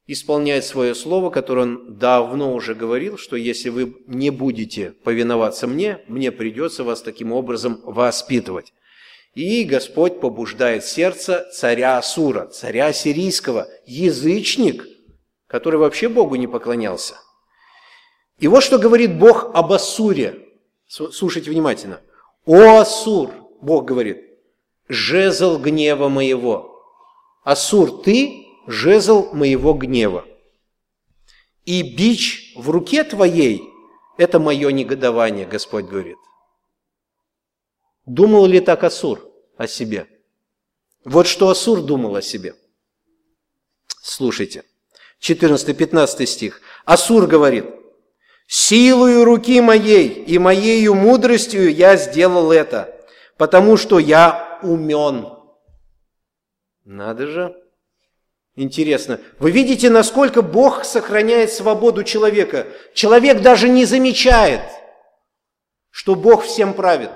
исполняет 0.07 0.65
свое 0.65 0.95
слово, 0.95 1.29
которое 1.29 1.61
Он 1.61 1.97
давно 1.97 2.53
уже 2.53 2.75
говорил, 2.75 3.17
что 3.17 3.35
если 3.35 3.69
вы 3.69 3.97
не 4.07 4.29
будете 4.29 4.91
повиноваться 4.91 5.67
мне, 5.67 5.99
мне 6.07 6.31
придется 6.31 6.83
вас 6.83 7.01
таким 7.01 7.31
образом 7.31 7.81
воспитывать. 7.83 8.73
И 9.33 9.63
Господь 9.63 10.19
побуждает 10.19 10.85
сердце 10.85 11.49
царя 11.53 11.97
Асура, 11.97 12.47
царя 12.47 12.93
сирийского, 12.93 13.67
язычник, 13.85 14.85
который 15.47 15.79
вообще 15.79 16.07
Богу 16.07 16.35
не 16.35 16.47
поклонялся. 16.47 17.15
И 18.39 18.47
вот 18.47 18.63
что 18.63 18.77
говорит 18.77 19.17
Бог 19.17 19.51
об 19.55 19.71
Асуре. 19.73 20.39
Слушайте 20.87 21.49
внимательно. 21.49 22.01
«О 22.45 22.79
Асур!» 22.79 23.31
Бог 23.61 23.85
говорит, 23.85 24.17
«жезл 24.89 25.57
гнева 25.57 26.09
моего». 26.09 26.72
Асур, 27.43 28.01
ты– 28.01 28.47
жезл 28.67 29.33
моего 29.33 29.73
гнева. 29.73 30.25
И 31.65 31.81
бич 31.95 32.53
в 32.55 32.69
руке 32.69 33.03
твоей– 33.03 33.63
это 34.17 34.39
мое 34.39 34.71
негодование, 34.71 35.45
Господь 35.45 35.85
говорит. 35.85 36.17
Думал 38.05 38.45
ли 38.45 38.59
так 38.59 38.83
Асур 38.83 39.29
о 39.57 39.67
себе? 39.67 40.07
Вот 41.03 41.27
что 41.27 41.49
Асур 41.49 41.81
думал 41.81 42.15
о 42.15 42.21
себе. 42.21 42.55
Слушайте, 44.01 44.63
14-15 45.21 46.25
стих. 46.25 46.61
Асур 46.85 47.27
говорит, 47.27 47.65
«Силою 48.47 49.23
руки 49.25 49.59
моей 49.61 50.07
и 50.07 50.37
моею 50.37 50.95
мудростью 50.95 51.73
я 51.73 51.95
сделал 51.95 52.51
это, 52.51 52.93
потому 53.37 53.77
что 53.77 53.99
я 53.99 54.59
умен». 54.63 55.32
Надо 56.85 57.27
же. 57.27 57.55
Интересно. 58.55 59.19
Вы 59.39 59.51
видите, 59.51 59.89
насколько 59.89 60.41
Бог 60.41 60.83
сохраняет 60.85 61.51
свободу 61.51 62.03
человека. 62.03 62.67
Человек 62.93 63.41
даже 63.41 63.67
не 63.67 63.85
замечает, 63.85 64.61
что 65.89 66.15
Бог 66.15 66.43
всем 66.43 66.73
правит. 66.73 67.09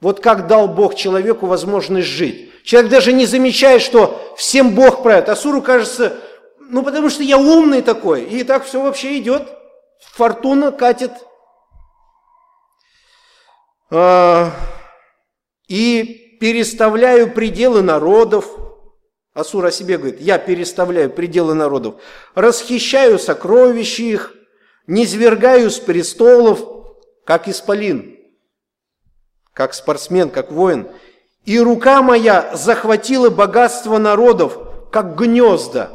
Вот 0.00 0.20
как 0.20 0.46
дал 0.46 0.68
Бог 0.68 0.94
человеку 0.94 1.46
возможность 1.46 2.08
жить. 2.08 2.50
Человек 2.64 2.90
даже 2.90 3.12
не 3.12 3.26
замечает, 3.26 3.80
что 3.80 4.34
всем 4.36 4.74
Бог 4.74 5.02
правит. 5.02 5.28
Асуру 5.28 5.62
кажется, 5.62 6.18
ну 6.58 6.82
потому 6.82 7.10
что 7.10 7.22
я 7.22 7.38
умный 7.38 7.80
такой, 7.80 8.24
и 8.24 8.42
так 8.42 8.64
все 8.64 8.82
вообще 8.82 9.18
идет. 9.18 9.48
Фортуна 10.00 10.72
катит. 10.72 11.12
А, 13.88 14.50
и 15.68 16.36
переставляю 16.40 17.32
пределы 17.32 17.82
народов. 17.82 18.46
Асур 19.36 19.66
о 19.66 19.70
себе 19.70 19.98
говорит, 19.98 20.20
я 20.20 20.38
переставляю 20.38 21.10
пределы 21.10 21.54
народов. 21.54 21.96
Расхищаю 22.34 23.18
сокровища 23.18 24.02
их, 24.02 24.34
низвергаю 24.86 25.70
с 25.70 25.78
престолов, 25.78 26.60
как 27.24 27.46
исполин 27.46 28.16
как 29.56 29.72
спортсмен, 29.72 30.28
как 30.28 30.52
воин. 30.52 30.86
И 31.46 31.58
рука 31.58 32.02
моя 32.02 32.50
захватила 32.54 33.30
богатство 33.30 33.96
народов, 33.96 34.58
как 34.92 35.16
гнезда. 35.16 35.92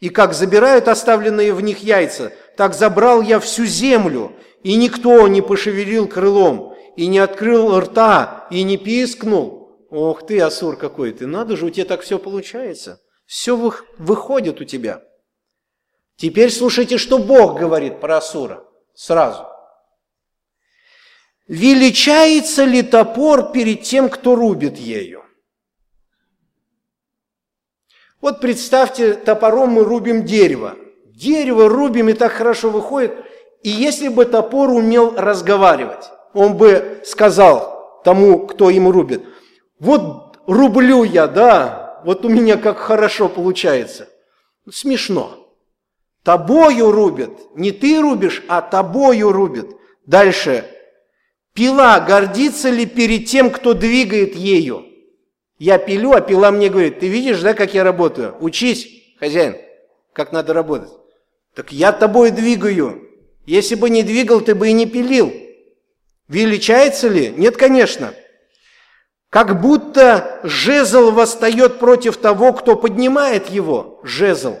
И 0.00 0.08
как 0.08 0.34
забирают 0.34 0.88
оставленные 0.88 1.54
в 1.54 1.60
них 1.60 1.84
яйца, 1.84 2.32
так 2.56 2.74
забрал 2.74 3.22
я 3.22 3.38
всю 3.38 3.64
землю, 3.64 4.32
и 4.64 4.74
никто 4.74 5.28
не 5.28 5.40
пошевелил 5.40 6.08
крылом, 6.08 6.74
и 6.96 7.06
не 7.06 7.20
открыл 7.20 7.78
рта, 7.78 8.48
и 8.50 8.64
не 8.64 8.76
пискнул. 8.76 9.61
Ох 9.92 10.26
ты, 10.26 10.40
Асур 10.40 10.78
какой 10.78 11.12
ты, 11.12 11.26
надо 11.26 11.54
же, 11.54 11.66
у 11.66 11.70
тебя 11.70 11.84
так 11.84 12.00
все 12.00 12.18
получается. 12.18 13.02
Все 13.26 13.54
выходит 13.98 14.62
у 14.62 14.64
тебя. 14.64 15.02
Теперь 16.16 16.50
слушайте, 16.50 16.96
что 16.96 17.18
Бог 17.18 17.60
говорит 17.60 18.00
про 18.00 18.16
Асура. 18.16 18.64
Сразу. 18.94 19.46
Величается 21.46 22.64
ли 22.64 22.82
топор 22.82 23.52
перед 23.52 23.82
тем, 23.82 24.08
кто 24.08 24.34
рубит 24.34 24.78
ею? 24.78 25.22
Вот 28.22 28.40
представьте, 28.40 29.12
топором 29.12 29.72
мы 29.72 29.84
рубим 29.84 30.24
дерево. 30.24 30.74
Дерево 31.04 31.68
рубим, 31.68 32.08
и 32.08 32.14
так 32.14 32.32
хорошо 32.32 32.70
выходит. 32.70 33.12
И 33.62 33.68
если 33.68 34.08
бы 34.08 34.24
топор 34.24 34.70
умел 34.70 35.14
разговаривать, 35.16 36.10
он 36.32 36.56
бы 36.56 37.02
сказал 37.04 38.00
тому, 38.04 38.46
кто 38.46 38.70
им 38.70 38.88
рубит, 38.88 39.22
вот 39.82 40.38
рублю 40.46 41.02
я, 41.02 41.26
да, 41.26 42.00
вот 42.04 42.24
у 42.24 42.28
меня 42.28 42.56
как 42.56 42.78
хорошо 42.78 43.28
получается. 43.28 44.08
Смешно. 44.70 45.52
Тобою 46.22 46.92
рубят. 46.92 47.32
Не 47.56 47.72
ты 47.72 48.00
рубишь, 48.00 48.44
а 48.46 48.62
тобою 48.62 49.32
рубят. 49.32 49.66
Дальше 50.06 50.64
Пила 51.52 51.98
гордится 51.98 52.70
ли 52.70 52.86
перед 52.86 53.26
тем, 53.26 53.50
кто 53.50 53.74
двигает 53.74 54.36
ею? 54.36 54.86
Я 55.58 55.78
пилю, 55.78 56.12
а 56.12 56.20
пила 56.20 56.52
мне 56.52 56.68
говорит, 56.68 57.00
ты 57.00 57.08
видишь, 57.08 57.40
да, 57.40 57.52
как 57.52 57.74
я 57.74 57.82
работаю? 57.82 58.36
Учись, 58.40 58.88
хозяин, 59.18 59.56
как 60.12 60.30
надо 60.32 60.54
работать. 60.54 60.92
Так 61.54 61.72
я 61.72 61.90
тобой 61.90 62.30
двигаю. 62.30 63.02
Если 63.46 63.74
бы 63.74 63.90
не 63.90 64.04
двигал, 64.04 64.40
ты 64.40 64.54
бы 64.54 64.68
и 64.68 64.72
не 64.72 64.86
пилил. 64.86 65.32
Величается 66.28 67.08
ли? 67.08 67.34
Нет, 67.36 67.56
конечно. 67.56 68.14
Как 69.32 69.62
будто 69.62 70.40
жезл 70.42 71.10
восстает 71.10 71.78
против 71.78 72.18
того, 72.18 72.52
кто 72.52 72.76
поднимает 72.76 73.48
его, 73.48 73.98
жезл. 74.02 74.56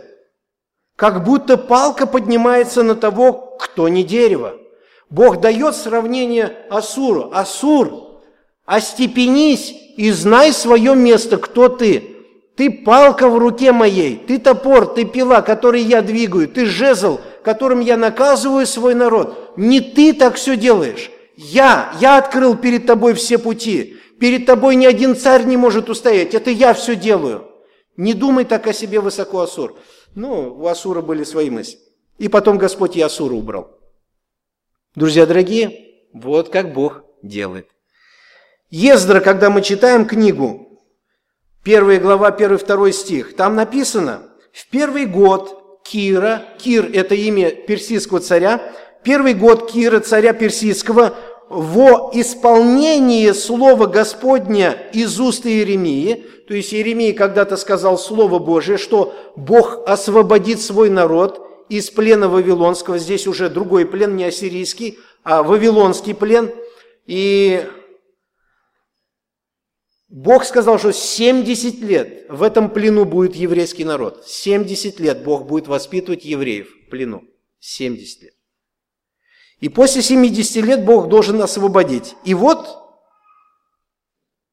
Как 0.96 1.24
будто 1.24 1.58
палка 1.58 2.06
поднимается 2.06 2.82
на 2.82 2.94
того, 2.94 3.58
кто 3.60 3.88
не 3.90 4.02
дерево. 4.02 4.54
Бог 5.10 5.42
дает 5.42 5.76
сравнение 5.76 6.56
Асуру. 6.70 7.32
Асур, 7.34 8.22
остепенись 8.64 9.74
и 9.98 10.10
знай 10.10 10.54
свое 10.54 10.96
место, 10.96 11.36
кто 11.36 11.68
ты. 11.68 12.16
Ты 12.56 12.70
палка 12.70 13.28
в 13.28 13.36
руке 13.36 13.72
моей, 13.72 14.16
ты 14.16 14.38
топор, 14.38 14.86
ты 14.86 15.04
пила, 15.04 15.42
который 15.42 15.82
я 15.82 16.00
двигаю, 16.00 16.48
ты 16.48 16.64
жезл, 16.64 17.20
которым 17.44 17.80
я 17.80 17.98
наказываю 17.98 18.66
свой 18.66 18.94
народ. 18.94 19.52
Не 19.58 19.82
ты 19.82 20.14
так 20.14 20.36
все 20.36 20.56
делаешь. 20.56 21.10
Я, 21.36 21.92
я 22.00 22.16
открыл 22.16 22.56
перед 22.56 22.86
тобой 22.86 23.12
все 23.12 23.36
пути. 23.36 23.98
Перед 24.22 24.46
тобой 24.46 24.76
ни 24.76 24.86
один 24.86 25.16
царь 25.16 25.46
не 25.46 25.56
может 25.56 25.90
устоять. 25.90 26.32
Это 26.32 26.48
я 26.48 26.74
все 26.74 26.94
делаю. 26.94 27.50
Не 27.96 28.14
думай 28.14 28.44
так 28.44 28.68
о 28.68 28.72
себе 28.72 29.00
высоко, 29.00 29.40
Асур. 29.40 29.76
Ну, 30.14 30.54
у 30.60 30.68
Асура 30.68 31.00
были 31.02 31.24
свои 31.24 31.50
мысли. 31.50 31.80
И 32.18 32.28
потом 32.28 32.56
Господь 32.56 32.94
и 32.94 33.00
Асура 33.00 33.34
убрал. 33.34 33.80
Друзья 34.94 35.26
дорогие, 35.26 36.04
вот 36.12 36.50
как 36.50 36.72
Бог 36.72 37.02
делает. 37.24 37.68
Ездра, 38.70 39.18
когда 39.18 39.50
мы 39.50 39.60
читаем 39.60 40.06
книгу, 40.06 40.80
первая 41.64 41.98
глава, 41.98 42.30
первый, 42.30 42.58
второй 42.58 42.92
стих, 42.92 43.34
там 43.34 43.56
написано, 43.56 44.30
в 44.52 44.68
первый 44.68 45.06
год 45.06 45.82
Кира, 45.82 46.44
Кир– 46.60 46.88
это 46.94 47.16
имя 47.16 47.50
персидского 47.50 48.20
царя, 48.20 48.72
первый 49.02 49.34
год 49.34 49.68
Кира, 49.68 49.98
царя 49.98 50.32
персидского, 50.32 51.16
во 51.52 52.10
исполнение 52.14 53.34
слова 53.34 53.86
Господня 53.86 54.76
из 54.92 55.20
уст 55.20 55.46
Иеремии, 55.46 56.24
то 56.48 56.54
есть 56.54 56.72
Иеремия 56.74 57.12
когда-то 57.12 57.56
сказал 57.56 57.98
Слово 57.98 58.38
Божие, 58.38 58.78
что 58.78 59.14
Бог 59.36 59.82
освободит 59.86 60.60
свой 60.60 60.90
народ– 60.90 61.46
из 61.72 61.90
плена 61.90 62.28
Вавилонского, 62.28 62.98
здесь 62.98 63.26
уже 63.26 63.48
другой 63.48 63.86
плен, 63.86 64.14
не 64.14 64.24
ассирийский, 64.24 64.98
а 65.22 65.42
Вавилонский 65.42 66.14
плен. 66.14 66.52
И 67.06 67.66
Бог 70.08 70.44
сказал, 70.44 70.78
что 70.78 70.92
70 70.92 71.78
лет 71.80 72.26
в 72.28 72.42
этом 72.42 72.68
плену 72.68 73.06
будет 73.06 73.34
еврейский 73.34 73.84
народ. 73.84 74.22
70 74.26 75.00
лет 75.00 75.24
Бог 75.24 75.46
будет 75.46 75.66
воспитывать 75.66 76.26
евреев 76.26 76.68
в 76.68 76.90
плену. 76.90 77.24
70 77.60 78.22
лет. 78.22 78.34
И 79.62 79.68
после 79.68 80.02
70 80.02 80.56
лет 80.64 80.84
Бог 80.84 81.08
должен 81.08 81.40
освободить. 81.40 82.16
И 82.24 82.34
вот 82.34 82.66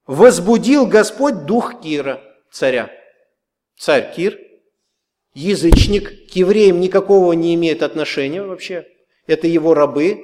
возбудил 0.05 0.85
Господь 0.85 1.45
дух 1.45 1.81
Кира, 1.81 2.21
царя. 2.51 2.91
Царь 3.75 4.13
Кир– 4.15 4.39
язычник, 5.33 6.31
к 6.31 6.35
евреям 6.35 6.79
никакого 6.79 7.33
не 7.33 7.55
имеет 7.55 7.81
отношения 7.81 8.43
вообще. 8.43 8.85
Это 9.25 9.47
его 9.47 9.73
рабы. 9.73 10.21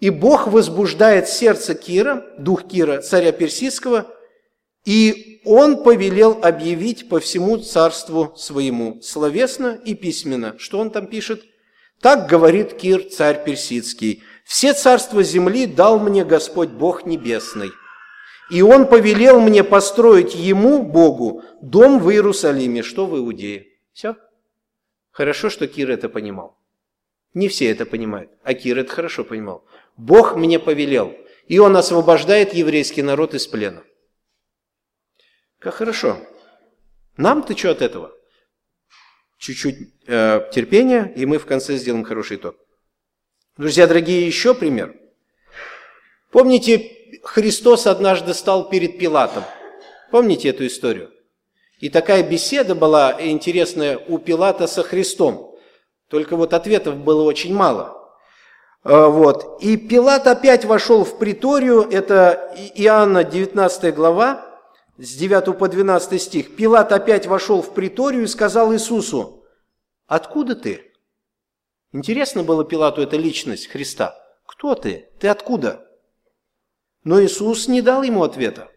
И 0.00 0.10
Бог 0.10 0.48
возбуждает 0.48 1.28
сердце 1.30 1.74
Кира, 1.74 2.26
дух 2.38 2.68
Кира, 2.68 3.00
царя 3.00 3.32
персидского, 3.32 4.06
и 4.84 5.40
он 5.46 5.82
повелел 5.82 6.38
объявить 6.42 7.08
по 7.08 7.20
всему 7.20 7.56
царству 7.56 8.34
своему, 8.36 9.00
словесно 9.00 9.80
и 9.82 9.94
письменно. 9.94 10.58
Что 10.58 10.78
он 10.78 10.90
там 10.90 11.06
пишет? 11.06 11.42
Так 12.06 12.28
говорит 12.28 12.74
Кир, 12.74 13.02
царь 13.10 13.42
персидский. 13.42 14.22
«Все 14.44 14.74
царства 14.74 15.24
земли 15.24 15.66
дал 15.66 15.98
мне 15.98 16.24
Господь 16.24 16.68
Бог 16.68 17.04
Небесный. 17.04 17.72
И 18.48 18.62
он 18.62 18.86
повелел 18.86 19.40
мне 19.40 19.64
построить 19.64 20.32
ему, 20.32 20.84
Богу, 20.84 21.42
дом 21.60 21.98
в 21.98 22.08
Иерусалиме, 22.12 22.84
что 22.84 23.06
в 23.06 23.18
Иудее. 23.18 23.66
Все. 23.92 24.14
Хорошо, 25.10 25.50
что 25.50 25.66
Кир 25.66 25.90
это 25.90 26.08
понимал. 26.08 26.56
Не 27.34 27.48
все 27.48 27.72
это 27.72 27.84
понимают, 27.84 28.30
а 28.44 28.54
Кир 28.54 28.78
это 28.78 28.92
хорошо 28.92 29.24
понимал. 29.24 29.64
Бог 29.96 30.36
мне 30.36 30.60
повелел, 30.60 31.12
и 31.48 31.58
он 31.58 31.76
освобождает 31.76 32.54
еврейский 32.54 33.02
народ 33.02 33.34
из 33.34 33.48
плена. 33.48 33.82
Как 35.58 35.74
хорошо. 35.74 36.18
Нам-то 37.16 37.58
что 37.58 37.72
от 37.72 37.82
этого? 37.82 38.12
Чуть-чуть 39.38 39.76
э, 40.06 40.48
терпения, 40.52 41.12
и 41.14 41.26
мы 41.26 41.38
в 41.38 41.46
конце 41.46 41.76
сделаем 41.76 42.04
хороший 42.04 42.36
итог. 42.36 42.56
Друзья 43.56 43.86
дорогие, 43.86 44.26
еще 44.26 44.54
пример. 44.54 44.94
Помните, 46.30 46.92
Христос 47.22 47.86
однажды 47.86 48.34
стал 48.34 48.68
перед 48.68 48.98
Пилатом. 48.98 49.44
Помните 50.10 50.48
эту 50.48 50.66
историю? 50.66 51.10
И 51.78 51.90
такая 51.90 52.22
беседа 52.22 52.74
была 52.74 53.16
интересная 53.18 53.98
у 53.98 54.18
Пилата 54.18 54.66
со 54.66 54.82
Христом. 54.82 55.54
Только 56.08 56.36
вот 56.36 56.54
ответов 56.54 56.96
было 56.96 57.22
очень 57.22 57.54
мало. 57.54 57.96
А, 58.82 59.08
вот. 59.08 59.58
И 59.60 59.76
Пилат 59.76 60.26
опять 60.26 60.64
вошел 60.64 61.04
в 61.04 61.18
приторию, 61.18 61.82
это 61.90 62.54
Иоанна 62.74 63.24
19 63.24 63.94
глава, 63.94 64.45
с 64.98 65.14
9 65.14 65.58
по 65.58 65.68
12 65.68 66.20
стих. 66.20 66.56
Пилат 66.56 66.92
опять 66.92 67.26
вошел 67.26 67.62
в 67.62 67.74
приторию 67.74 68.24
и 68.24 68.28
сказал 68.28 68.72
Иисусу, 68.72 69.44
«Откуда 70.06 70.54
ты?» 70.54 70.92
Интересно 71.92 72.42
было 72.42 72.64
Пилату 72.64 73.02
эта 73.02 73.16
личность 73.16 73.68
Христа. 73.68 74.16
«Кто 74.46 74.74
ты? 74.74 75.08
Ты 75.18 75.28
откуда?» 75.28 75.86
Но 77.04 77.22
Иисус 77.22 77.68
не 77.68 77.82
дал 77.82 78.02
ему 78.02 78.22
ответа. 78.22 78.70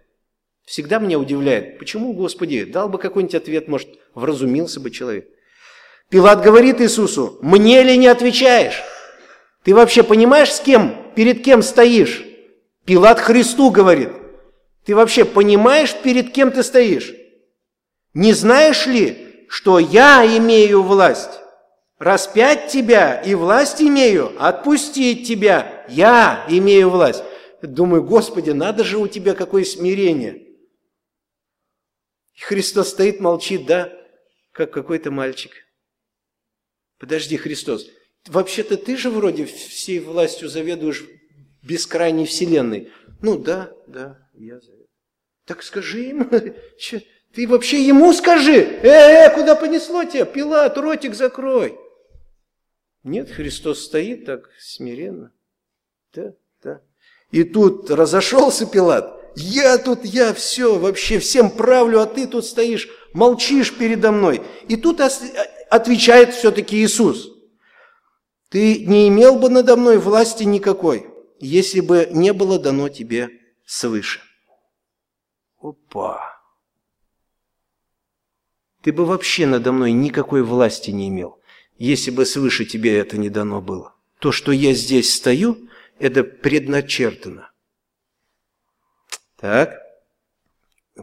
Всегда 0.66 1.00
меня 1.00 1.18
удивляет, 1.18 1.80
почему, 1.80 2.14
Господи, 2.14 2.64
дал 2.64 2.90
бы 2.90 3.00
какой-нибудь 3.00 3.34
ответ, 3.34 3.68
может, 3.68 3.90
вразумился 4.14 4.80
бы 4.80 4.92
человек. 4.92 5.28
Пилат 6.10 6.44
говорит 6.44 6.80
Иисусу, 6.80 7.40
мне 7.42 7.82
ли 7.82 7.98
не 7.98 8.08
отвечаешь? 8.08 8.84
Ты 9.64 9.74
вообще 9.74 10.04
понимаешь, 10.04 10.52
с 10.52 10.60
кем, 10.60 11.12
перед 11.16 11.44
кем 11.44 11.64
стоишь? 11.64 12.24
Пилат 12.86 13.20
Христу 13.20 13.72
говорит, 13.72 14.10
ты 14.90 14.96
вообще 14.96 15.24
понимаешь, 15.24 15.96
перед 16.02 16.32
кем 16.32 16.52
ты 16.52 16.64
стоишь? 16.64 17.14
Не 18.16 18.34
знаешь 18.34 18.88
ли, 18.88 19.46
что 19.48 19.78
я 19.78 20.26
имею 20.26 20.82
власть? 20.82 21.30
Распять 22.00 22.72
тебя 22.72 23.22
и 23.22 23.36
власть 23.36 23.84
имею, 23.84 24.34
отпустить 24.44 25.28
тебя 25.28 25.86
я 25.90 26.44
имею 26.50 26.90
власть. 26.90 27.24
Думаю, 27.62 28.04
Господи, 28.04 28.50
надо 28.50 28.84
же 28.84 28.98
у 28.98 29.08
тебя 29.08 29.36
какое 29.36 29.64
смирение. 29.64 30.44
И 32.34 32.42
Христос 32.42 32.90
стоит, 32.90 33.20
молчит, 33.20 33.68
да, 33.68 33.94
как 34.52 34.72
какой-то 34.72 35.12
мальчик. 35.12 35.52
Подожди, 36.98 37.38
Христос, 37.38 37.86
вообще-то 38.26 38.76
ты 38.76 38.98
же 38.98 39.12
вроде 39.12 39.46
всей 39.46 40.00
властью 40.00 40.50
заведуешь 40.50 41.06
бескрайней 41.62 42.26
вселенной. 42.26 42.92
Ну 43.22 43.38
да, 43.38 43.72
да, 43.86 44.28
я 44.34 44.60
заведую. 44.60 44.79
Так 45.50 45.64
скажи 45.64 46.02
ему, 46.02 46.26
ты 47.34 47.48
вообще 47.48 47.82
ему 47.82 48.14
скажи, 48.14 48.54
э, 48.54 48.88
э, 48.88 49.34
куда 49.34 49.56
понесло 49.56 50.04
тебя, 50.04 50.26
Пилат, 50.26 50.78
ротик 50.78 51.16
закрой. 51.16 51.76
Нет, 53.04 53.32
Христос 53.32 53.84
стоит 53.84 54.26
так 54.26 54.48
смиренно. 54.60 55.32
Да, 56.14 56.34
да. 56.64 56.82
И 57.32 57.44
тут 57.44 57.90
разошелся 57.90 58.68
Пилат. 58.68 59.20
Я 59.36 59.80
тут, 59.80 60.06
я 60.06 60.36
все, 60.36 60.78
вообще 60.78 61.18
всем 61.18 61.50
правлю, 61.50 62.02
а 62.02 62.06
ты 62.06 62.28
тут 62.28 62.46
стоишь, 62.46 62.88
молчишь 63.14 63.76
передо 63.76 64.12
мной. 64.12 64.44
И 64.68 64.76
тут 64.76 65.02
отвечает 65.02 66.36
все-таки 66.36 66.78
Иисус. 66.78 67.28
Ты 68.50 68.86
не 68.86 69.08
имел 69.08 69.40
бы 69.40 69.50
надо 69.50 69.76
мной 69.76 69.98
власти 69.98 70.44
никакой, 70.44 71.08
если 71.40 71.80
бы 71.80 72.08
не 72.12 72.34
было 72.34 72.60
дано 72.60 72.88
тебе 72.90 73.30
свыше. 73.66 74.20
Опа! 75.62 76.40
Ты 78.82 78.94
бы 78.94 79.06
вообще 79.06 79.46
надо 79.46 79.72
мной 79.72 79.92
никакой 79.92 80.42
власти 80.42 80.92
не 80.92 81.10
имел, 81.10 81.40
если 81.78 82.12
бы 82.12 82.26
свыше 82.26 82.66
тебе 82.66 82.98
это 82.98 83.18
не 83.18 83.30
дано 83.30 83.62
было. 83.62 83.94
То, 84.20 84.32
что 84.32 84.52
я 84.52 84.74
здесь 84.74 85.14
стою, 85.14 85.70
это 85.98 86.24
предначертано. 86.24 87.52
Так. 89.38 89.80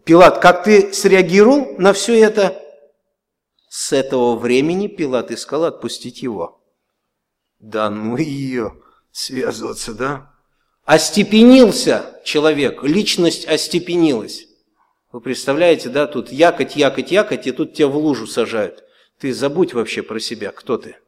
Пилат, 0.04 0.40
как 0.40 0.64
ты 0.64 0.92
среагировал 0.92 1.76
на 1.78 1.92
все 1.92 2.18
это? 2.18 2.62
С 3.68 3.92
этого 3.92 4.36
времени 4.36 4.88
Пилат 4.88 5.30
искал 5.30 5.64
отпустить 5.64 6.22
его. 6.22 6.62
Да 7.58 7.90
ну 7.90 8.16
ее 8.16 8.82
связываться, 9.10 9.94
да? 9.94 10.34
Остепенился 10.84 12.20
человек, 12.24 12.82
личность 12.82 13.46
остепенилась. 13.46 14.45
Вы 15.16 15.22
представляете, 15.22 15.88
да, 15.88 16.06
тут 16.06 16.30
якоть, 16.30 16.76
якоть, 16.76 17.10
якоть, 17.10 17.46
и 17.46 17.52
тут 17.52 17.72
тебя 17.72 17.88
в 17.88 17.96
лужу 17.96 18.26
сажают. 18.26 18.84
Ты 19.18 19.32
забудь 19.32 19.72
вообще 19.72 20.02
про 20.02 20.20
себя, 20.20 20.52
кто 20.52 20.76
ты. 20.76 20.98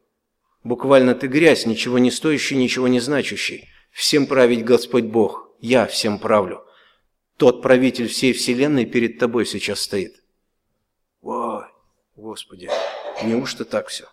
Буквально 0.64 1.14
ты 1.14 1.26
грязь, 1.26 1.66
ничего 1.66 1.98
не 1.98 2.10
стоящий, 2.10 2.56
ничего 2.56 2.88
не 2.88 3.00
значащий. 3.00 3.68
Всем 3.90 4.26
править 4.26 4.64
Господь 4.64 5.04
Бог. 5.04 5.50
Я 5.60 5.84
всем 5.84 6.18
правлю. 6.18 6.64
Тот 7.36 7.60
правитель 7.60 8.08
всей 8.08 8.32
вселенной 8.32 8.86
перед 8.86 9.18
тобой 9.18 9.44
сейчас 9.44 9.80
стоит. 9.80 10.14
Ой, 11.20 11.66
Господи, 12.16 12.70
неужто 13.22 13.66
так 13.66 13.88
все? 13.88 14.06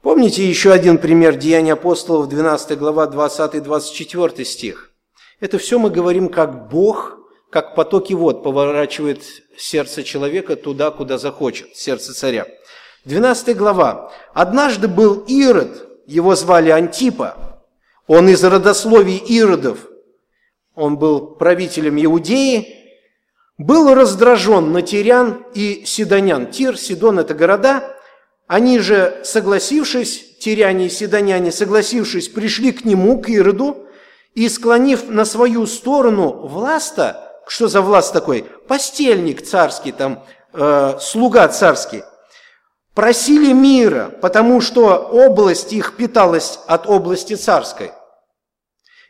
Помните 0.00 0.48
еще 0.48 0.72
один 0.72 0.96
пример 0.96 1.36
Деяния 1.36 1.74
апостолов, 1.74 2.30
12 2.30 2.78
глава, 2.78 3.06
20-24 3.06 4.44
стих? 4.44 4.94
Это 5.40 5.58
все 5.58 5.78
мы 5.78 5.90
говорим, 5.90 6.30
как 6.30 6.70
Бог, 6.70 7.18
как 7.52 7.74
потоки 7.74 8.14
вод 8.14 8.42
поворачивает 8.42 9.22
сердце 9.58 10.02
человека 10.02 10.56
туда, 10.56 10.90
куда 10.90 11.18
захочет, 11.18 11.76
сердце 11.76 12.14
царя. 12.14 12.46
12 13.04 13.54
глава. 13.54 14.10
«Однажды 14.32 14.88
был 14.88 15.22
Ирод, 15.28 15.86
его 16.06 16.34
звали 16.34 16.70
Антипа, 16.70 17.60
он 18.06 18.30
из 18.30 18.42
родословий 18.42 19.18
Иродов, 19.18 19.86
он 20.74 20.96
был 20.96 21.26
правителем 21.26 22.02
Иудеи, 22.02 22.74
был 23.58 23.94
раздражен 23.94 24.72
на 24.72 24.80
Тирян 24.80 25.44
и 25.52 25.82
Сидонян. 25.84 26.50
Тир, 26.50 26.78
Сидон– 26.78 27.18
это 27.20 27.34
города. 27.34 27.96
Они 28.46 28.78
же, 28.78 29.20
согласившись, 29.24 30.38
тиряне 30.38 30.86
и 30.86 30.90
сидоняне, 30.90 31.52
согласившись, 31.52 32.28
пришли 32.28 32.72
к 32.72 32.86
нему, 32.86 33.20
к 33.20 33.28
Ироду, 33.28 33.86
и, 34.34 34.48
склонив 34.48 35.10
на 35.10 35.26
свою 35.26 35.66
сторону 35.66 36.46
власта, 36.46 37.31
что 37.46 37.68
за 37.68 37.80
власт 37.82 38.12
такой? 38.12 38.44
Постельник 38.68 39.42
царский, 39.42 39.92
там, 39.92 40.24
э, 40.52 40.98
слуга 41.00 41.48
царский, 41.48 42.02
просили 42.94 43.52
мира, 43.52 44.12
потому 44.20 44.60
что 44.60 44.96
область 44.96 45.72
их 45.72 45.96
питалась 45.96 46.58
от 46.66 46.88
области 46.88 47.34
царской. 47.34 47.92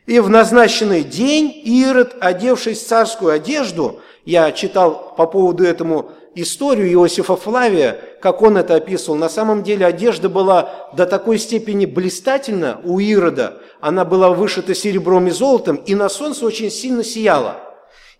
И 0.05 0.19
в 0.19 0.29
назначенный 0.29 1.03
день 1.03 1.61
Ирод, 1.63 2.15
одевшись 2.19 2.83
в 2.83 2.87
царскую 2.87 3.31
одежду, 3.31 4.01
я 4.25 4.51
читал 4.51 5.13
по 5.15 5.25
поводу 5.25 5.63
этому 5.63 6.11
историю 6.35 6.91
Иосифа 6.91 7.35
Флавия, 7.35 7.99
как 8.21 8.41
он 8.41 8.57
это 8.57 8.75
описывал. 8.75 9.17
На 9.17 9.29
самом 9.29 9.63
деле 9.63 9.85
одежда 9.85 10.27
была 10.29 10.89
до 10.93 11.05
такой 11.05 11.37
степени 11.37 11.85
блистательна 11.85 12.81
у 12.83 12.99
Ирода, 12.99 13.59
она 13.79 14.05
была 14.05 14.29
вышита 14.29 14.73
серебром 14.73 15.27
и 15.27 15.31
золотом, 15.31 15.75
и 15.75 15.95
на 15.95 16.09
солнце 16.09 16.45
очень 16.45 16.71
сильно 16.71 17.03
сияла. 17.03 17.72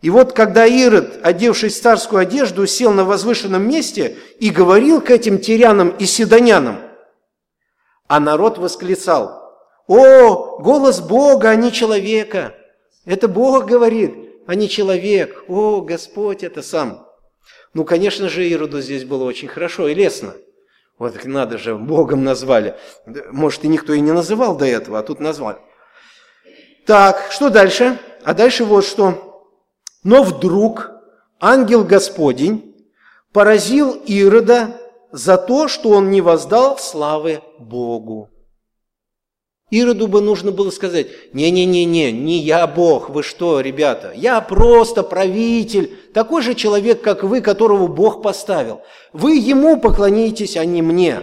И 0.04 0.10
вот 0.10 0.34
когда 0.34 0.66
Ирод, 0.66 1.20
одевшись 1.24 1.80
в 1.80 1.82
царскую 1.82 2.22
одежду, 2.22 2.68
сел 2.68 2.92
на 2.92 3.06
возвышенном 3.06 3.66
месте 3.66 4.18
и 4.38 4.50
говорил 4.50 5.00
к 5.00 5.10
этим 5.10 5.40
тирянам 5.40 5.92
и 5.92 6.06
седонянам, 6.06 6.82
а 8.10 8.20
народ 8.20 8.58
восклицал, 8.58 9.42
«О, 9.88 10.60
голос 10.60 11.00
Бога, 11.00 11.52
а 11.52 11.56
не 11.56 11.72
человека!» 11.72 12.54
Это 13.06 13.30
Бог 13.30 13.66
говорит, 13.66 14.14
а 14.46 14.56
не 14.56 14.68
человек. 14.68 15.46
О, 15.48 15.80
Господь, 15.80 16.44
это 16.44 16.62
сам. 16.62 17.08
Ну, 17.74 17.86
конечно 17.86 18.28
же, 18.28 18.46
Ироду 18.46 18.82
здесь 18.82 19.06
было 19.06 19.24
очень 19.24 19.48
хорошо 19.48 19.88
и 19.88 19.94
лестно. 19.94 20.34
Вот 21.00 21.24
надо 21.24 21.58
же, 21.58 21.76
Богом 21.76 22.26
назвали. 22.26 22.76
Может, 23.32 23.64
и 23.64 23.70
никто 23.70 23.94
и 23.94 24.02
не 24.02 24.12
называл 24.12 24.58
до 24.58 24.66
этого, 24.66 25.00
а 25.00 25.04
тут 25.04 25.22
назвали. 25.22 25.60
Так, 26.86 27.32
что 27.32 27.50
дальше? 27.50 27.98
А 28.26 28.34
дальше 28.34 28.66
вот 28.66 28.84
что. 28.84 29.33
Но 30.04 30.24
вдруг 30.24 30.92
ангел 31.40 31.84
Господень 31.84 32.76
поразил 33.32 33.94
Ирода 33.94 34.80
за 35.12 35.38
то, 35.38 35.68
что 35.68 35.90
он 35.90 36.12
не 36.12 36.22
воздал 36.22 36.78
славы 36.78 37.42
Богу. 37.60 38.30
Ироду 39.70 40.08
бы 40.08 40.22
нужно 40.22 40.52
было 40.52 40.70
сказать, 40.70 41.08
не-не-не-не, 41.34 42.12
не 42.12 42.38
я 42.38 42.68
Бог, 42.68 43.10
вы 43.10 43.24
что, 43.24 43.60
ребята, 43.60 44.12
я 44.16 44.40
просто 44.40 45.02
правитель, 45.02 45.98
такой 46.14 46.44
же 46.44 46.54
человек, 46.54 47.02
как 47.02 47.24
вы, 47.24 47.42
которого 47.42 47.88
Бог 47.88 48.22
поставил. 48.22 48.82
Вы 49.14 49.38
ему 49.38 49.80
поклонитесь, 49.80 50.58
а 50.58 50.66
не 50.66 50.84
мне. 50.84 51.22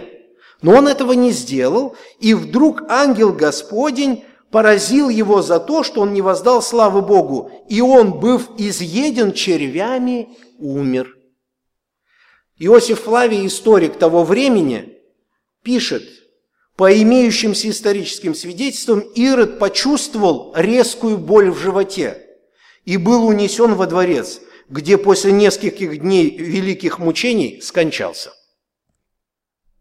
Но 0.61 0.75
он 0.75 0.89
этого 0.89 1.13
не 1.13 1.31
сделал, 1.31 1.95
и 2.19 2.33
вдруг 2.33 2.83
ангел 2.89 3.31
Господень 3.31 4.25
поразил 4.51 5.09
его 5.09 5.41
за 5.41 5.59
то, 5.59 5.83
что 5.83 6.01
он 6.01 6.13
не 6.13 6.21
воздал 6.21 6.61
славы 6.61 7.01
Богу, 7.01 7.51
и 7.69 7.81
он, 7.81 8.19
быв 8.19 8.49
изъеден 8.57 9.33
червями, 9.33 10.29
умер. 10.59 11.17
Иосиф 12.57 13.01
Флавий, 13.01 13.47
историк 13.47 13.97
того 13.97 14.23
времени, 14.23 14.97
пишет– 15.63 16.03
по 16.81 16.99
имеющимся 16.99 17.69
историческим 17.69 18.33
свидетельствам, 18.33 19.01
Ирод 19.01 19.59
почувствовал 19.59 20.51
резкую 20.55 21.19
боль 21.19 21.51
в 21.51 21.59
животе 21.59 22.25
и 22.85 22.97
был 22.97 23.27
унесен 23.27 23.75
во 23.75 23.85
дворец, 23.85 24.41
где 24.67 24.97
после 24.97 25.31
нескольких 25.31 25.99
дней 25.99 26.35
великих 26.35 26.97
мучений 26.97 27.61
скончался. 27.61 28.33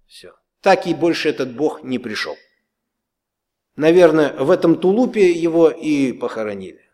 Все. 0.06 0.34
Так 0.60 0.86
и 0.86 0.92
больше 0.92 1.30
этот 1.30 1.56
Бог 1.56 1.82
не 1.84 1.98
пришел. 1.98 2.36
Наверное, 3.80 4.34
в 4.34 4.50
этом 4.50 4.78
тулупе 4.78 5.32
его 5.32 5.70
и 5.70 6.12
похоронили. 6.12 6.86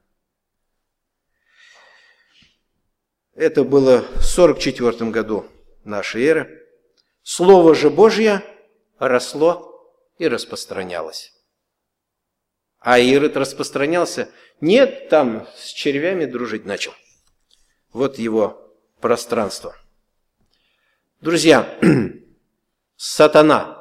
Это 3.35 3.65
было 3.65 4.03
в 4.03 4.23
44 4.23 5.11
году 5.11 5.47
нашей 5.83 6.23
эры. 6.23 6.65
Слово 7.25 7.75
же 7.75 7.91
Божье 7.91 8.41
росло 9.01 9.85
и 10.19 10.29
распространялось. 10.29 11.33
А 12.79 13.01
Ирод 13.01 13.37
распространялся? 13.37 14.29
Нет, 14.61 15.09
там 15.09 15.49
с 15.57 15.71
червями 15.71 16.25
дружить 16.25 16.67
начал. 16.67 16.93
Вот 17.93 18.17
его 18.17 18.73
пространство. 19.01 19.75
Друзья, 21.21 21.69
сатана, 22.97 23.76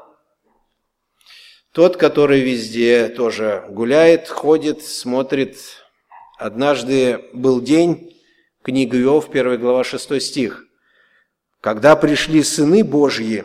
тот, 1.75 1.97
который 1.97 2.39
везде 2.39 3.09
тоже 3.09 3.65
гуляет, 3.67 4.29
ходит, 4.29 4.81
смотрит. 4.81 5.57
Однажды 6.37 7.25
был 7.33 7.59
день, 7.59 8.15
книга 8.63 8.97
Иов, 9.01 9.29
1 9.29 9.59
глава, 9.59 9.83
6 9.83 10.21
стих. 10.21 10.63
Когда 11.59 11.97
пришли 11.97 12.43
сыны 12.43 12.81
Божьи 12.85 13.43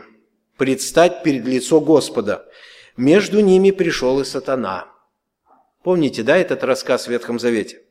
предстать 0.59 1.24
перед 1.24 1.45
лицо 1.45 1.81
Господа, 1.81 2.49
между 2.97 3.41
ними 3.41 3.72
пришел 3.72 4.20
и 4.20 4.24
сатана. 4.24 4.87
Помните, 5.83 6.22
да, 6.22 6.37
этот 6.37 6.62
рассказ 6.62 7.09
в 7.09 7.11
Ветхом 7.11 7.41
Завете? 7.41 7.83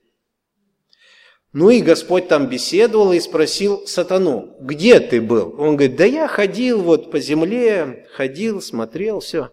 Ну 1.52 1.70
и 1.70 1.82
Господь 1.82 2.30
там 2.30 2.48
беседовал 2.48 3.12
и 3.12 3.20
спросил 3.20 3.86
сатану, 3.88 4.56
где 4.62 5.02
ты 5.02 5.20
был? 5.20 5.60
Он 5.60 5.76
говорит, 5.76 5.98
да 5.98 6.06
я 6.06 6.30
ходил 6.30 6.82
вот 6.82 7.12
по 7.12 7.20
земле, 7.20 8.08
ходил, 8.14 8.62
смотрел, 8.62 9.20
все. 9.20 9.52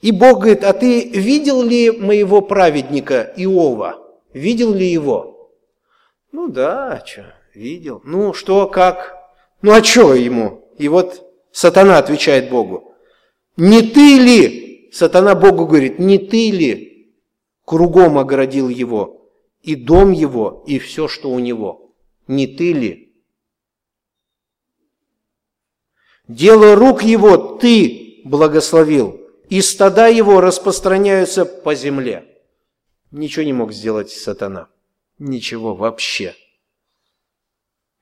И 0.00 0.12
Бог 0.12 0.40
говорит, 0.40 0.64
а 0.64 0.72
ты 0.72 1.08
видел 1.08 1.62
ли 1.62 1.90
моего 1.90 2.40
праведника 2.40 3.32
Иова? 3.36 3.98
Видел 4.32 4.72
ли 4.72 4.86
его? 4.86 5.52
Ну 6.32 6.48
да, 6.48 7.02
что, 7.04 7.34
видел. 7.54 8.00
Ну 8.04 8.32
что, 8.32 8.66
как? 8.66 9.16
Ну 9.62 9.72
а 9.72 9.82
что 9.82 10.14
ему? 10.14 10.64
И 10.78 10.88
вот 10.88 11.26
сатана 11.52 11.98
отвечает 11.98 12.48
Богу, 12.48 12.94
не 13.56 13.82
ты 13.82 14.18
ли 14.18 14.88
сатана 14.92 15.34
Богу 15.34 15.66
говорит, 15.66 15.98
не 15.98 16.18
ты 16.18 16.50
ли 16.50 17.12
кругом 17.64 18.18
оградил 18.18 18.68
его, 18.68 19.28
и 19.62 19.74
дом 19.74 20.12
его, 20.12 20.64
и 20.66 20.78
все, 20.78 21.08
что 21.08 21.30
у 21.30 21.38
него? 21.38 21.92
Не 22.26 22.46
ты 22.46 22.72
ли? 22.72 23.12
Дело 26.28 26.76
рук 26.76 27.02
его 27.02 27.36
ты 27.36 28.22
благословил, 28.24 29.19
и 29.50 29.60
стада 29.62 30.06
его 30.06 30.40
распространяются 30.40 31.44
по 31.44 31.74
земле. 31.74 32.24
Ничего 33.10 33.44
не 33.44 33.52
мог 33.52 33.72
сделать 33.72 34.10
сатана. 34.10 34.68
Ничего 35.18 35.74
вообще. 35.74 36.36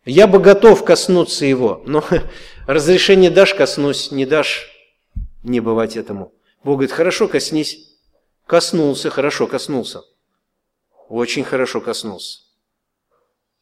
Я 0.05 0.27
бы 0.27 0.39
готов 0.39 0.85
коснуться 0.85 1.47
его, 1.47 1.83
но 1.87 2.05
разрешение 2.67 3.31
дашь 3.31 3.55
коснусь, 3.55 4.13
не 4.13 4.27
дашь, 4.27 4.71
не 5.43 5.61
бывать 5.61 5.97
этому. 5.97 6.33
Бог 6.63 6.77
говорит, 6.77 6.93
хорошо, 6.93 7.29
коснись. 7.29 7.97
Коснулся, 8.47 9.11
хорошо, 9.11 9.47
коснулся. 9.47 10.03
Очень 11.09 11.45
хорошо 11.45 11.81
коснулся. 11.81 12.41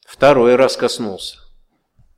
Второй 0.05 0.57
раз 0.57 0.77
коснулся. 0.77 1.39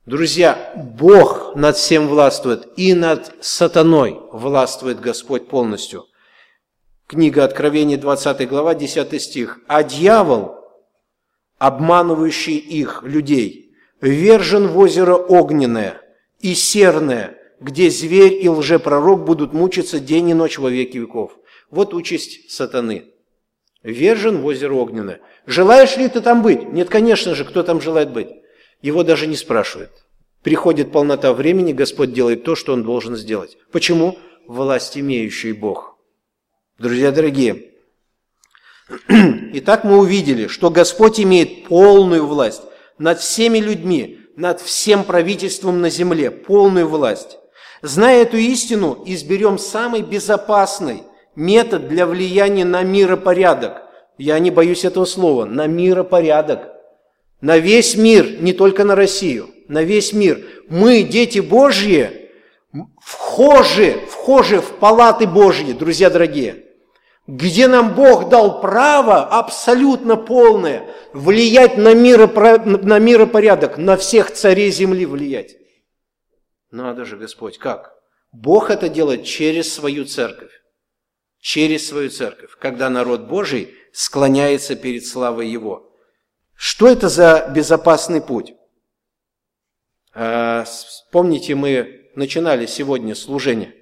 Друзья, 0.05 0.73
Бог 0.75 1.55
над 1.55 1.75
всем 1.77 2.07
властвует, 2.07 2.67
и 2.77 2.93
над 2.93 3.31
сатаной 3.41 4.19
властвует 4.31 4.99
Господь 4.99 5.47
полностью. 5.47 6.05
Книга 7.05 7.43
Откровения, 7.43 7.97
20 7.97 8.47
глава, 8.47 8.75
10 8.75 9.21
стих. 9.21 9.59
«А 9.67 9.83
дьявол, 9.83 10.55
обманывающий 11.57 12.57
их, 12.57 13.03
людей, 13.03 13.75
вержен 14.01 14.67
в 14.67 14.77
озеро 14.77 15.15
огненное 15.15 16.01
и 16.39 16.55
серное, 16.55 17.37
где 17.59 17.89
зверь 17.89 18.33
и 18.33 18.47
лжепророк 18.47 19.25
будут 19.25 19.53
мучиться 19.53 19.99
день 19.99 20.29
и 20.29 20.33
ночь 20.33 20.57
во 20.57 20.69
веки 20.69 20.97
веков. 20.97 21.37
Вот 21.69 21.93
участь 21.93 22.49
сатаны. 22.49 23.05
Вержен 23.83 24.41
в 24.41 24.45
озеро 24.45 24.73
огненное. 24.73 25.19
Желаешь 25.45 25.97
ли 25.97 26.07
ты 26.07 26.21
там 26.21 26.41
быть? 26.41 26.63
Нет, 26.71 26.89
конечно 26.89 27.35
же, 27.35 27.43
кто 27.43 27.63
там 27.63 27.81
желает 27.81 28.11
быть? 28.11 28.29
Его 28.81 29.03
даже 29.03 29.27
не 29.27 29.35
спрашивают. 29.35 29.91
Приходит 30.43 30.91
полнота 30.91 31.33
времени, 31.33 31.73
Господь 31.73 32.13
делает 32.13 32.43
то, 32.43 32.55
что 32.55 32.73
Он 32.73 32.83
должен 32.83 33.15
сделать. 33.15 33.57
Почему? 33.71 34.17
Власть 34.47 34.97
имеющий 34.97 35.51
Бог. 35.51 35.97
Друзья 36.77 37.11
дорогие, 37.11 37.69
Итак, 39.53 39.83
мы 39.83 39.97
увидели, 39.97 40.47
что 40.47 40.69
Господь 40.69 41.19
имеет 41.19 41.65
полную 41.65 42.25
власть 42.25 42.63
над 42.97 43.19
всеми 43.19 43.59
людьми, 43.59 44.19
над 44.35 44.61
всем 44.61 45.03
правительством 45.03 45.81
на 45.81 45.89
земле, 45.89 46.31
полную 46.31 46.87
власть. 46.87 47.37
Зная 47.81 48.23
эту 48.23 48.37
истину, 48.37 49.03
изберем 49.05 49.57
самый 49.57 50.01
безопасный 50.01 51.03
метод 51.35 51.87
для 51.87 52.05
влияния 52.05 52.65
на 52.65 52.83
миропорядок. 52.83 53.83
Я 54.17 54.39
не 54.39 54.51
боюсь 54.51 54.85
этого 54.85 55.05
слова. 55.05 55.45
На 55.45 55.67
миропорядок. 55.67 56.73
На 57.41 57.57
весь 57.57 57.95
мир, 57.95 58.41
не 58.41 58.53
только 58.53 58.83
на 58.83 58.95
Россию. 58.95 59.49
На 59.67 59.83
весь 59.83 60.13
мир. 60.13 60.45
Мы, 60.67 61.03
дети 61.03 61.39
Божьи, 61.39 62.29
вхожи, 63.01 64.01
вхожи 64.09 64.59
в 64.61 64.71
палаты 64.77 65.27
Божьи, 65.27 65.73
друзья 65.73 66.09
дорогие 66.09 66.65
где 67.29 67.67
нам 67.67 67.93
Бог 67.93 68.29
дал 68.29 68.59
право 68.59 69.23
абсолютно 69.23 70.17
полное 70.17 70.89
влиять 71.13 71.77
на, 71.77 71.93
миропро... 71.93 72.57
на 72.57 72.97
миропорядок, 72.97 73.77
на 73.77 73.97
всех 73.97 74.31
царей 74.31 74.71
земли 74.71 75.05
влиять. 75.05 75.55
Надо 76.71 77.05
же, 77.05 77.17
Господь, 77.17 77.59
как? 77.59 77.93
Бог 78.31 78.71
это 78.71 78.89
делает 78.89 79.25
через 79.25 79.71
свою 79.71 80.05
церковь. 80.05 80.51
Через 81.39 81.87
свою 81.87 82.09
церковь, 82.09 82.57
когда 82.59 82.89
народ 82.89 83.27
Божий 83.27 83.75
склоняется 83.93 84.75
перед 84.75 85.05
славой 85.05 85.47
Его. 85.47 85.88
Что 86.61 86.89
это 86.89 87.07
за 87.07 87.49
безопасный 87.55 88.19
путь? 88.19 88.53
А, 90.13 90.65
помните, 91.09 91.55
мы 91.55 92.09
начинали 92.15 92.65
сегодня 92.65 93.15
служение. 93.15 93.73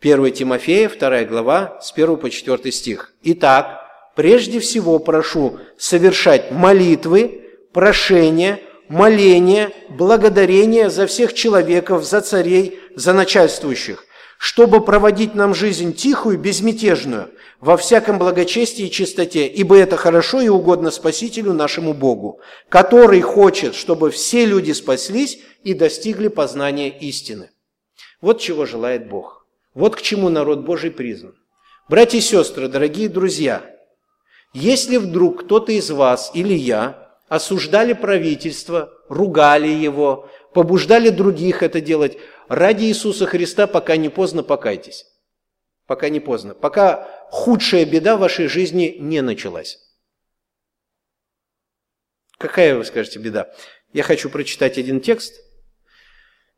1 0.00 0.32
Тимофея, 0.32 0.88
2 0.88 1.22
глава, 1.26 1.78
с 1.80 1.92
1 1.92 2.16
по 2.16 2.28
4 2.28 2.72
стих. 2.72 3.14
Итак, 3.22 3.88
прежде 4.16 4.58
всего 4.58 4.98
прошу 4.98 5.60
совершать 5.78 6.50
молитвы, 6.50 7.44
прошения, 7.72 8.58
моление, 8.88 9.70
благодарение 9.90 10.90
за 10.90 11.06
всех 11.06 11.34
человеков, 11.34 12.02
за 12.02 12.20
царей, 12.20 12.80
за 12.96 13.12
начальствующих, 13.12 14.04
чтобы 14.38 14.84
проводить 14.84 15.36
нам 15.36 15.54
жизнь 15.54 15.94
тихую, 15.94 16.36
безмятежную, 16.36 17.30
во 17.64 17.78
всяком 17.78 18.18
благочестии 18.18 18.88
и 18.88 18.90
чистоте, 18.90 19.46
ибо 19.46 19.78
это 19.78 19.96
хорошо 19.96 20.42
и 20.42 20.48
угодно 20.48 20.90
Спасителю 20.90 21.54
нашему 21.54 21.94
Богу, 21.94 22.40
который 22.68 23.22
хочет, 23.22 23.74
чтобы 23.74 24.10
все 24.10 24.44
люди 24.44 24.72
спаслись 24.72 25.38
и 25.62 25.72
достигли 25.72 26.28
познания 26.28 26.90
истины. 26.90 27.48
Вот 28.20 28.38
чего 28.38 28.66
желает 28.66 29.08
Бог. 29.08 29.46
Вот 29.72 29.96
к 29.96 30.02
чему 30.02 30.28
народ 30.28 30.58
Божий 30.60 30.90
призван. 30.90 31.36
Братья 31.88 32.18
и 32.18 32.20
сестры, 32.20 32.68
дорогие 32.68 33.08
друзья, 33.08 33.64
если 34.52 34.98
вдруг 34.98 35.44
кто-то 35.44 35.72
из 35.72 35.90
вас 35.90 36.32
или 36.34 36.52
я 36.52 37.14
осуждали 37.30 37.94
правительство, 37.94 38.92
ругали 39.08 39.68
его, 39.68 40.28
побуждали 40.52 41.08
других 41.08 41.62
это 41.62 41.80
делать. 41.80 42.18
Ради 42.46 42.84
Иисуса 42.84 43.24
Христа 43.24 43.66
пока 43.66 43.96
не 43.96 44.10
поздно 44.10 44.42
покайтесь. 44.42 45.06
Пока 45.86 46.08
не 46.08 46.20
поздно. 46.20 46.54
Пока 46.54 47.08
худшая 47.34 47.84
беда 47.84 48.16
в 48.16 48.20
вашей 48.20 48.46
жизни 48.46 48.94
не 49.00 49.20
началась. 49.20 49.80
Какая, 52.38 52.76
вы 52.76 52.84
скажете, 52.84 53.18
беда? 53.18 53.52
Я 53.92 54.04
хочу 54.04 54.30
прочитать 54.30 54.78
один 54.78 55.00
текст, 55.00 55.34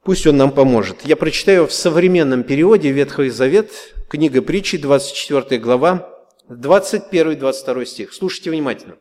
пусть 0.02 0.26
он 0.26 0.36
нам 0.36 0.52
поможет. 0.52 1.06
Я 1.06 1.16
прочитаю 1.16 1.66
в 1.66 1.72
современном 1.72 2.44
переводе 2.44 2.92
Ветхий 2.92 3.30
Завет, 3.30 3.72
книга 4.10 4.42
притчи, 4.42 4.76
24 4.76 5.58
глава, 5.58 6.12
21-22 6.50 7.86
стих. 7.86 8.12
Слушайте 8.12 8.50
внимательно. 8.50 8.98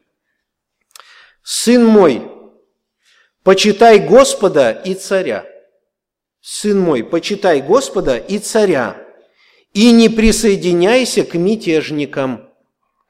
«Сын 1.43 1.86
мой, 1.86 2.21
почитай 3.43 3.99
Господа 3.99 4.71
и 4.71 4.93
царя». 4.95 5.45
Сын 6.39 6.80
мой, 6.80 7.03
почитай 7.03 7.61
Господа 7.61 8.17
и 8.17 8.39
царя, 8.39 9.05
и 9.76 9.91
не 9.91 10.07
присоединяйся 10.07 11.26
к 11.26 11.36
мятежникам. 11.36 12.49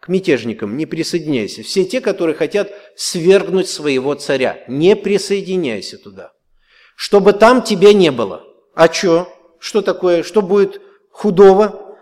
К 0.01 0.07
мятежникам 0.07 0.75
не 0.77 0.87
присоединяйся. 0.87 1.61
Все 1.61 1.85
те, 1.85 2.01
которые 2.01 2.35
хотят 2.35 2.71
свергнуть 2.95 3.69
своего 3.69 4.15
царя, 4.15 4.63
не 4.67 4.95
присоединяйся 4.95 5.99
туда. 5.99 6.33
Чтобы 6.95 7.33
там 7.33 7.61
тебя 7.61 7.93
не 7.93 8.11
было. 8.11 8.43
А 8.73 8.91
что? 8.91 9.31
Что 9.59 9.81
такое? 9.81 10.23
Что 10.23 10.41
будет 10.41 10.81
худого? 11.11 11.97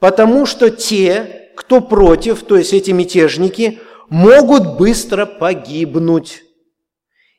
Потому 0.00 0.46
что 0.46 0.70
те, 0.70 1.50
кто 1.54 1.82
против, 1.82 2.42
то 2.44 2.56
есть 2.56 2.72
эти 2.72 2.92
мятежники, 2.92 3.78
могут 4.08 4.78
быстро 4.78 5.26
погибнуть. 5.26 6.44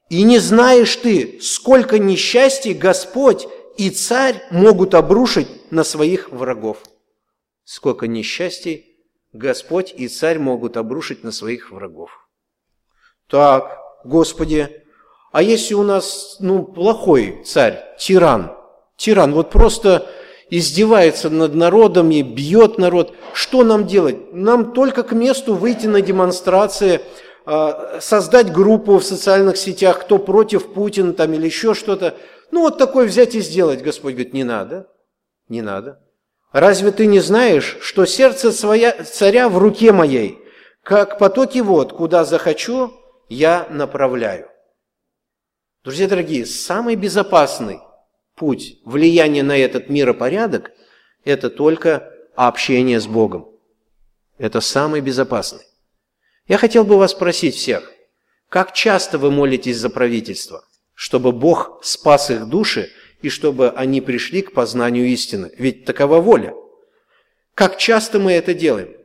И 0.10 0.22
не 0.22 0.38
знаешь 0.38 0.96
ты, 0.98 1.40
сколько 1.42 1.98
несчастий 1.98 2.74
Господь 2.76 3.48
и 3.78 3.90
царь 3.90 4.44
могут 4.52 4.94
обрушить 4.94 5.48
на 5.72 5.84
своих 5.84 6.30
врагов. 6.30 6.84
Сколько 7.64 8.08
несчастий 8.08 8.98
Господь 9.34 9.94
и 9.96 10.08
царь 10.08 10.40
могут 10.40 10.76
обрушить 10.78 11.24
на 11.24 11.32
своих 11.32 11.72
врагов. 11.72 12.28
Так, 13.28 13.78
Господи, 14.04 14.84
а 15.32 15.44
если 15.44 15.76
у 15.76 15.84
нас, 15.84 16.38
ну, 16.40 16.64
плохой 16.64 17.44
царь, 17.46 17.84
тиран, 18.00 18.52
тиран, 18.98 19.34
вот 19.34 19.52
просто 19.52 20.10
издевается 20.50 21.30
над 21.30 21.54
народом 21.54 22.10
и 22.10 22.24
бьет 22.24 22.80
народ, 22.80 23.14
что 23.34 23.64
нам 23.64 23.86
делать? 23.86 24.34
Нам 24.34 24.74
только 24.74 25.04
к 25.04 25.12
месту 25.12 25.54
выйти 25.54 25.86
на 25.86 26.02
демонстрации, 26.02 27.02
а, 27.46 28.00
создать 28.02 28.52
группу 28.52 28.98
в 28.98 29.04
социальных 29.04 29.58
сетях, 29.58 30.02
кто 30.02 30.18
против 30.18 30.74
Путина 30.74 31.14
там 31.14 31.34
или 31.34 31.46
еще 31.46 31.76
что-то. 31.76 32.16
Ну, 32.50 32.62
вот 32.62 32.80
такое 32.80 33.06
взять 33.06 33.36
и 33.36 33.42
сделать. 33.42 33.84
Господь 33.84 34.14
говорит, 34.14 34.34
не 34.34 34.44
надо, 34.44 34.88
не 35.50 35.62
надо. 35.62 36.00
Разве 36.52 36.92
ты 36.92 37.06
не 37.06 37.20
знаешь, 37.20 37.78
что 37.82 38.06
сердце 38.06 38.52
своя, 38.52 39.04
царя 39.04 39.50
в 39.50 39.58
руке 39.58 39.92
моей, 39.92 40.40
как 40.84 41.20
потоки 41.20 41.60
вод, 41.60 41.94
куда 41.94 42.24
захочу, 42.26 42.94
я 43.28 43.68
направляю? 43.70 44.50
Друзья 45.84 46.08
дорогие, 46.08 46.46
самый 46.46 46.96
безопасный 46.96 47.80
путь 48.36 48.80
влияния 48.86 49.44
на 49.44 49.58
этот 49.58 49.90
миропорядок– 49.90 50.72
это 51.24 51.50
только 51.50 52.12
общение 52.36 53.00
с 53.00 53.08
Богом. 53.08 53.50
Это 54.38 54.62
самый 54.62 55.02
безопасный. 55.02 55.66
Я 56.48 56.58
хотел 56.58 56.84
бы 56.84 56.98
вас 56.98 57.12
спросить 57.12 57.56
всех, 57.56 57.92
как 58.48 58.74
часто 58.74 59.18
вы 59.18 59.30
молитесь 59.30 59.78
за 59.78 59.90
правительство, 59.90 60.64
чтобы 60.96 61.32
Бог 61.32 61.80
спас 61.84 62.32
их 62.32 62.48
души 62.48 62.90
и 63.22 63.30
чтобы 63.30 63.70
они 63.70 64.02
пришли 64.02 64.42
к 64.42 64.54
познанию 64.54 65.08
истины? 65.08 65.52
Ведь 65.58 65.86
такова 65.86 66.22
воля. 66.22 66.54
Как 67.54 67.78
часто 67.78 68.20
мы 68.20 68.32
это 68.34 68.54
делаем? 68.54 68.96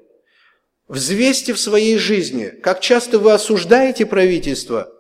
Взвесьте 0.87 1.55
в 1.55 1.61
своей 1.61 1.97
жизни, 1.99 2.49
как 2.63 2.81
часто 2.81 3.19
вы 3.19 3.33
осуждаете 3.33 4.07
правительство, 4.07 4.93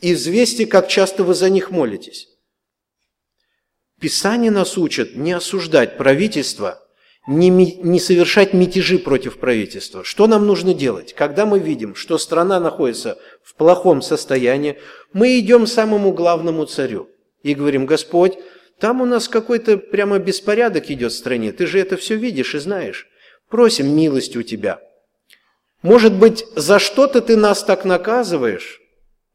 и 0.00 0.14
взвесьте, 0.14 0.66
как 0.66 0.88
часто 0.88 1.24
вы 1.24 1.34
за 1.34 1.48
них 1.48 1.70
молитесь. 1.70 2.28
Писание 4.00 4.50
нас 4.50 4.78
учит 4.78 5.16
не 5.16 5.32
осуждать 5.32 5.96
правительство, 5.96 6.82
не, 7.26 7.50
не 7.50 8.00
совершать 8.00 8.54
мятежи 8.54 8.98
против 8.98 9.38
правительства. 9.38 10.04
Что 10.04 10.26
нам 10.26 10.46
нужно 10.46 10.72
делать? 10.72 11.12
Когда 11.14 11.46
мы 11.46 11.58
видим, 11.58 11.94
что 11.94 12.16
страна 12.16 12.60
находится 12.60 13.18
в 13.42 13.54
плохом 13.54 14.02
состоянии, 14.02 14.78
мы 15.12 15.38
идем 15.38 15.64
к 15.64 15.68
самому 15.68 16.12
главному 16.12 16.64
царю 16.64 17.08
и 17.42 17.54
говорим, 17.54 17.86
Господь, 17.86 18.38
там 18.80 19.00
у 19.00 19.04
нас 19.04 19.28
какой-то 19.28 19.76
прямо 19.78 20.18
беспорядок 20.18 20.90
идет 20.90 21.12
в 21.12 21.16
стране, 21.16 21.52
ты 21.52 21.66
же 21.66 21.78
это 21.80 21.96
все 21.96 22.16
видишь 22.16 22.54
и 22.54 22.58
знаешь. 22.58 23.08
Просим 23.48 23.94
милости 23.96 24.36
у 24.38 24.42
тебя. 24.42 24.80
Может 25.82 26.12
быть, 26.14 26.44
за 26.54 26.78
что-то 26.78 27.20
ты 27.20 27.36
нас 27.36 27.64
так 27.64 27.84
наказываешь? 27.84 28.80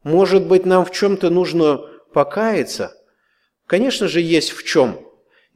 Может 0.02 0.46
быть, 0.46 0.66
нам 0.66 0.84
в 0.84 0.92
чем-то 0.92 1.30
нужно 1.30 1.78
покаяться? 2.12 2.92
Конечно 3.66 4.08
же, 4.08 4.20
есть 4.20 4.50
в 4.50 4.64
чем. 4.64 5.00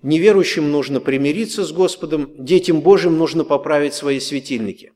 Неверующим 0.03 0.70
нужно 0.70 1.01
примириться 1.01 1.64
с 1.64 1.72
Господом, 1.72 2.32
детям 2.39 2.80
Божьим 2.80 3.18
нужно 3.18 3.45
поправить 3.45 3.95
свои 3.95 4.20
светильники. 4.20 4.93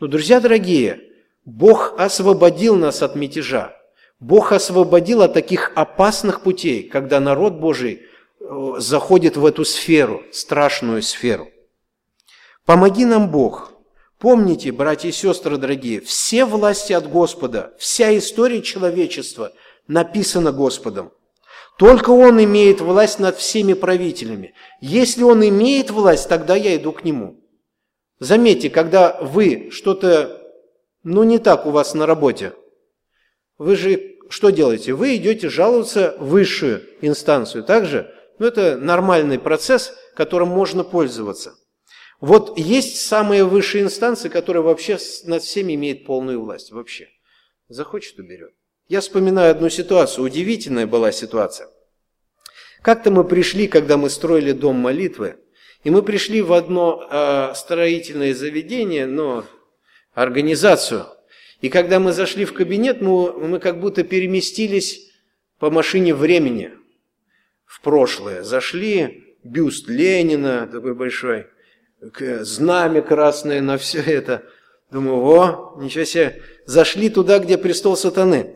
Но, 0.00 0.08
друзья 0.08 0.40
дорогие, 0.40 1.00
Бог 1.44 1.94
освободил 1.98 2.76
нас 2.76 3.02
от 3.02 3.14
мятежа. 3.14 3.75
Бог 4.20 4.52
освободил 4.52 5.22
от 5.22 5.34
таких 5.34 5.72
опасных 5.74 6.40
путей, 6.40 6.88
когда 6.88 7.20
народ 7.20 7.54
Божий 7.54 8.02
э, 8.40 8.72
заходит 8.78 9.36
в 9.36 9.44
эту 9.44 9.64
сферу, 9.64 10.22
страшную 10.32 11.02
сферу. 11.02 11.48
Помоги 12.64 13.04
нам, 13.04 13.30
Бог. 13.30 13.72
Помните, 14.18 14.72
братья 14.72 15.10
и 15.10 15.12
сестры 15.12 15.58
дорогие, 15.58 16.00
все 16.00 16.46
власти 16.46 16.94
от 16.94 17.08
Господа, 17.10 17.74
вся 17.78 18.16
история 18.16 18.62
человечества 18.62 19.52
написана 19.86 20.50
Господом. 20.50 21.12
Только 21.76 22.08
Он 22.08 22.42
имеет 22.42 22.80
власть 22.80 23.18
над 23.18 23.36
всеми 23.36 23.74
правителями. 23.74 24.54
Если 24.80 25.22
Он 25.22 25.46
имеет 25.46 25.90
власть, 25.90 26.26
тогда 26.26 26.56
я 26.56 26.74
иду 26.76 26.92
к 26.92 27.04
Нему. 27.04 27.38
Заметьте, 28.18 28.70
когда 28.70 29.18
вы 29.20 29.68
что-то, 29.70 30.40
ну 31.02 31.22
не 31.22 31.38
так 31.38 31.66
у 31.66 31.70
вас 31.70 31.92
на 31.92 32.06
работе, 32.06 32.54
вы 33.58 33.76
же 33.76 34.16
что 34.28 34.50
делаете? 34.50 34.92
Вы 34.92 35.16
идете 35.16 35.48
жаловаться 35.48 36.16
в 36.18 36.28
высшую 36.28 36.82
инстанцию, 37.00 37.64
так 37.64 37.86
же? 37.86 38.12
Ну 38.38 38.46
это 38.46 38.76
нормальный 38.76 39.38
процесс, 39.38 39.94
которым 40.14 40.48
можно 40.48 40.84
пользоваться. 40.84 41.54
Вот 42.20 42.58
есть 42.58 43.00
самые 43.00 43.44
высшие 43.44 43.84
инстанции, 43.84 44.28
которые 44.28 44.62
вообще 44.62 44.98
над 45.24 45.42
всеми 45.42 45.74
имеют 45.74 46.06
полную 46.06 46.40
власть. 46.40 46.72
Вообще. 46.72 47.08
Захочет– 47.68 48.18
уберет. 48.18 48.52
Я 48.88 49.00
вспоминаю 49.00 49.50
одну 49.50 49.68
ситуацию, 49.68 50.24
удивительная 50.24 50.86
была 50.86 51.10
ситуация. 51.12 51.68
Как-то 52.82 53.10
мы 53.10 53.24
пришли, 53.24 53.66
когда 53.66 53.96
мы 53.96 54.10
строили 54.10 54.52
дом 54.52 54.76
молитвы, 54.76 55.38
и 55.82 55.90
мы 55.90 56.02
пришли 56.02 56.40
в 56.40 56.52
одно 56.52 57.06
э, 57.10 57.52
строительное 57.54 58.32
заведение, 58.34 59.06
но 59.06 59.44
организацию. 60.14 61.06
И 61.60 61.68
когда 61.68 61.98
мы 61.98 62.12
зашли 62.12 62.44
в 62.44 62.52
кабинет, 62.52 63.00
мы, 63.00 63.32
мы 63.32 63.58
как 63.58 63.80
будто 63.80 64.04
переместились 64.04 65.10
по 65.58 65.70
машине 65.70 66.14
времени 66.14 66.72
в 67.64 67.80
прошлое. 67.80 68.42
Зашли, 68.42 69.36
бюст 69.42 69.88
Ленина 69.88 70.68
такой 70.70 70.94
большой, 70.94 71.46
знамя 72.40 73.02
красное 73.02 73.60
на 73.60 73.78
все 73.78 74.00
это. 74.00 74.42
Думаю, 74.90 75.16
о, 75.16 75.76
ничего 75.80 76.04
себе, 76.04 76.42
зашли 76.64 77.08
туда, 77.08 77.38
где 77.38 77.58
престол 77.58 77.96
сатаны. 77.96 78.54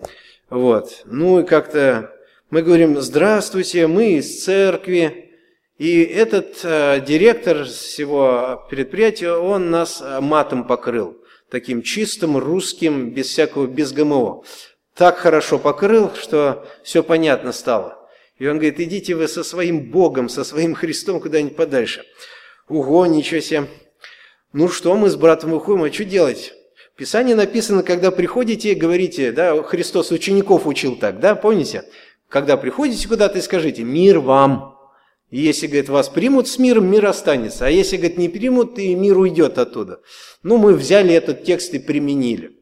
Вот. 0.48 1.02
Ну 1.06 1.40
и 1.40 1.44
как-то 1.44 2.14
мы 2.50 2.62
говорим, 2.62 3.00
здравствуйте, 3.00 3.86
мы 3.86 4.14
из 4.14 4.44
церкви. 4.44 5.30
И 5.78 6.02
этот 6.02 6.60
э, 6.62 7.00
директор 7.00 7.64
всего 7.64 8.66
предприятия, 8.68 9.32
он 9.32 9.70
нас 9.70 10.02
э, 10.02 10.20
матом 10.20 10.66
покрыл. 10.66 11.19
Таким 11.50 11.82
чистым, 11.82 12.38
русским, 12.38 13.10
без 13.10 13.26
всякого, 13.26 13.66
без 13.66 13.92
ГМО. 13.92 14.44
Так 14.94 15.18
хорошо 15.18 15.58
покрыл, 15.58 16.12
что 16.14 16.66
все 16.84 17.02
понятно 17.02 17.52
стало. 17.52 17.98
И 18.38 18.46
он 18.46 18.56
говорит, 18.56 18.80
идите 18.80 19.14
вы 19.14 19.28
со 19.28 19.42
своим 19.42 19.90
Богом, 19.90 20.28
со 20.28 20.44
своим 20.44 20.74
Христом 20.74 21.20
куда-нибудь 21.20 21.56
подальше. 21.56 22.04
Ого, 22.68 23.04
ничего 23.06 23.40
себе. 23.40 23.66
Ну 24.52 24.68
что, 24.68 24.96
мы 24.96 25.10
с 25.10 25.16
братом 25.16 25.50
выходим, 25.50 25.82
а 25.82 25.92
что 25.92 26.04
делать? 26.04 26.54
В 26.94 26.96
Писании 26.96 27.34
написано, 27.34 27.82
когда 27.82 28.10
приходите, 28.10 28.74
говорите, 28.74 29.32
да, 29.32 29.62
Христос 29.62 30.10
учеников 30.10 30.66
учил 30.66 30.96
так, 30.96 31.20
да, 31.20 31.34
помните? 31.34 31.84
Когда 32.28 32.56
приходите 32.56 33.08
куда-то 33.08 33.38
и 33.38 33.42
скажите 33.42 33.82
«мир 33.82 34.20
вам». 34.20 34.79
Если, 35.30 35.68
говорит, 35.68 35.88
вас 35.88 36.08
примут 36.08 36.48
с 36.48 36.58
миром, 36.58 36.90
мир 36.90 37.06
останется. 37.06 37.66
А 37.66 37.70
если, 37.70 37.96
говорит, 37.96 38.18
не 38.18 38.28
примут, 38.28 38.78
и 38.78 38.94
мир 38.94 39.16
уйдет 39.16 39.58
оттуда. 39.58 40.00
Ну, 40.42 40.58
мы 40.58 40.74
взяли 40.74 41.14
этот 41.14 41.44
текст 41.44 41.72
и 41.74 41.78
применили. 41.78 42.52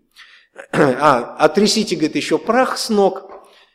А, 0.73 1.37
отрясите, 1.39 1.95
говорит, 1.95 2.17
еще 2.17 2.37
прах 2.37 2.79
с 2.79 2.91
ног 2.91 3.31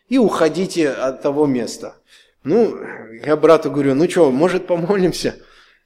и 0.09 0.17
уходите 0.17 0.89
от 0.89 1.21
того 1.21 1.47
места. 1.47 1.95
Ну, 2.43 2.77
я 3.25 3.37
брату 3.37 3.71
говорю, 3.71 3.95
ну 3.95 4.09
что, 4.09 4.31
может 4.31 4.67
помолимся? 4.67 5.37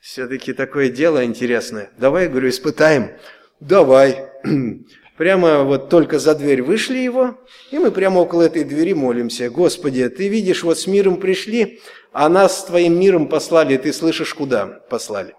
Все-таки 0.02 0.54
такое 0.54 0.90
дело 0.90 1.24
интересное. 1.24 1.92
Давай, 1.98 2.28
говорю, 2.28 2.50
испытаем. 2.50 3.12
Давай. 3.60 4.30
Прямо 5.18 5.64
вот 5.64 5.90
только 5.90 6.20
за 6.20 6.36
дверь 6.36 6.62
вышли 6.62 7.00
его, 7.00 7.40
и 7.72 7.80
мы 7.80 7.90
прямо 7.90 8.20
около 8.20 8.44
этой 8.44 8.64
двери 8.64 8.94
молимся. 8.94 9.50
Господи, 9.50 10.08
ты 10.10 10.28
видишь, 10.28 10.64
вот 10.64 10.78
с 10.78 10.86
миром 10.86 11.18
пришли, 11.18 11.82
а 12.14 12.30
нас 12.30 12.60
с 12.60 12.66
твоим 12.66 13.00
миром 13.00 13.28
послали, 13.28 13.78
ты 13.78 13.92
слышишь, 13.94 14.36
куда 14.36 14.68
послали. 14.68 15.34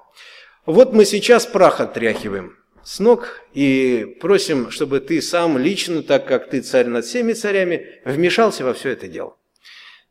Вот 0.67 0.93
мы 0.93 1.05
сейчас 1.05 1.47
прах 1.47 1.81
отряхиваем 1.81 2.57
с 2.83 2.99
ног 2.99 3.41
и 3.55 4.17
просим, 4.21 4.73
чтобы 4.73 4.99
ты 4.99 5.23
сам 5.23 5.57
лично, 5.57 6.03
так 6.03 6.27
как 6.27 6.51
ты 6.51 6.61
царь 6.61 6.89
над 6.89 7.05
всеми 7.05 7.33
царями, 7.33 7.87
вмешался 8.05 8.65
во 8.65 8.75
все 8.75 8.91
это 8.91 9.07
дело. 9.07 9.37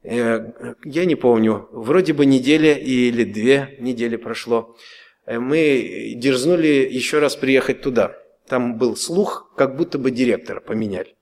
Э, 0.03 0.45
я 0.85 1.03
не 1.03 1.15
помню, 1.15 1.67
вроде 1.71 2.13
бы 2.13 2.25
неделя 2.25 2.73
или 2.73 3.25
две 3.25 3.75
недели 3.79 4.15
прошло. 4.15 4.77
Э, 5.25 5.39
мы 5.39 6.13
дерзнули 6.15 6.87
еще 6.89 7.19
раз 7.19 7.35
приехать 7.35 7.81
туда– 7.81 8.15
там 8.47 8.77
был 8.77 8.95
слух, 8.95 9.51
как 9.55 9.75
будто 9.75 9.97
бы 9.97 10.11
директора 10.11 10.59
поменяли. 10.59 11.15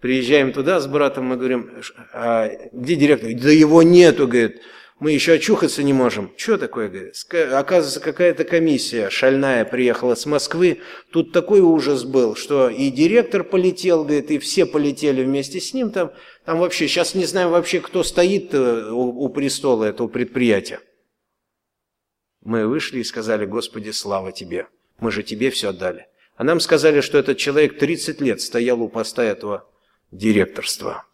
Приезжаем 0.00 0.52
туда 0.52 0.80
с 0.80 0.86
братом, 0.86 1.26
мы 1.26 1.36
говорим, 1.36 1.70
а 2.12 2.48
где 2.72 2.94
директор? 2.94 3.30
Да 3.34 3.50
его 3.50 3.82
нету, 3.82 4.28
говорит. 4.28 4.60
Мы 5.00 5.12
еще 5.12 5.34
очухаться 5.34 5.84
не 5.84 5.92
можем. 5.92 6.32
Что 6.36 6.58
такое, 6.58 6.88
говорит? 6.88 7.14
Оказывается, 7.52 8.00
какая-то 8.00 8.44
комиссия 8.44 9.10
шальная 9.10 9.64
приехала 9.64 10.16
с 10.16 10.26
Москвы. 10.26 10.80
Тут 11.12 11.32
такой 11.32 11.60
ужас 11.60 12.04
был, 12.04 12.34
что 12.34 12.68
и 12.68 12.90
директор 12.90 13.44
полетел, 13.44 14.02
говорит, 14.02 14.30
и 14.32 14.38
все 14.38 14.66
полетели 14.66 15.22
вместе 15.22 15.60
с 15.60 15.72
ним. 15.72 15.90
Там, 15.90 16.12
там 16.44 16.58
вообще, 16.58 16.88
сейчас 16.88 17.14
не 17.14 17.26
знаю 17.26 17.50
вообще, 17.50 17.80
кто 17.80 18.02
стоит 18.02 18.52
э, 18.54 18.90
у, 18.90 19.24
у 19.24 19.28
престола 19.28 19.84
этого 19.84 20.08
предприятия. 20.08 20.80
Мы 22.42 22.66
вышли 22.66 22.98
и 22.98 23.04
сказали, 23.04 23.46
Господи, 23.46 23.90
слава 23.90 24.32
Тебе. 24.32 24.66
Мы 24.98 25.12
же 25.12 25.22
тебе 25.22 25.50
все 25.50 25.70
отдали. 25.70 26.08
А 26.36 26.44
нам 26.44 26.60
сказали, 26.60 27.00
что 27.00 27.18
этот 27.18 27.38
человек 27.38 27.78
30 27.78 28.20
лет 28.20 28.40
стоял 28.40 28.80
у 28.82 28.88
поста 28.88 29.24
этого 29.24 29.68
директорства. 30.10 31.04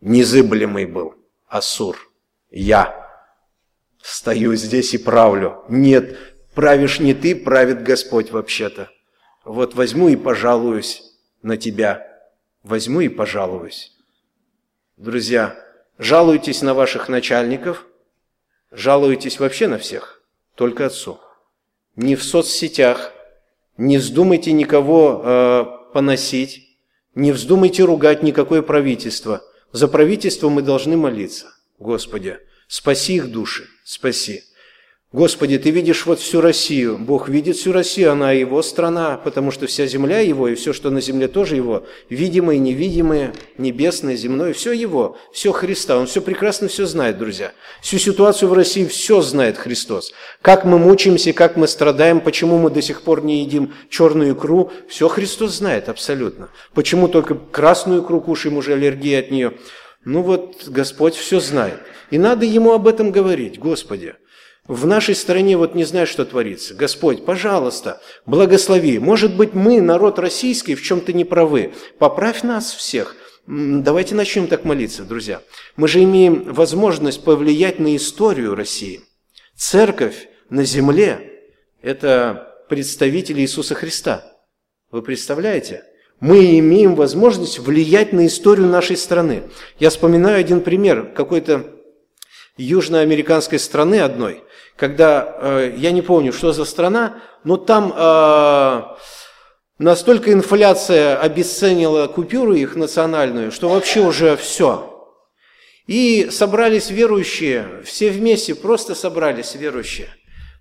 Незыблемый 0.00 0.86
был. 0.86 1.14
Асур. 1.46 2.10
Я 2.50 3.08
стою 4.02 4.54
здесь 4.54 4.94
и 4.94 4.98
правлю. 4.98 5.64
Нет, 5.68 6.18
правишь 6.54 7.00
не 7.00 7.12
ты, 7.12 7.36
правит 7.36 7.82
Господь 7.82 8.30
вообще-то. 8.30 8.90
Вот 9.44 9.74
возьму 9.74 10.08
и 10.08 10.16
пожалуюсь 10.16 11.02
на 11.42 11.56
тебя. 11.56 12.06
Возьму 12.62 13.00
и 13.00 13.08
пожалуюсь. 13.08 13.96
Друзья, 14.96 15.58
жалуйтесь 15.98 16.60
на 16.60 16.74
ваших 16.74 17.08
начальников, 17.08 17.86
жалуйтесь 18.70 19.40
вообще 19.40 19.66
на 19.66 19.78
всех, 19.78 20.22
только 20.54 20.86
Отцу 20.86 21.18
ни 22.00 22.14
в 22.14 22.24
соцсетях, 22.24 23.12
не 23.76 23.98
вздумайте 23.98 24.52
никого 24.52 25.22
э, 25.22 25.64
поносить, 25.92 26.78
не 27.14 27.32
вздумайте 27.32 27.84
ругать 27.84 28.22
никакое 28.22 28.62
правительство. 28.62 29.42
За 29.72 29.86
правительство 29.86 30.48
мы 30.48 30.62
должны 30.62 30.96
молиться. 30.96 31.46
Господи, 31.78 32.38
спаси 32.68 33.16
их 33.16 33.30
души, 33.30 33.66
спаси. 33.84 34.42
Господи, 35.12 35.58
Ты 35.58 35.70
видишь 35.70 36.06
вот 36.06 36.20
всю 36.20 36.40
Россию. 36.40 36.96
Бог 36.96 37.28
видит 37.28 37.56
всю 37.56 37.72
Россию, 37.72 38.12
она 38.12 38.30
его 38.30 38.62
страна, 38.62 39.16
потому 39.16 39.50
что 39.50 39.66
вся 39.66 39.86
земля 39.86 40.20
его, 40.20 40.46
и 40.46 40.54
все, 40.54 40.72
что 40.72 40.90
на 40.90 41.00
земле, 41.00 41.26
тоже 41.26 41.56
его. 41.56 41.84
Видимое, 42.10 42.58
невидимое, 42.58 43.34
небесное, 43.58 44.14
земное, 44.14 44.52
все 44.52 44.70
его, 44.70 45.16
все 45.32 45.50
Христа. 45.50 45.98
Он 45.98 46.06
все 46.06 46.20
прекрасно 46.20 46.68
все 46.68 46.86
знает, 46.86 47.18
друзья. 47.18 47.50
Всю 47.82 47.98
ситуацию 47.98 48.48
в 48.48 48.52
России 48.52 48.84
все 48.84 49.20
знает 49.20 49.58
Христос. 49.58 50.12
Как 50.42 50.64
мы 50.64 50.78
мучаемся, 50.78 51.32
как 51.32 51.56
мы 51.56 51.66
страдаем, 51.66 52.20
почему 52.20 52.58
мы 52.58 52.70
до 52.70 52.80
сих 52.80 53.02
пор 53.02 53.24
не 53.24 53.40
едим 53.40 53.74
черную 53.88 54.34
икру, 54.34 54.70
все 54.88 55.08
Христос 55.08 55.56
знает 55.56 55.88
абсолютно. 55.88 56.50
Почему 56.72 57.08
только 57.08 57.34
красную 57.34 58.04
икру 58.04 58.20
кушаем, 58.20 58.58
уже 58.58 58.74
аллергия 58.74 59.18
от 59.18 59.32
нее. 59.32 59.54
Ну 60.04 60.22
вот 60.22 60.68
Господь 60.68 61.16
все 61.16 61.40
знает. 61.40 61.80
И 62.12 62.18
надо 62.18 62.46
Ему 62.46 62.74
об 62.74 62.86
этом 62.86 63.10
говорить, 63.10 63.58
Господи. 63.58 64.14
В 64.68 64.86
нашей 64.86 65.14
стране 65.14 65.56
вот 65.56 65.74
не 65.74 65.84
знаю, 65.84 66.06
что 66.06 66.24
творится. 66.24 66.74
Господь, 66.74 67.24
пожалуйста, 67.24 68.00
благослови. 68.26 68.98
Может 68.98 69.36
быть, 69.36 69.54
мы, 69.54 69.80
народ 69.80 70.18
российский, 70.18 70.74
в 70.74 70.82
чем-то 70.82 71.12
не 71.12 71.24
правы. 71.24 71.72
Поправь 71.98 72.42
нас 72.42 72.72
всех. 72.72 73.16
Давайте 73.46 74.14
начнем 74.14 74.46
так 74.46 74.64
молиться, 74.64 75.02
друзья. 75.02 75.42
Мы 75.76 75.88
же 75.88 76.02
имеем 76.02 76.52
возможность 76.52 77.24
повлиять 77.24 77.80
на 77.80 77.96
историю 77.96 78.54
России. 78.54 79.00
Церковь 79.56 80.28
на 80.50 80.62
земле– 80.64 81.40
это 81.82 82.54
представители 82.68 83.40
Иисуса 83.40 83.74
Христа. 83.74 84.24
Вы 84.92 85.02
представляете? 85.02 85.84
Мы 86.20 86.58
имеем 86.58 86.94
возможность 86.94 87.58
влиять 87.58 88.12
на 88.12 88.26
историю 88.26 88.66
нашей 88.66 88.96
страны. 88.96 89.44
Я 89.78 89.90
вспоминаю 89.90 90.38
один 90.38 90.60
пример 90.60 91.12
какой-то 91.12 91.74
южноамериканской 92.56 93.58
страны 93.58 94.00
одной– 94.00 94.44
когда, 94.80 95.36
э, 95.42 95.74
я 95.76 95.90
не 95.90 96.00
помню, 96.00 96.32
что 96.32 96.52
за 96.52 96.64
страна, 96.64 97.22
но 97.44 97.58
там 97.58 97.92
э, 97.94 98.82
настолько 99.78 100.32
инфляция 100.32 101.18
обесценила 101.18 102.06
купюру 102.06 102.54
их 102.54 102.76
национальную, 102.76 103.52
что 103.52 103.68
вообще 103.68 104.00
уже 104.00 104.38
все. 104.38 105.14
И 105.86 106.30
собрались 106.30 106.90
верующие, 106.90 107.82
все 107.84 108.08
вместе 108.10 108.54
просто 108.54 108.94
собрались 108.94 109.54
верующие. 109.54 110.08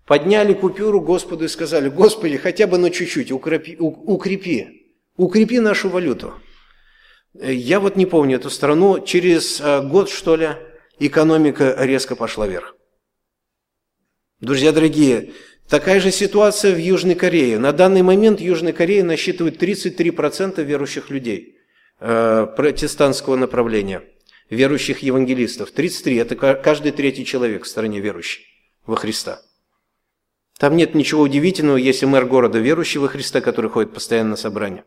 Подняли 0.05 0.51
купюру 0.51 0.99
Господу 0.99 1.45
и 1.45 1.47
сказали, 1.47 1.88
Господи, 1.88 2.36
хотя 2.36 2.67
бы 2.67 2.78
на 2.78 2.89
чуть-чуть 2.91 3.32
укрепи, 3.32 3.78
укрепи, 3.80 4.67
укрепи 5.15 5.59
нашу 5.61 5.88
валюту. 5.88 6.34
Я 7.34 7.80
вот 7.80 7.95
не 7.95 8.05
помню 8.05 8.36
эту 8.36 8.49
страну, 8.49 8.99
через 8.99 9.61
э, 9.61 9.82
год, 9.82 10.09
что 10.09 10.36
ли, 10.36 10.49
экономика 10.99 11.74
резко 11.78 12.17
пошла 12.17 12.47
вверх. 12.47 12.76
Друзья 14.41 14.71
дорогие, 14.71 15.33
такая 15.67 15.99
же 15.99 16.11
ситуация 16.11 16.73
в 16.73 16.77
Южной 16.77 17.15
Корее. 17.15 17.59
На 17.59 17.73
данный 17.73 18.03
момент 18.03 18.39
Южная 18.39 18.71
Корея 18.71 19.03
насчитывает 19.03 19.61
33% 19.61 20.63
верующих 20.63 21.09
людей 21.09 21.57
э, 21.99 22.47
протестантского 22.55 23.35
направления, 23.35 24.01
верующих 24.49 24.99
евангелистов. 24.99 25.71
33– 25.71 26.15
это 26.17 26.35
каждый 26.37 26.93
третий 26.93 27.25
человек 27.25 27.65
в 27.65 27.67
стране 27.67 27.99
верующий 27.99 28.45
во 28.85 28.95
Христа. 28.95 29.41
Там 30.57 30.77
нет 30.77 30.95
ничего 30.95 31.23
удивительного, 31.23 31.75
если 31.75 32.05
мэр 32.05 32.23
города 32.23 32.59
верующий 32.59 33.01
во 33.01 33.09
Христа, 33.09 33.41
который 33.41 33.69
ходит 33.69 33.93
постоянно 33.93 34.31
на 34.31 34.35
собрания. 34.37 34.85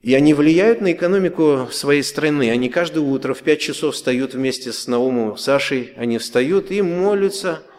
И 0.00 0.12
они 0.12 0.34
влияют 0.34 0.80
на 0.80 0.90
экономику 0.90 1.68
своей 1.70 2.02
страны. 2.02 2.50
Они 2.50 2.68
каждое 2.68 3.00
утро 3.00 3.32
в 3.32 3.42
5 3.42 3.60
часов 3.60 3.94
встают 3.94 4.34
вместе 4.34 4.72
с 4.72 4.88
Наумом, 4.88 5.36
Сашей. 5.36 5.92
Они 5.96 6.18
встают 6.18 6.72
и 6.72 6.82
молятся– 6.82 7.62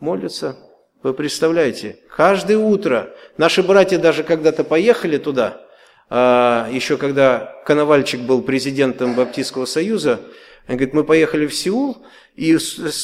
молятся. 0.00 0.56
Вы 1.02 1.14
представляете, 1.14 1.98
каждое 2.08 2.58
утро. 2.58 3.14
Наши 3.36 3.62
братья 3.62 3.98
даже 3.98 4.22
когда-то 4.22 4.64
поехали 4.64 5.18
туда, 5.18 5.60
а, 6.08 6.68
еще 6.70 6.96
когда 6.96 7.54
Коновальчик 7.66 8.20
был 8.20 8.42
президентом 8.42 9.14
Баптистского 9.14 9.64
союза, 9.64 10.20
он 10.66 10.76
говорит, 10.76 10.94
мы 10.94 11.04
поехали 11.04 11.46
в 11.46 11.54
Сеул, 11.54 11.98
и 12.36 12.56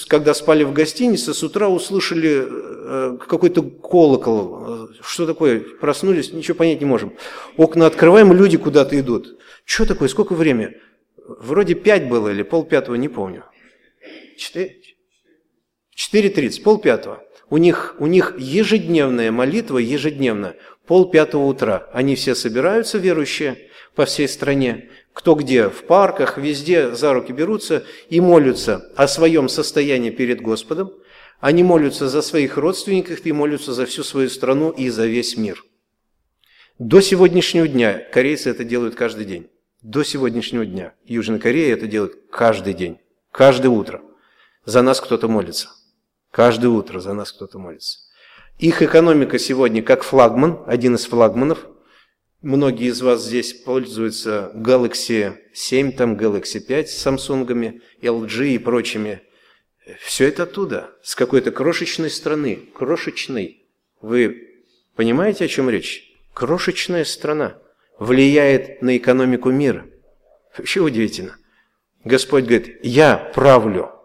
когда 0.09 0.33
спали 0.33 0.65
в 0.65 0.73
гостинице, 0.73 1.35
с 1.35 1.43
утра 1.43 1.69
услышали 1.69 2.47
э, 2.49 3.19
какой-то 3.29 3.63
колокол. 3.63 4.89
Что 5.03 5.27
такое? 5.27 5.61
Проснулись, 5.61 6.33
ничего 6.33 6.57
понять 6.57 6.81
не 6.81 6.87
можем. 6.87 7.15
Окна 7.59 7.87
открываем, 7.87 8.33
люди 8.33 8.57
куда-то 8.57 8.99
идут. 8.99 9.39
Что 9.65 9.85
такое? 9.85 10.09
Сколько 10.09 10.35
время? 10.35 10.75
Вроде 11.27 11.75
пять 11.75 12.09
было 12.09 12.29
или 12.29 12.43
полпятого, 12.43 12.95
не 12.95 13.09
помню. 13.09 13.45
Четыре? 14.39 14.80
4.30, 16.01 16.63
полпятого. 16.63 17.23
У 17.51 17.59
них, 17.59 17.97
у 17.99 18.07
них 18.07 18.35
ежедневная 18.39 19.31
молитва, 19.31 19.79
ежедневно, 19.79 20.55
полпятого 20.87 21.45
утра. 21.45 21.89
Они 21.93 22.15
все 22.15 22.35
собираются, 22.35 22.97
верующие, 22.97 23.59
по 23.95 24.07
всей 24.07 24.29
стране, 24.29 24.89
кто 25.13 25.35
где, 25.35 25.69
в 25.69 25.85
парках, 25.85 26.39
везде 26.39 26.95
за 26.95 27.13
руки 27.13 27.33
берутся 27.33 27.85
и 28.09 28.21
молятся 28.21 28.91
о 28.97 29.09
своем 29.09 29.49
состоянии 29.49 30.11
перед 30.11 30.41
Господом. 30.41 30.91
Они 31.39 31.63
молятся 31.63 32.09
за 32.09 32.23
своих 32.23 32.57
родственников 32.57 33.27
и 33.27 33.33
молятся 33.33 33.75
за 33.75 33.85
всю 33.85 34.03
свою 34.03 34.31
страну 34.31 34.71
и 34.71 34.89
за 34.89 35.07
весь 35.07 35.37
мир. 35.37 35.65
До 36.79 37.03
сегодняшнего 37.03 37.69
дня 37.69 38.03
корейцы 38.11 38.49
это 38.49 38.65
делают 38.65 38.95
каждый 38.95 39.27
день. 39.27 39.51
До 39.83 40.03
сегодняшнего 40.03 40.65
дня. 40.65 40.95
Южная 41.05 41.39
Корея 41.39 41.75
это 41.75 41.87
делает 41.87 42.15
каждый 42.31 42.73
день, 42.73 42.99
каждое 43.33 43.69
утро. 43.69 44.01
За 44.65 44.81
нас 44.81 45.01
кто-то 45.01 45.29
молится. 45.29 45.69
Каждое 46.31 46.69
утро 46.69 47.01
за 47.01 47.13
нас 47.13 47.33
кто-то 47.33 47.59
молится. 47.59 47.99
Их 48.59 48.83
экономика 48.83 49.39
сегодня 49.39 49.83
как 49.83 50.03
флагман, 50.03 50.63
один 50.67 50.95
из 50.95 51.07
флагманов. 51.07 51.67
Многие 52.43 52.89
из 52.89 53.03
вас 53.03 53.25
здесь 53.25 53.53
пользуются 53.53 54.53
Galaxy 54.55 55.37
7, 55.53 55.93
там 55.93 56.17
Galaxy 56.17 56.61
5 56.61 56.89
с 56.89 57.07
Samsung, 57.07 57.81
LG 58.01 58.49
и 58.49 58.59
прочими 58.59 59.23
Все 60.01 60.29
это 60.29 60.45
оттуда, 60.45 60.91
с 61.03 61.15
какой-то 61.15 61.51
крошечной 61.51 62.11
страны, 62.11 62.69
крошечной. 62.75 63.67
Вы 64.01 64.63
понимаете, 64.95 65.47
о 65.47 65.49
чем 65.49 65.69
речь? 65.69 66.05
Крошечная 66.33 67.05
страна 67.05 67.59
влияет 67.99 68.83
на 68.83 68.97
экономику 68.97 69.51
мира. 69.51 69.87
Вообще 70.57 70.81
удивительно. 70.81 71.37
Господь 72.05 72.45
говорит, 72.45 72.79
я 72.83 73.17
правлю. 73.35 74.00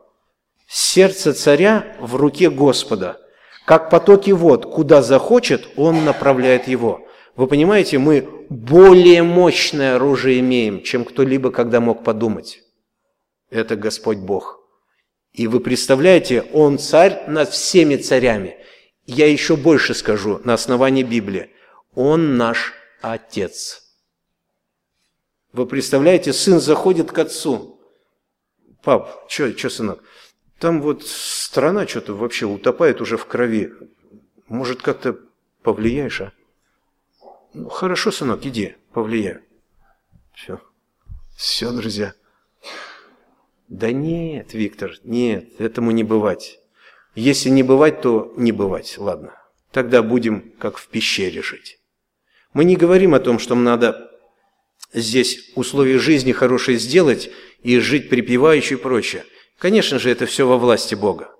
Сердце 0.77 1.31
царя 1.31 1.95
в 2.01 2.17
руке 2.17 2.49
Господа. 2.49 3.21
Как 3.65 3.89
потоки 3.89 4.31
вод, 4.31 4.65
куда 4.65 5.01
захочет, 5.01 5.69
он 5.77 6.03
направляет 6.03 6.67
его. 6.67 7.07
Вы 7.37 7.47
понимаете, 7.47 7.97
мы 7.97 8.45
более 8.49 9.23
мощное 9.23 9.95
оружие 9.95 10.41
имеем, 10.41 10.83
чем 10.83 11.05
кто-либо 11.05 11.51
когда 11.51 11.79
мог 11.79 12.03
подумать. 12.03 12.61
Это 13.49 13.77
Господь 13.77 14.17
Бог. 14.17 14.59
И 15.31 15.47
вы 15.47 15.61
представляете, 15.61 16.41
Он 16.51 16.77
царь 16.77 17.23
над 17.29 17.51
всеми 17.51 17.95
царями. 17.95 18.57
Я 19.05 19.31
еще 19.31 19.55
больше 19.55 19.93
скажу 19.93 20.41
на 20.43 20.55
основании 20.55 21.03
Библии. 21.03 21.51
Он 21.93 22.35
наш 22.35 22.73
Отец. 23.01 23.81
Вы 25.53 25.67
представляете, 25.67 26.33
сын 26.33 26.59
заходит 26.59 27.13
к 27.13 27.19
отцу. 27.19 27.79
Пап, 28.83 29.23
что, 29.29 29.69
сынок? 29.69 30.03
Там 30.59 30.81
вот 30.81 31.05
страна 31.05 31.87
что-то 31.87 32.13
вообще 32.13 32.45
утопает 32.45 33.01
уже 33.01 33.17
в 33.17 33.25
крови. 33.25 33.73
Может, 34.47 34.81
как-то 34.81 35.19
повлияешь, 35.63 36.21
а? 36.21 36.31
Ну, 37.53 37.69
хорошо, 37.69 38.11
сынок, 38.11 38.45
иди, 38.45 38.75
повлияю. 38.93 39.41
Все. 40.33 40.59
Все, 41.37 41.71
друзья. 41.71 42.13
Да 43.67 43.91
нет, 43.91 44.53
Виктор, 44.53 44.93
нет, 45.03 45.59
этому 45.59 45.91
не 45.91 46.03
бывать. 46.03 46.59
Если 47.15 47.49
не 47.49 47.63
бывать, 47.63 48.01
то 48.01 48.33
не 48.37 48.51
бывать, 48.51 48.97
ладно. 48.97 49.33
Тогда 49.71 50.03
будем 50.03 50.51
как 50.59 50.77
в 50.77 50.87
пещере 50.87 51.41
жить. 51.41 51.79
Мы 52.53 52.63
не 52.65 52.75
говорим 52.75 53.13
о 53.13 53.19
том, 53.19 53.39
что 53.39 53.55
надо 53.55 54.11
здесь 54.93 55.51
условия 55.55 55.97
жизни 55.97 56.31
хорошие 56.31 56.77
сделать 56.77 57.29
и 57.63 57.79
жить 57.79 58.09
припеваючи 58.09 58.73
и 58.73 58.77
прочее. 58.77 59.25
Конечно 59.57 59.99
же, 59.99 60.09
это 60.09 60.25
все 60.25 60.47
во 60.47 60.57
власти 60.57 60.95
Бога. 60.95 61.31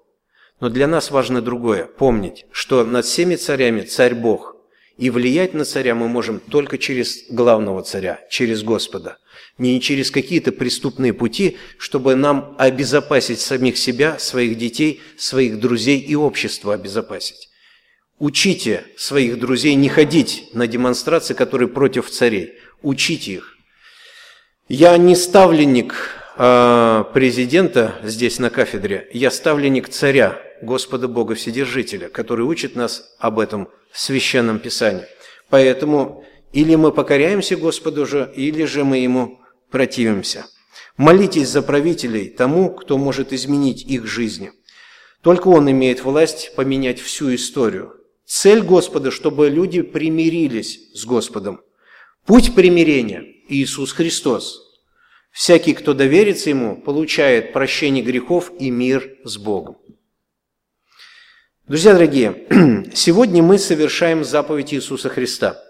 Но 0.60 0.70
для 0.70 0.88
нас 0.88 1.12
важно 1.12 1.42
другое. 1.42 1.86
Помнить, 1.86 2.46
что 2.52 2.84
над 2.86 3.06
всеми 3.06 3.36
царями 3.36 3.82
царь 3.82 4.16
Бог. 4.16 4.56
И 4.98 5.10
влиять 5.10 5.54
на 5.54 5.66
царя 5.66 5.94
мы 5.94 6.08
можем 6.08 6.40
только 6.40 6.78
через 6.78 7.30
главного 7.30 7.84
царя, 7.84 8.22
через 8.30 8.64
Господа 8.64 9.18
не 9.58 9.80
через 9.80 10.12
какие-то 10.12 10.52
преступные 10.52 11.14
пути, 11.14 11.58
чтобы 11.78 12.16
нам 12.16 12.56
обезопасить 12.58 13.40
самих 13.40 13.78
себя, 13.78 14.20
своих 14.20 14.58
детей, 14.58 15.02
своих 15.18 15.60
друзей 15.60 16.00
и 16.00 16.16
общество 16.16 16.74
обезопасить. 16.74 17.50
Учите 18.20 18.86
своих 18.98 19.40
друзей 19.40 19.76
не 19.76 19.90
ходить 19.90 20.50
на 20.54 20.68
демонстрации, 20.68 21.34
которые 21.34 21.68
против 21.68 22.10
царей. 22.10 22.54
Учите 22.82 23.34
их. 23.34 23.58
Я 24.68 24.98
не 24.98 25.16
ставленник 25.16 25.96
президента 26.36 27.96
здесь 28.04 28.40
на 28.40 28.50
кафедре, 28.50 29.10
я 29.14 29.32
ставленник 29.32 29.90
царя, 29.90 30.42
Господа 30.62 31.08
Бога 31.08 31.36
Вседержителя, 31.36 32.10
который 32.10 32.46
учит 32.46 32.76
нас 32.76 33.16
об 33.20 33.40
этом 33.40 33.70
в 33.92 34.00
Священном 34.00 34.60
Писании. 34.60 35.06
Поэтому 35.50 36.26
или 36.54 36.76
мы 36.76 36.92
покоряемся 36.92 37.58
Господу 37.58 38.06
же, 38.06 38.32
или 38.36 38.64
же 38.66 38.84
мы 38.84 38.98
Ему 38.98 39.42
противимся. 39.70 40.46
Молитесь 40.98 41.50
за 41.50 41.62
правителей 41.62 42.30
тому, 42.30 42.70
кто 42.70 42.98
может 42.98 43.34
изменить 43.34 43.84
их 43.84 44.06
жизни. 44.06 44.52
Только 45.22 45.50
он 45.50 45.70
имеет 45.70 46.04
власть 46.04 46.56
поменять 46.56 47.00
всю 47.02 47.36
историю. 47.36 47.94
Цель 48.26 48.62
Господа, 48.62 49.12
чтобы 49.12 49.50
люди 49.50 49.82
примирились 49.82 50.80
с 50.94 51.06
Господом. 51.06 51.62
Путь 52.26 52.56
примирения– 52.56 53.24
Иисус 53.50 53.92
Христос. 53.92 54.65
Всякий, 55.36 55.74
кто 55.74 55.94
доверится 55.94 56.50
Ему, 56.50 56.78
получает 56.78 57.52
прощение 57.52 58.02
грехов 58.02 58.54
и 58.58 58.70
мир 58.70 59.18
с 59.26 59.38
Богом. 59.38 59.78
Друзья 61.68 61.92
дорогие, 61.92 62.46
сегодня 62.94 63.44
мы 63.44 63.58
совершаем 63.58 64.24
заповедь 64.24 64.74
Иисуса 64.74 65.10
Христа. 65.10 65.62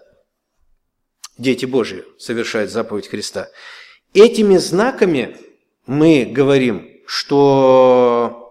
Дети 1.36 1.66
Божьи 1.66 2.04
совершают 2.16 2.70
заповедь 2.70 3.08
Христа. 3.08 3.48
Этими 4.14 4.56
знаками 4.58 5.36
мы 5.84 6.26
говорим, 6.26 6.88
что 7.04 8.48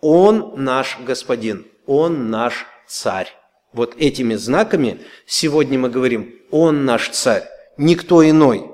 Он 0.00 0.64
наш 0.64 0.98
Господин, 0.98 1.64
Он 1.86 2.28
наш 2.28 2.66
Царь. 2.88 3.28
Вот 3.72 3.94
этими 3.98 4.34
знаками 4.34 5.00
сегодня 5.26 5.78
мы 5.78 5.90
говорим, 5.90 6.34
Он 6.50 6.84
наш 6.84 7.10
Царь, 7.10 7.44
никто 7.76 8.28
иной. 8.28 8.69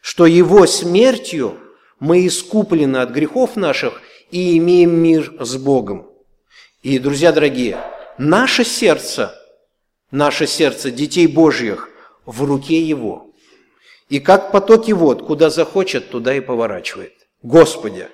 Что 0.00 0.26
Его 0.26 0.66
смертью 0.66 1.58
мы 2.00 2.26
искуплены 2.26 2.98
от 2.98 3.10
грехов 3.10 3.56
наших 3.56 4.00
и 4.30 4.56
имеем 4.58 4.94
мир 4.94 5.34
с 5.40 5.56
Богом. 5.56 6.06
И, 6.82 6.98
друзья 6.98 7.32
дорогие, 7.32 7.78
наше 8.18 8.64
сердце, 8.64 9.34
наше 10.10 10.46
сердце 10.46 10.90
детей 10.90 11.26
Божьих 11.26 11.88
в 12.24 12.44
руке 12.44 12.80
Его– 12.80 13.24
и 14.08 14.20
как 14.20 14.52
потоки 14.52 14.92
вод, 14.92 15.26
куда 15.26 15.50
захочет, 15.50 16.10
туда 16.10 16.34
и 16.34 16.40
поворачивает. 16.40 17.12
Господи, 17.42 18.08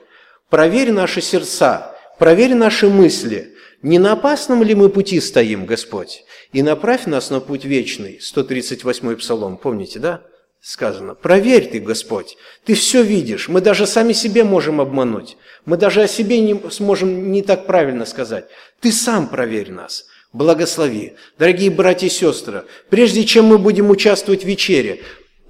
проверь 0.51 0.93
наши 0.93 1.21
сердца, 1.21 1.97
проверь 2.19 2.55
наши 2.55 2.89
мысли, 2.89 3.55
не 3.83 3.99
на 3.99 4.13
опасном 4.13 4.63
ли 4.63 4.75
мы 4.75 4.89
пути 4.89 5.21
стоим, 5.21 5.67
Господь, 5.67 6.25
и 6.53 6.63
направь 6.63 7.07
нас 7.07 7.31
на 7.31 7.41
путь 7.41 7.65
вечный. 7.65 8.19
138-й 8.19 9.17
псалом, 9.17 9.57
помните, 9.57 9.99
да? 9.99 10.23
Сказано, 10.65 11.15
проверь 11.15 11.69
ты, 11.69 11.79
Господь, 11.79 12.39
ты 12.65 12.73
все 12.75 13.03
видишь, 13.03 13.49
мы 13.49 13.61
даже 13.61 13.87
сами 13.87 14.15
себе 14.15 14.45
можем 14.45 14.81
обмануть, 14.81 15.37
мы 15.67 15.77
даже 15.77 16.03
о 16.03 16.09
себе 16.09 16.41
не 16.41 16.59
сможем 16.71 17.31
не 17.33 17.43
так 17.43 17.67
правильно 17.67 18.07
сказать. 18.07 18.49
Ты 18.81 18.91
сам 18.91 19.29
проверь 19.29 19.71
нас, 19.71 20.07
благослови. 20.33 21.17
Дорогие 21.39 21.71
братья 21.71 22.07
и 22.07 22.11
сестры, 22.11 22.65
прежде 22.89 23.25
чем 23.25 23.45
мы 23.45 23.59
будем 23.59 23.91
участвовать 23.91 24.45
в 24.45 24.47
вечере, 24.47 25.03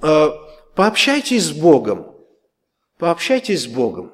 Э, 0.07 0.33
пообщайтесь 0.75 1.45
с 1.45 1.53
Богом. 1.53 2.15
Пообщайтесь 2.99 3.63
с 3.63 3.67
Богом. 3.67 4.13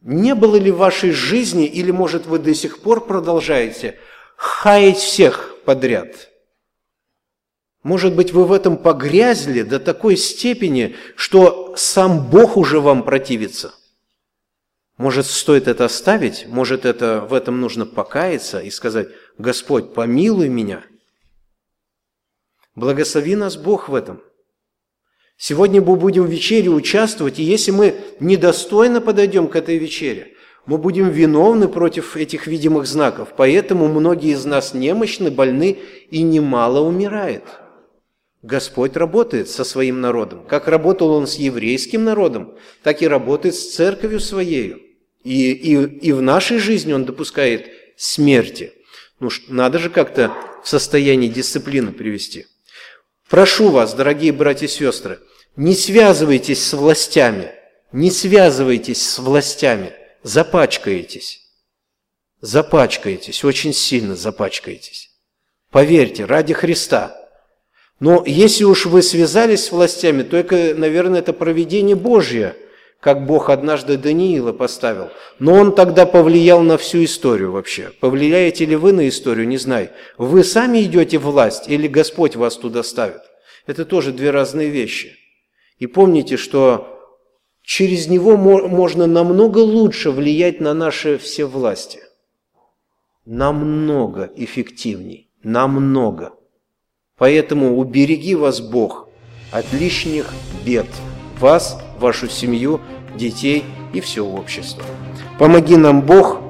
Не 0.00 0.36
было 0.36 0.54
ли 0.54 0.70
в 0.70 0.76
вашей 0.76 1.10
жизни, 1.10 1.66
или, 1.66 1.90
может, 1.90 2.26
вы 2.26 2.38
до 2.38 2.54
сих 2.54 2.78
пор 2.78 3.04
продолжаете 3.04 3.98
хаять 4.36 4.98
всех 4.98 5.56
подряд? 5.64 6.30
Может 7.82 8.14
быть, 8.16 8.32
вы 8.32 8.44
в 8.44 8.52
этом 8.52 8.76
погрязли 8.76 9.62
до 9.62 9.78
такой 9.78 10.16
степени, 10.16 10.96
что 11.16 11.74
сам 11.76 12.28
Бог 12.28 12.56
уже 12.56 12.80
вам 12.80 13.04
противится? 13.04 13.74
Может, 14.96 15.26
стоит 15.26 15.68
это 15.68 15.84
оставить? 15.84 16.46
Может, 16.48 16.84
это, 16.84 17.20
в 17.20 17.32
этом 17.32 17.60
нужно 17.60 17.86
покаяться 17.86 18.58
и 18.58 18.70
сказать, 18.70 19.08
Господь, 19.38 19.94
помилуй 19.94 20.48
меня? 20.48 20.82
Благослови 22.74 23.36
нас 23.36 23.56
Бог 23.56 23.88
в 23.88 23.94
этом. 23.94 24.20
Сегодня 25.36 25.80
мы 25.80 25.94
будем 25.94 26.24
в 26.24 26.30
вечере 26.30 26.68
участвовать, 26.70 27.38
и 27.38 27.44
если 27.44 27.70
мы 27.70 27.94
недостойно 28.18 29.00
подойдем 29.00 29.46
к 29.46 29.54
этой 29.54 29.78
вечере, 29.78 30.34
мы 30.66 30.78
будем 30.78 31.08
виновны 31.08 31.68
против 31.68 32.16
этих 32.16 32.48
видимых 32.48 32.86
знаков. 32.86 33.28
Поэтому 33.36 33.86
многие 33.86 34.32
из 34.32 34.44
нас 34.44 34.74
немощны, 34.74 35.30
больны 35.30 35.78
и 36.10 36.22
немало 36.22 36.80
умирает. 36.80 37.44
Господь 38.42 38.96
работает 38.96 39.48
со 39.48 39.64
своим 39.64 40.00
народом. 40.00 40.44
Как 40.46 40.68
работал 40.68 41.10
Он 41.10 41.26
с 41.26 41.34
еврейским 41.36 42.04
народом, 42.04 42.54
так 42.82 43.02
и 43.02 43.08
работает 43.08 43.54
с 43.54 43.74
церковью 43.74 44.20
своею. 44.20 44.80
И, 45.24 45.50
и, 45.50 45.72
и 45.74 46.12
в 46.12 46.22
нашей 46.22 46.58
жизни 46.58 46.92
Он 46.92 47.04
допускает 47.04 47.70
смерти. 47.96 48.72
Ну, 49.18 49.30
надо 49.48 49.78
же 49.78 49.90
как-то 49.90 50.32
в 50.62 50.68
состояние 50.68 51.30
дисциплины 51.30 51.90
привести. 51.90 52.46
Прошу 53.28 53.70
вас, 53.70 53.94
дорогие 53.94 54.32
братья 54.32 54.66
и 54.66 54.70
сестры, 54.70 55.18
не 55.56 55.74
связывайтесь 55.74 56.64
с 56.64 56.72
властями, 56.72 57.52
не 57.90 58.10
связывайтесь 58.10 59.06
с 59.06 59.18
властями, 59.18 59.92
запачкаетесь. 60.22 61.44
Запачкаетесь, 62.40 63.42
очень 63.42 63.74
сильно 63.74 64.14
запачкаетесь. 64.14 65.10
Поверьте, 65.70 66.24
ради 66.24 66.54
Христа. 66.54 67.27
Но 68.00 68.22
если 68.24 68.64
уж 68.64 68.86
вы 68.86 69.02
связались 69.02 69.64
с 69.64 69.72
властями, 69.72 70.22
то, 70.22 70.36
это, 70.36 70.74
наверное, 70.76 71.20
это 71.20 71.32
проведение 71.32 71.96
Божье, 71.96 72.54
как 73.00 73.26
Бог 73.26 73.50
однажды 73.50 73.96
Даниила 73.96 74.52
поставил. 74.52 75.10
Но 75.38 75.54
он 75.54 75.74
тогда 75.74 76.06
повлиял 76.06 76.62
на 76.62 76.78
всю 76.78 77.04
историю 77.04 77.52
вообще. 77.52 77.90
Повлияете 78.00 78.64
ли 78.66 78.76
вы 78.76 78.92
на 78.92 79.08
историю, 79.08 79.48
не 79.48 79.56
знаю. 79.56 79.90
Вы 80.16 80.44
сами 80.44 80.82
идете 80.82 81.18
в 81.18 81.22
власть 81.22 81.68
или 81.68 81.88
Господь 81.88 82.36
вас 82.36 82.56
туда 82.56 82.82
ставит? 82.82 83.22
Это 83.66 83.84
тоже 83.84 84.12
две 84.12 84.30
разные 84.30 84.68
вещи. 84.68 85.16
И 85.78 85.86
помните, 85.86 86.36
что 86.36 86.98
через 87.62 88.08
него 88.08 88.36
можно 88.36 89.06
намного 89.06 89.58
лучше 89.58 90.10
влиять 90.10 90.60
на 90.60 90.72
наши 90.74 91.18
все 91.18 91.46
власти. 91.46 92.00
Намного 93.24 94.30
эффективней. 94.36 95.30
Намного. 95.42 96.37
Поэтому 97.18 97.76
убереги 97.76 98.34
вас 98.34 98.60
Бог 98.60 99.08
от 99.50 99.72
лишних 99.72 100.32
бед. 100.64 100.86
Вас, 101.40 101.80
вашу 101.98 102.28
семью, 102.28 102.80
детей 103.16 103.64
и 103.92 104.00
все 104.00 104.24
общество. 104.24 104.84
Помоги 105.38 105.76
нам 105.76 106.02
Бог 106.02 106.40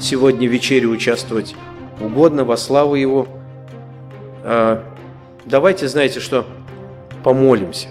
сегодня 0.00 0.48
в 0.48 0.52
вечере 0.52 0.86
участвовать 0.86 1.54
угодно 2.00 2.44
во 2.44 2.56
славу 2.56 2.94
Его. 2.94 3.26
А, 4.42 4.84
давайте, 5.44 5.88
знаете 5.88 6.20
что, 6.20 6.46
помолимся. 7.22 7.88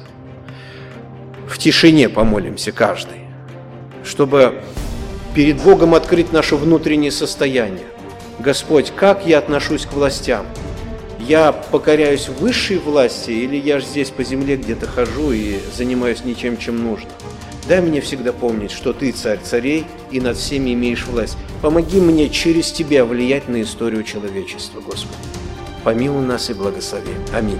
В 1.48 1.58
тишине 1.58 2.10
помолимся 2.10 2.72
каждый, 2.72 3.18
чтобы 4.04 4.62
перед 5.36 5.62
Богом 5.62 5.96
открыть 5.96 6.32
наше 6.32 6.56
внутреннее 6.56 7.12
состояние. 7.12 7.86
Господь, 8.40 8.92
как 8.96 9.26
я 9.26 9.40
отношусь 9.40 9.86
к 9.86 9.94
властям? 9.94 10.46
Я 11.28 11.54
покоряюсь 11.54 12.28
высшей 12.28 12.80
власти 12.80 13.32
или 13.32 13.56
я 13.56 13.80
же 13.80 13.86
здесь 13.86 14.10
по 14.10 14.26
земле 14.26 14.58
где-то 14.58 14.88
хожу 14.88 15.32
и 15.32 15.58
занимаюсь 15.74 16.26
ничем, 16.26 16.58
чем 16.58 16.84
нужно? 16.84 17.10
Дай 17.66 17.82
мне 17.82 18.02
всегда 18.02 18.34
помнить, 18.34 18.72
что 18.72 18.92
Ты 18.92 19.14
царь 19.14 19.40
царей 19.42 19.86
и 20.12 20.20
над 20.20 20.36
всеми 20.36 20.74
имеешь 20.74 21.06
власть. 21.06 21.38
Помоги 21.62 22.02
мне 22.02 22.30
через 22.30 22.74
Тебя 22.74 23.06
влиять 23.06 23.48
на 23.48 23.62
историю 23.62 24.04
человечества, 24.04 24.82
Господи. 24.82 25.16
Помилуй 25.86 26.26
нас 26.26 26.50
и 26.50 26.54
благослови. 26.54 27.14
Аминь. 27.32 27.60